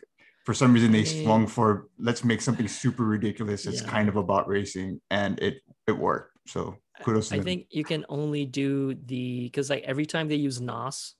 for 0.45 0.53
some 0.53 0.73
reason 0.73 0.91
they 0.91 1.03
swung 1.03 1.45
for 1.47 1.87
let's 1.99 2.23
make 2.23 2.41
something 2.41 2.67
super 2.67 3.03
ridiculous. 3.03 3.65
It's 3.65 3.81
Yeah. 3.81 3.87
kind 3.89 4.09
of 4.09 4.15
about 4.15 4.47
racing 4.47 5.01
and 5.09 5.39
it 5.39 5.61
it 5.87 5.97
worked. 5.97 6.37
So 6.47 6.77
kudos 7.03 7.29
to 7.29 7.35
I 7.35 7.37
them. 7.37 7.45
think 7.45 7.67
you 7.69 7.83
can 7.83 8.05
only 8.09 8.45
do 8.45 8.95
the 8.95 9.43
because 9.43 9.69
like 9.69 9.83
every 9.83 10.05
time 10.05 10.27
they 10.27 10.35
use 10.35 10.59
NOS, 10.59 11.15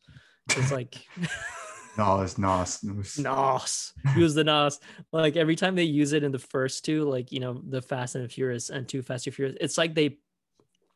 it's 0.56 0.72
like 0.72 1.06
no, 1.98 2.22
it's 2.22 2.38
Nos. 2.38 2.84
NOS. 2.84 3.94
Use 4.16 4.34
the 4.34 4.44
NOS. 4.44 4.80
Like 5.12 5.36
every 5.36 5.56
time 5.56 5.76
they 5.76 5.84
use 5.84 6.14
it 6.14 6.24
in 6.24 6.32
the 6.32 6.40
first 6.40 6.86
two, 6.86 7.04
like 7.04 7.32
you 7.32 7.40
know, 7.40 7.62
the 7.68 7.82
Fast 7.82 8.16
and 8.16 8.24
the 8.24 8.30
Furious 8.30 8.70
and 8.70 8.88
two 8.88 9.02
Fast 9.02 9.28
and 9.28 9.36
Furious, 9.36 9.58
it's 9.60 9.78
like 9.78 9.94
they 9.94 10.18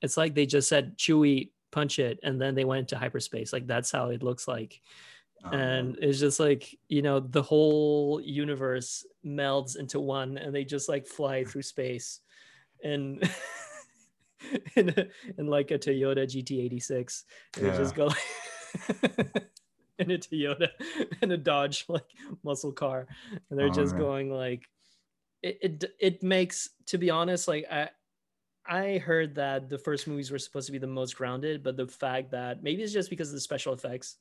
it's 0.02 0.18
like 0.18 0.36
they 0.36 0.46
just 0.46 0.70
said 0.70 0.98
Chewie 0.98 1.52
punch 1.72 2.00
it 2.00 2.20
and 2.24 2.40
then 2.40 2.56
they 2.56 2.66
went 2.66 2.80
into 2.80 2.98
hyperspace. 2.98 3.52
Like 3.52 3.68
that's 3.68 3.92
how 3.92 4.10
it 4.10 4.24
looks 4.24 4.48
like. 4.48 4.82
Oh, 5.44 5.50
and 5.50 5.98
it's 6.02 6.20
just 6.20 6.40
like 6.40 6.78
you 6.88 7.02
know 7.02 7.20
the 7.20 7.44
whole 7.44 8.22
universe 8.24 9.06
melds 9.26 9.78
into 9.78 10.00
one 10.00 10.38
and 10.38 10.56
they 10.56 10.64
just 10.64 10.88
like 10.88 11.06
fly 11.06 11.44
through 11.46 11.64
space 11.64 12.22
and 12.84 13.30
in, 14.76 14.90
a, 14.98 15.08
in 15.38 15.48
like 15.48 15.72
a 15.72 15.78
toyota 15.78 16.26
gt86 16.26 17.24
and 17.58 17.66
they 17.66 17.78
just 17.78 17.96
go 17.96 18.08
like 18.08 19.44
in 20.00 20.12
a 20.12 20.18
toyota 20.18 20.70
and 21.22 21.32
a 21.32 21.38
dodge 21.38 21.86
like 21.88 22.10
muscle 22.44 22.72
car 22.72 23.08
and 23.50 23.58
they're 23.60 23.70
Oh, 23.70 23.74
just 23.74 23.94
man. 23.94 24.02
going 24.02 24.30
like 24.30 24.64
it, 25.42 25.58
it 25.62 25.84
it 26.00 26.24
makes 26.24 26.70
to 26.88 26.98
be 26.98 27.10
honest 27.10 27.48
like 27.48 27.66
i 27.72 27.90
I 28.68 28.98
heard 28.98 29.36
that 29.36 29.70
the 29.70 29.78
first 29.78 30.08
movies 30.08 30.32
were 30.32 30.40
supposed 30.40 30.66
to 30.66 30.72
be 30.72 30.80
the 30.80 30.88
most 30.88 31.16
grounded, 31.16 31.62
but 31.62 31.78
the 31.78 31.88
fact 31.88 32.32
that 32.32 32.64
maybe 32.64 32.82
it's 32.82 32.94
just 32.94 33.12
because 33.12 33.30
of 33.30 33.36
the 33.36 33.40
special 33.40 33.74
effects, 33.74 34.16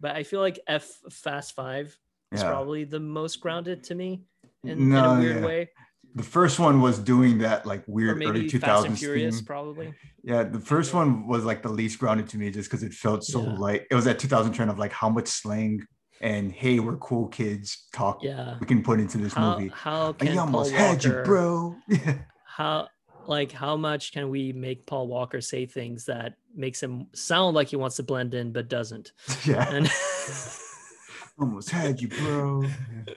but 0.00 0.16
I 0.16 0.22
feel 0.22 0.40
like 0.40 0.58
F 0.66 0.86
Fast 1.10 1.54
Five 1.54 1.98
is 2.32 2.40
Yeah. 2.40 2.48
probably 2.48 2.84
the 2.84 2.98
most 3.00 3.40
grounded 3.40 3.84
to 3.84 3.94
me 3.94 4.24
in, 4.64 4.78
in 4.80 4.94
a 4.94 5.18
weird 5.20 5.36
yeah. 5.40 5.46
way, 5.46 5.70
The 6.14 6.22
first 6.24 6.58
one 6.58 6.80
was 6.80 6.98
doing 6.98 7.38
that 7.38 7.66
like 7.66 7.84
weird 7.86 8.22
early 8.22 8.48
Fast 8.48 8.86
and 8.86 8.94
2000s 8.96 8.98
Furious, 8.98 9.36
thing. 9.36 9.44
probably. 9.44 9.94
Yeah, 10.24 10.42
the 10.42 10.58
first 10.58 10.92
Yeah. 10.92 10.98
one 11.00 11.26
was 11.28 11.44
like 11.44 11.62
the 11.62 11.68
least 11.68 11.98
grounded 12.00 12.28
to 12.30 12.38
me 12.38 12.50
just 12.50 12.68
because 12.68 12.82
it 12.82 12.92
felt 12.92 13.22
so 13.24 13.42
Yeah. 13.42 13.54
like 13.54 13.86
it 13.90 13.94
was 13.94 14.06
that 14.06 14.18
2000 14.18 14.52
trend 14.52 14.70
of 14.70 14.78
like 14.78 14.92
how 14.92 15.08
much 15.08 15.28
slang 15.28 15.86
and 16.20 16.50
hey, 16.52 16.80
we're 16.80 16.96
cool 16.96 17.28
kids 17.28 17.86
talk 17.92 18.22
Yeah. 18.22 18.56
we 18.60 18.66
can 18.66 18.82
put 18.82 18.98
into 19.00 19.18
this 19.18 19.34
How 19.34 19.56
movie. 19.56 19.70
how 19.72 20.06
Like, 20.08 20.18
can 20.18 20.26
you 20.28 20.32
Paul 20.34 20.40
almost 20.46 20.72
had 20.72 21.04
you, 21.04 21.12
bro. 21.24 21.76
How 22.44 22.88
like 23.26 23.52
how 23.52 23.76
much 23.76 24.12
can 24.12 24.28
we 24.30 24.52
make 24.52 24.86
Paul 24.86 25.06
Walker 25.06 25.40
say 25.40 25.64
things 25.64 26.06
that 26.06 26.34
makes 26.54 26.82
him 26.82 27.06
sound 27.14 27.54
like 27.54 27.68
he 27.68 27.76
wants 27.76 27.96
to 27.96 28.02
blend 28.02 28.34
in 28.34 28.50
but 28.52 28.68
doesn't? 28.68 29.12
yeah. 29.46 29.70
And 29.72 29.88
almost 31.38 31.70
had 31.70 32.00
you, 32.00 32.08
bro. 32.08 32.62
Yeah. 32.62 33.14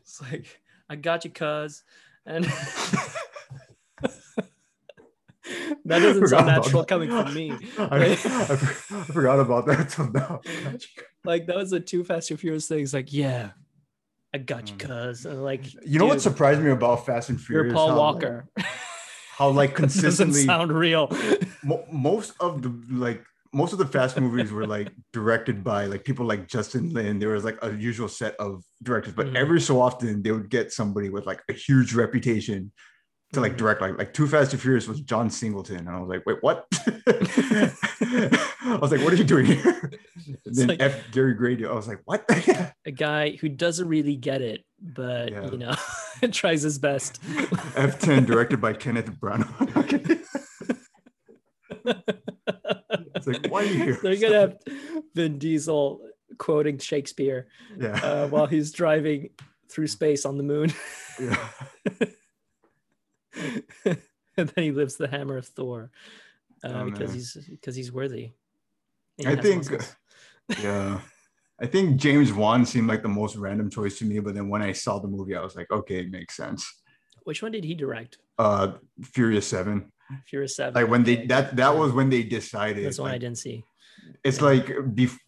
it's 0.00 0.20
like 0.20 0.60
I 0.90 0.96
got 0.96 1.24
you, 1.24 1.30
cuz, 1.30 1.82
and 2.28 2.44
that 5.84 5.98
doesn't 6.00 6.26
sound 6.28 6.46
natural 6.46 6.82
that. 6.82 6.88
coming 6.88 7.08
from 7.10 7.32
me. 7.34 7.50
I, 7.78 7.86
I, 7.96 8.12
I 8.12 8.16
forgot 9.04 9.40
about 9.40 9.66
that 9.66 9.88
till 9.90 10.10
now. 10.12 10.40
Like 11.24 11.46
that 11.46 11.56
was 11.56 11.70
the 11.70 11.80
two 11.80 12.04
Fast 12.04 12.30
and 12.30 12.38
Furious 12.38 12.68
things. 12.68 12.92
Like, 12.92 13.12
yeah, 13.12 13.50
I 14.34 14.38
got 14.38 14.68
you, 14.68 14.76
Mm. 14.76 14.86
cuz, 15.10 15.24
and 15.26 15.42
like, 15.42 15.64
You 15.86 15.98
know 15.98 16.06
what 16.06 16.20
surprised 16.20 16.60
me 16.60 16.70
about 16.70 17.06
Fast 17.06 17.30
and 17.30 17.40
Furious? 17.40 17.70
You're 17.70 17.74
Paul 17.74 17.88
How, 17.88 17.94
like- 17.94 17.98
Walker. 18.14 18.48
How 19.36 19.48
like 19.50 19.76
That 19.76 19.82
doesn't 19.82 20.00
consistently 20.02 20.42
sound 20.42 20.72
real. 20.72 21.10
mo- 21.62 21.86
most 21.92 22.32
of 22.40 22.60
the 22.62 22.70
like 22.90 23.24
most 23.58 23.72
of 23.74 23.78
the 23.78 23.86
fast 23.96 24.18
movies 24.20 24.50
were 24.52 24.66
like 24.76 24.88
directed 25.12 25.56
by 25.64 25.80
like 25.92 26.02
people 26.04 26.24
like 26.32 26.42
Justin 26.54 26.84
Lin. 26.96 27.18
There 27.18 27.30
was 27.36 27.44
like 27.44 27.58
a 27.62 27.70
usual 27.72 28.08
set 28.08 28.34
of 28.46 28.62
directors, 28.82 29.14
but 29.14 29.26
Mhm. 29.26 29.36
every 29.42 29.60
so 29.60 29.74
often 29.80 30.22
they 30.22 30.30
would 30.36 30.48
get 30.48 30.72
somebody 30.72 31.08
with 31.10 31.26
like 31.26 31.40
a 31.48 31.52
huge 31.66 31.90
reputation 31.94 32.60
to 33.34 33.40
like 33.40 33.54
Mhm. 33.54 33.58
direct 33.62 33.80
like 33.84 33.98
like 33.98 34.12
Too 34.14 34.26
Fast 34.26 34.52
and 34.54 34.62
Furious 34.62 34.86
was 34.88 35.00
John 35.00 35.28
Singleton, 35.28 35.80
and 35.86 35.90
I 35.90 36.00
was 36.00 36.08
like, 36.08 36.24
wait, 36.26 36.38
what? 36.40 36.66
I 38.70 38.78
was 38.80 38.90
like, 38.92 39.02
what 39.02 39.12
are 39.12 39.16
you 39.16 39.24
doing 39.34 39.46
here? 39.46 39.90
And 40.46 40.54
then 40.56 40.66
like- 40.68 40.80
F 40.82 40.94
Gary 41.12 41.34
Gray, 41.34 41.54
I 41.64 41.72
was 41.72 41.88
like, 41.88 42.00
what? 42.04 42.24
A 42.86 42.90
guy 43.08 43.36
who 43.40 43.48
doesn't 43.48 43.88
really 43.88 44.16
get 44.16 44.40
it, 44.42 44.64
but 44.80 45.30
Yeah. 45.32 45.50
you 45.50 45.58
know, 45.58 45.74
tries 46.32 46.62
his 46.62 46.78
best. 46.78 47.20
F10 47.88 48.26
directed 48.26 48.60
by 48.60 48.72
Kenneth 48.74 49.10
Branagh. 49.20 50.18
It's 53.18 53.26
like, 53.26 53.50
why 53.52 53.62
are 53.62 53.66
you 53.66 53.84
here? 53.84 53.98
They're 54.02 54.16
gonna 54.16 54.40
have 54.40 54.58
Vin 55.14 55.38
Diesel 55.38 56.00
quoting 56.38 56.78
Shakespeare 56.78 57.48
yeah. 57.78 58.00
uh, 58.02 58.28
while 58.28 58.46
he's 58.46 58.72
driving 58.72 59.30
through 59.68 59.86
space 59.88 60.24
on 60.24 60.36
the 60.38 60.42
moon, 60.42 60.72
yeah. 61.20 61.48
and 64.36 64.48
then 64.48 64.64
he 64.64 64.72
lifts 64.72 64.96
the 64.96 65.08
hammer 65.08 65.36
of 65.36 65.46
Thor 65.46 65.90
uh, 66.64 66.68
Oh, 66.68 66.84
because 66.84 67.08
man. 67.10 67.14
he's 67.16 67.36
because 67.50 67.76
he's 67.76 67.92
worthy. 67.92 68.32
He 69.16 69.26
I 69.26 69.36
think- 69.36 69.70
muscles. 69.70 69.94
Yeah. 70.62 71.00
I 71.60 71.66
think 71.66 71.96
James 71.96 72.32
Wan 72.32 72.64
seemed 72.64 72.86
like 72.88 73.02
the 73.02 73.08
most 73.08 73.34
random 73.34 73.68
choice 73.68 73.98
to 73.98 74.04
me, 74.04 74.20
but 74.20 74.34
then 74.34 74.48
when 74.48 74.62
I 74.62 74.70
saw 74.70 75.00
the 75.00 75.08
movie, 75.08 75.34
I 75.34 75.42
was 75.42 75.56
like, 75.56 75.68
okay, 75.72 75.98
it 75.98 76.10
makes 76.10 76.36
sense. 76.36 76.64
Which 77.24 77.42
one 77.42 77.50
did 77.50 77.64
he 77.64 77.74
direct? 77.74 78.18
Uh 78.38 78.74
Furious 79.02 79.46
Seven. 79.46 79.92
Furious 80.26 80.56
Seven. 80.56 80.74
Like 80.74 80.90
when 80.90 81.04
they 81.04 81.26
that 81.26 81.56
that 81.56 81.76
was 81.76 81.92
when 81.92 82.10
they 82.10 82.22
decided. 82.22 82.84
That's 82.84 82.98
one 82.98 83.10
I 83.10 83.18
didn't 83.18 83.38
see. 83.38 83.64
it's 84.24 84.38
yeah. 84.38 84.44
like 84.44 84.66
bef- 84.66 85.18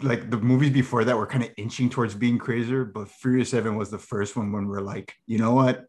like 0.00 0.30
the 0.30 0.38
movies 0.38 0.70
before 0.70 1.04
that 1.04 1.16
were 1.16 1.26
kind 1.26 1.44
of 1.44 1.50
inching 1.56 1.90
towards 1.90 2.14
being 2.14 2.38
crazier, 2.38 2.84
but 2.84 3.08
Furious 3.08 3.50
Seven 3.50 3.76
was 3.76 3.90
the 3.90 3.98
first 3.98 4.36
one 4.36 4.52
when 4.52 4.66
we're 4.66 4.80
like, 4.80 5.14
you 5.26 5.38
know 5.38 5.54
what? 5.54 5.84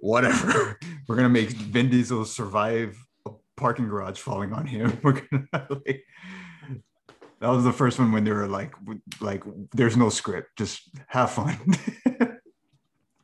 Whatever. 0.00 0.78
we're 1.08 1.16
gonna 1.16 1.28
make 1.28 1.50
Vin 1.50 1.90
Diesel 1.90 2.24
survive 2.24 2.96
a 3.26 3.30
parking 3.56 3.88
garage 3.88 4.18
falling 4.18 4.52
on 4.52 4.66
him. 4.66 4.98
We're 5.02 5.20
gonna 5.20 5.66
like 5.68 6.04
that 7.40 7.48
was 7.48 7.64
the 7.64 7.72
first 7.72 7.98
one 7.98 8.12
when 8.12 8.24
they 8.24 8.30
were 8.30 8.46
like 8.46 8.74
like 9.20 9.42
there's 9.72 9.96
no 9.96 10.08
script, 10.08 10.56
just 10.56 10.88
have 11.08 11.30
fun. 11.30 11.58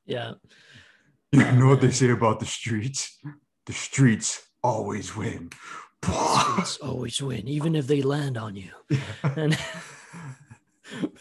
Yeah. 0.08 0.32
you 1.32 1.52
know 1.52 1.66
what 1.66 1.82
they 1.82 1.90
say 1.90 2.08
about 2.08 2.40
the 2.40 2.46
streets? 2.46 3.18
The 3.68 3.74
streets 3.74 4.48
always 4.62 5.14
win. 5.14 5.50
Streets 6.02 6.78
always 6.78 7.20
win, 7.20 7.46
even 7.46 7.74
if 7.76 7.86
they 7.86 8.00
land 8.00 8.38
on 8.38 8.56
you. 8.56 8.70
And 9.36 9.58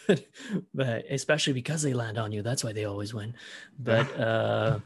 but, 0.06 0.24
but 0.72 1.04
especially 1.10 1.52
because 1.52 1.82
they 1.82 1.92
land 1.92 2.16
on 2.16 2.32
you, 2.32 2.40
that's 2.40 2.64
why 2.64 2.72
they 2.72 2.86
always 2.86 3.12
win. 3.12 3.34
But 3.78 4.18
uh 4.18 4.78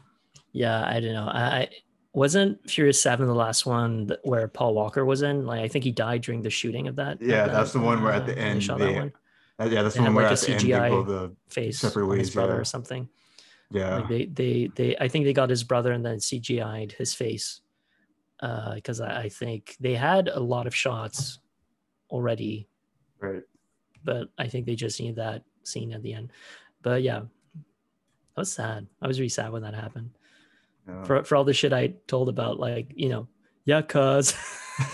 yeah, 0.51 0.85
I 0.85 0.99
don't 0.99 1.13
know. 1.13 1.29
I, 1.29 1.41
I 1.41 1.69
wasn't 2.11 2.69
Furious 2.69 3.01
Seven 3.01 3.27
the 3.27 3.33
last 3.33 3.65
one 3.65 4.07
that, 4.07 4.19
where 4.23 4.49
Paul 4.49 4.73
Walker 4.73 5.05
was 5.05 5.21
in. 5.21 5.45
Like 5.45 5.61
I 5.61 5.69
think 5.69 5.85
he 5.85 5.91
died 5.93 6.21
during 6.21 6.41
the 6.41 6.49
shooting 6.49 6.89
of 6.89 6.97
that. 6.97 7.21
of 7.21 7.21
Yeah, 7.21 7.45
that, 7.45 7.53
that's 7.53 7.71
the 7.71 7.79
one 7.79 8.03
where 8.03 8.11
at 8.11 8.25
the 8.25 8.33
uh, 8.33 8.35
they 8.35 8.41
end 8.41 8.61
shot 8.61 8.79
they- 8.79 8.87
that 8.91 8.99
one 8.99 9.13
Uh, 9.57 9.69
yeah, 9.71 9.83
that's 9.83 9.95
the 9.95 10.01
one 10.01 10.15
where 10.15 10.25
like, 10.25 10.33
at 10.33 10.39
the 10.41 10.51
end 10.51 10.61
they 10.63 10.89
go 10.89 11.03
the 11.03 11.33
face 11.47 11.79
Separate 11.79 12.07
ways, 12.07 12.31
brother 12.31 12.55
yeah. 12.55 12.59
or 12.59 12.65
something. 12.65 13.07
Yeah. 13.73 13.95
Like 13.97 14.07
they, 14.07 14.25
they, 14.25 14.71
they, 14.75 14.95
I 15.01 15.07
think 15.09 15.25
they 15.25 15.33
got 15.33 15.49
his 15.49 15.63
brother 15.63 15.91
and 15.91 16.05
then 16.05 16.17
CGI'd 16.17 16.93
his 16.93 17.13
face. 17.13 17.59
Uh, 18.39 18.75
because 18.75 18.99
I, 19.01 19.21
I 19.23 19.29
think 19.29 19.75
they 19.79 19.95
had 19.95 20.27
a 20.27 20.39
lot 20.39 20.67
of 20.67 20.75
shots 20.75 21.39
already, 22.09 22.67
Right. 23.19 23.43
but 24.03 24.27
I 24.37 24.47
think 24.47 24.65
they 24.65 24.75
just 24.75 24.99
need 24.99 25.15
that 25.15 25.43
scene 25.63 25.93
at 25.93 26.03
the 26.03 26.13
end. 26.13 26.31
But 26.81 27.03
yeah, 27.03 27.19
that 27.21 28.41
was 28.41 28.51
sad. 28.51 28.85
I 29.01 29.07
was 29.07 29.19
really 29.19 29.29
sad 29.29 29.51
when 29.51 29.61
that 29.63 29.73
happened. 29.73 30.09
yeah. 30.87 31.03
For 31.05 31.23
for 31.23 31.35
all 31.37 31.45
the 31.45 31.53
shit 31.53 31.71
I 31.71 31.93
told 32.07 32.27
about, 32.27 32.59
like 32.59 32.91
you 32.95 33.07
know, 33.09 33.27
yeah, 33.63 33.81
cuz, 33.81 34.33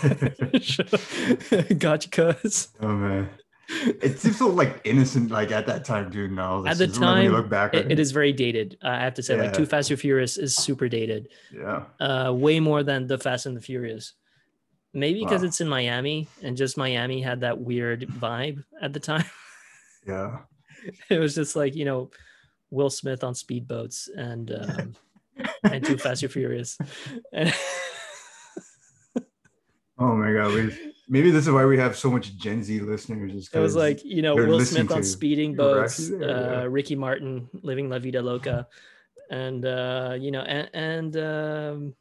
gotcha, 1.78 2.08
cuz. 2.08 2.68
Oh 2.80 2.88
man. 2.94 3.28
It 4.02 4.18
seems 4.18 4.36
so 4.38 4.48
like 4.48 4.80
innocent, 4.84 5.30
like 5.30 5.52
at 5.52 5.66
that 5.66 5.84
time, 5.84 6.10
dude. 6.10 6.32
No, 6.32 6.66
At 6.66 6.78
the 6.78 6.86
this 6.86 6.94
is 6.96 7.00
when 7.00 7.22
you 7.22 7.30
time, 7.30 7.32
look 7.40 7.48
back, 7.48 7.72
It, 7.74 7.92
it 7.92 7.98
is 8.00 8.10
very 8.10 8.32
dated. 8.32 8.76
I 8.82 9.00
have 9.04 9.14
to 9.14 9.22
say, 9.22 9.36
like 9.36 9.52
Yeah. 9.52 9.52
Too 9.52 9.66
Fast, 9.66 9.88
Too 9.88 9.96
Furious 9.96 10.38
is 10.38 10.56
super 10.56 10.88
dated. 10.88 11.28
Yeah, 11.52 11.84
uh, 12.00 12.32
way 12.34 12.58
more 12.60 12.82
than 12.82 13.06
the 13.06 13.16
Fast 13.18 13.46
and 13.46 13.56
the 13.56 13.60
Furious. 13.60 14.14
Maybe 14.92 15.20
because 15.20 15.42
Wow. 15.42 15.48
it's 15.48 15.60
in 15.60 15.68
Miami 15.68 16.26
and 16.42 16.56
just 16.56 16.76
Miami 16.76 17.22
had 17.22 17.40
that 17.42 17.60
weird 17.60 18.00
vibe 18.08 18.64
at 18.82 18.92
the 18.92 18.98
time. 19.00 19.24
yeah. 20.06 20.38
it 21.08 21.18
was 21.20 21.34
just 21.36 21.54
like 21.54 21.76
you 21.76 21.84
know, 21.84 22.10
Will 22.70 22.90
Smith 22.90 23.22
on 23.22 23.34
speedboats 23.34 24.08
and 24.16 24.50
um, 24.50 24.96
and 25.62 25.84
Too 25.84 25.96
Fast 25.96 26.22
and 26.24 26.32
Furious. 26.32 26.76
And 27.32 27.54
Oh 29.98 30.16
my 30.16 30.32
god, 30.32 30.54
we, 30.54 30.92
maybe 31.10 31.30
this 31.30 31.46
is 31.46 31.52
why 31.52 31.66
we 31.66 31.76
have 31.76 31.96
so 31.96 32.10
much 32.10 32.36
Gen 32.36 32.62
Z 32.62 32.80
listeners. 32.80 33.34
is 33.34 33.50
it 33.52 33.58
was 33.58 33.76
like 33.76 34.02
you 34.04 34.22
know 34.22 34.34
Will 34.34 34.64
Smith 34.64 34.90
on 34.90 35.04
speeding 35.04 35.54
boats, 35.54 36.08
there, 36.08 36.22
uh, 36.22 36.60
yeah. 36.62 36.66
Ricky 36.70 36.96
Martin 36.96 37.50
living 37.62 37.90
La 37.90 37.98
Vida 37.98 38.22
Loca, 38.22 38.66
and 39.30 39.66
uh, 39.66 40.16
you 40.18 40.30
know 40.30 40.40
and, 40.42 40.70
and 40.72 41.16
um, 41.16 41.94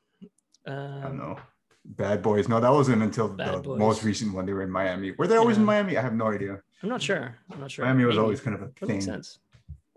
I 0.66 1.01
don't 1.03 1.18
know. 1.18 1.38
Bad 1.86 2.22
Boys. 2.22 2.47
No, 2.47 2.60
that 2.60 2.72
wasn't 2.72 3.01
until 3.01 3.28
Bad 3.28 3.55
the 3.55 3.60
Boys. 3.62 3.80
most 3.80 4.03
recent 4.03 4.34
one. 4.34 4.45
They 4.45 4.53
were 4.53 4.64
in 4.64 4.70
Miami. 4.70 5.12
Were 5.18 5.28
they 5.28 5.38
always 5.38 5.57
in 5.57 5.66
Miami? 5.66 5.97
I 5.97 6.01
have 6.01 6.14
no 6.14 6.28
idea. 6.32 6.62
I'm 6.84 6.89
not 6.89 7.01
sure. 7.01 7.36
I'm 7.51 7.60
not 7.60 7.72
sure. 7.72 7.84
Miami 7.86 8.05
was 8.05 8.16
Maybe. 8.16 8.24
always 8.24 8.41
kind 8.41 8.55
of 8.55 8.62
a 8.62 8.66
that 8.66 8.80
thing. 8.80 8.89
makes 8.89 9.05
sense. 9.05 9.39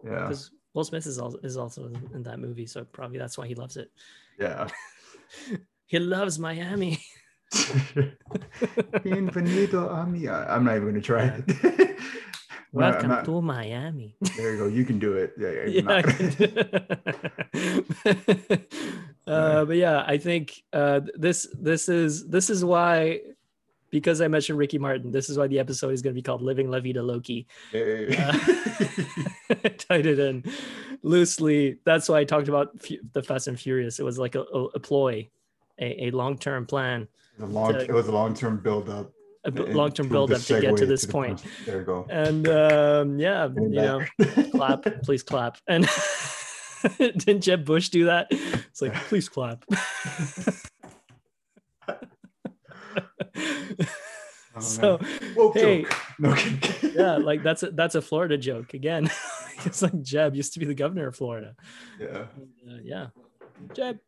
Yeah, 0.03 0.21
because 0.23 0.51
Will 0.73 0.85
Smith 0.85 1.07
is 1.07 1.19
also 1.19 1.39
is 1.43 1.57
also 1.57 1.93
in 2.15 2.23
that 2.23 2.39
movie, 2.39 2.67
so 2.67 2.85
probably 2.85 3.19
that's 3.19 3.37
why 3.37 3.47
he 3.47 3.55
loves 3.55 3.77
it. 3.77 3.91
yeah. 4.39 4.69
He 5.87 5.99
loves 5.99 6.39
Miami. 6.39 6.99
Bienvenido 9.05 9.91
a 9.91 10.07
mi. 10.07 10.29
I- 10.29 10.55
I'm 10.55 10.65
not 10.65 10.77
even 10.77 10.89
gonna 10.89 11.01
try 11.01 11.25
it. 11.25 11.45
I'm 11.49 11.69
not- 11.69 11.79
I'm 11.85 11.97
Welcome 12.73 13.09
not- 13.11 13.25
to 13.27 13.43
Miami. 13.43 14.17
there 14.37 14.53
you 14.53 14.59
go. 14.59 14.67
You 14.67 14.85
can 14.85 14.99
do 14.99 15.13
it. 15.15 15.35
Yeah, 15.39 15.51
yeah. 15.51 15.65
yeah, 15.67 15.81
you're 15.81 15.91
I 15.91 16.01
not- 16.01 16.19
do- 18.47 19.31
uh, 19.33 19.65
but 19.67 19.77
yeah, 19.77 20.05
I 20.07 20.17
think 20.19 20.63
uh, 20.73 21.01
this 21.15 21.47
this 21.59 21.89
is 21.91 22.27
this 22.29 22.49
is 22.49 22.65
why 22.65 23.21
because 23.91 24.23
I 24.23 24.29
mentioned 24.29 24.59
Ricky 24.59 24.79
Martin, 24.79 25.11
this 25.13 25.29
is 25.29 25.37
why 25.37 25.47
the 25.49 25.59
episode 25.59 25.93
is 25.93 26.01
going 26.01 26.15
to 26.15 26.19
be 26.19 26.23
called 26.23 26.41
"Living 26.41 26.71
La 26.71 26.81
Vida 26.81 27.03
Loki." 27.03 27.47
Yeah. 27.73 28.33
I 29.51 29.69
tied 29.77 30.07
it 30.07 30.19
in 30.19 30.45
loosely. 31.03 31.77
That's 31.85 32.09
why 32.09 32.21
I 32.21 32.25
talked 32.25 32.49
about 32.49 32.71
the 33.13 33.23
Fast 33.23 33.49
and 33.49 33.61
Furious. 33.61 33.99
It 34.01 34.05
was 34.05 34.19
like 34.19 34.35
a, 34.35 34.41
a, 34.45 34.65
a 34.77 34.81
ploy, 34.81 35.29
a, 35.79 36.07
a 36.07 36.11
long 36.13 36.39
term 36.39 36.65
plan, 36.65 37.07
It 37.39 37.43
was 37.43 37.51
a 37.51 37.53
long. 37.53 37.73
to- 37.73 37.81
It 37.81 37.93
was 37.93 38.09
a 38.09 38.13
long 38.13 38.35
term 38.35 38.59
build 38.59 38.89
up. 38.89 39.11
a 39.45 39.51
long 39.51 39.93
term 39.93 40.09
build 40.09 40.33
up 40.33 40.41
to 40.43 40.61
get 40.61 40.77
to 40.77 40.87
this 40.87 41.05
point. 41.05 41.43
There 41.67 41.79
you 41.81 41.85
go. 41.85 42.07
And 42.11 42.49
um, 42.49 43.19
yeah, 43.19 43.49
Bring 43.49 43.73
you 43.73 43.81
know, 43.81 44.05
clap, 44.53 44.85
please 45.03 45.23
clap. 45.23 45.59
And 45.67 45.89
didn't 46.99 47.41
Jeb 47.43 47.65
Bush 47.65 47.89
do 47.89 48.05
that? 48.07 48.29
It's 48.31 48.83
like, 48.83 48.95
please 48.95 49.29
clap. 49.29 49.65
Oh, 54.55 54.61
so 54.61 54.99
hey, 55.55 55.83
joke. 55.83 55.95
No 56.19 56.37
yeah, 56.95 57.17
like 57.17 57.43
that's 57.43 57.63
a 57.63 57.71
that's 57.71 57.95
a 57.95 58.03
Florida 58.03 58.37
joke 58.37 58.75
again. 58.75 59.11
it's 59.65 59.81
like 59.81 59.99
Jeb 60.03 60.35
used 60.35 60.53
to 60.55 60.61
be 60.61 60.67
the 60.67 60.75
governor 60.75 61.07
of 61.09 61.17
Florida. 61.17 61.55
Yeah. 61.99 62.27
Uh, 62.69 62.79
yeah, 62.83 63.07
Jeb. 63.73 63.99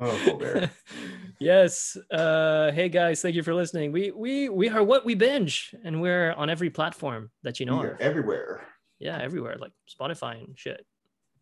Oh, 0.00 0.20
Colbert. 0.24 0.70
yes. 1.40 1.96
Uh, 2.10 2.70
hey 2.72 2.88
guys, 2.88 3.22
thank 3.22 3.34
you 3.34 3.42
for 3.42 3.54
listening. 3.54 3.92
We 3.92 4.10
we 4.10 4.48
we 4.48 4.68
are 4.68 4.82
what 4.82 5.04
we 5.04 5.14
binge, 5.14 5.74
and 5.84 6.00
we're 6.00 6.32
on 6.32 6.50
every 6.50 6.70
platform 6.70 7.30
that 7.42 7.60
you 7.60 7.66
know 7.66 7.78
We 7.80 7.86
of. 7.86 7.92
are 7.92 8.00
everywhere. 8.00 8.66
Yeah, 8.98 9.18
everywhere, 9.18 9.56
like 9.58 9.72
Spotify 9.88 10.42
and 10.44 10.58
shit. 10.58 10.84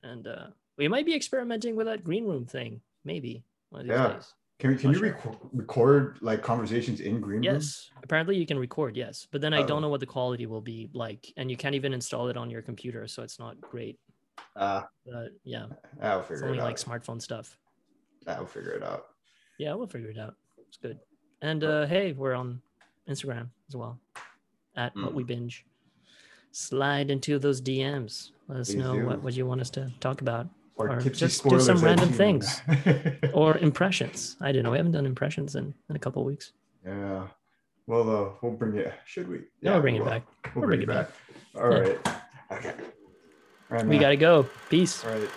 And 0.03 0.27
uh, 0.27 0.47
we 0.77 0.89
might 0.89 1.07
be 1.07 1.15
experimenting 1.15 1.77
with 1.77 1.87
that 1.87 2.03
green 2.05 2.27
room 2.27 2.47
thing, 2.47 2.81
maybe 3.05 3.45
one 3.71 3.83
of 3.83 3.87
these 3.87 3.97
Yeah. 3.97 4.13
days. 4.15 4.35
Can 4.61 4.71
we, 4.71 4.77
can 4.77 4.93
Not 4.93 5.01
you 5.01 5.07
sure. 5.07 5.09
record, 5.15 5.37
record 5.53 6.19
like 6.21 6.41
conversations 6.43 7.01
in 7.01 7.21
Green 7.21 7.43
Room? 7.43 7.55
Yes, 7.55 7.91
apparently 8.05 8.37
you 8.37 8.47
can 8.47 8.57
record. 8.59 8.97
Yes, 8.97 9.27
but 9.31 9.41
then 9.41 9.53
I 9.53 9.63
Oh. 9.63 9.67
don't 9.67 9.83
know 9.83 9.89
what 9.89 9.99
the 10.01 10.07
quality 10.07 10.47
will 10.47 10.61
be 10.61 10.91
like, 10.95 11.33
and 11.37 11.51
you 11.51 11.57
can't 11.57 11.75
even 11.75 11.93
install 11.93 12.29
it 12.29 12.37
on 12.37 12.51
your 12.51 12.63
computer, 12.63 13.07
so 13.09 13.23
it's 13.25 13.39
not 13.41 13.61
great. 13.61 13.99
Uh, 14.57 14.83
But 15.05 15.31
yeah, 15.43 15.67
I'll 16.01 16.21
it's 16.21 16.29
figure 16.29 16.45
only 16.47 16.59
it 16.59 16.61
out. 16.61 16.65
like 16.67 16.77
smartphone 16.77 17.21
stuff. 17.21 17.57
I'll 18.27 18.47
figure 18.47 18.73
it 18.73 18.83
out. 18.83 19.07
Yeah, 19.59 19.75
we'll 19.75 19.87
figure 19.87 20.11
it 20.11 20.19
out. 20.19 20.35
It's 20.69 20.77
good. 20.79 20.99
And 21.43 21.63
uh, 21.65 21.87
hey, 21.87 22.13
we're 22.13 22.35
on 22.35 22.61
Instagram 23.09 23.49
as 23.69 23.77
well 23.77 23.99
at 24.77 24.95
what 24.97 25.13
Mm. 25.13 25.15
we 25.15 25.25
binge. 25.25 25.65
Slide 26.53 27.11
into 27.11 27.39
those 27.39 27.61
DMs. 27.61 28.31
Let 28.49 28.61
us 28.61 28.69
Please 28.71 28.77
know 28.79 28.95
do. 28.95 29.07
what, 29.07 29.23
what 29.23 29.35
you 29.35 29.47
want 29.47 29.61
us 29.61 29.71
to 29.71 29.91
talk 30.01 30.21
about 30.21 30.47
Or 30.77 30.89
tipsy 31.01 31.11
just 31.27 31.49
do 31.49 31.61
some 31.61 31.79
random 31.79 32.11
things. 32.11 32.61
or 33.35 33.59
impressions. 33.59 34.37
I 34.41 34.53
don't 34.53 34.63
know. 34.63 34.71
We 34.71 34.77
haven't 34.77 34.93
done 34.93 35.07
impressions 35.07 35.55
in, 35.57 35.75
in 35.91 35.97
a 35.97 35.99
couple 35.99 36.23
of 36.23 36.27
weeks. 36.27 36.53
yeah. 36.87 37.27
Well, 37.87 38.09
uh, 38.09 38.31
we'll 38.41 38.53
bring 38.53 38.77
it. 38.79 38.95
Should 39.05 39.29
we? 39.29 39.41
Yeah, 39.61 39.73
we'll 39.73 39.83
bring 39.83 39.97
it 39.97 40.05
back. 40.07 40.23
We'll 40.55 40.63
We'll 40.63 40.69
bring, 40.69 40.87
bring 40.87 40.97
it 40.99 41.03
it 41.03 41.07
back. 41.55 41.63
All 41.63 41.71
Yeah. 41.71 41.79
right. 41.81 41.99
Okay. 42.53 42.71
All 43.71 43.77
right, 43.77 43.87
We 43.87 43.99
got 43.99 44.09
to 44.09 44.17
go. 44.17 44.47
Peace. 44.71 45.05
All 45.05 45.11
right. 45.11 45.29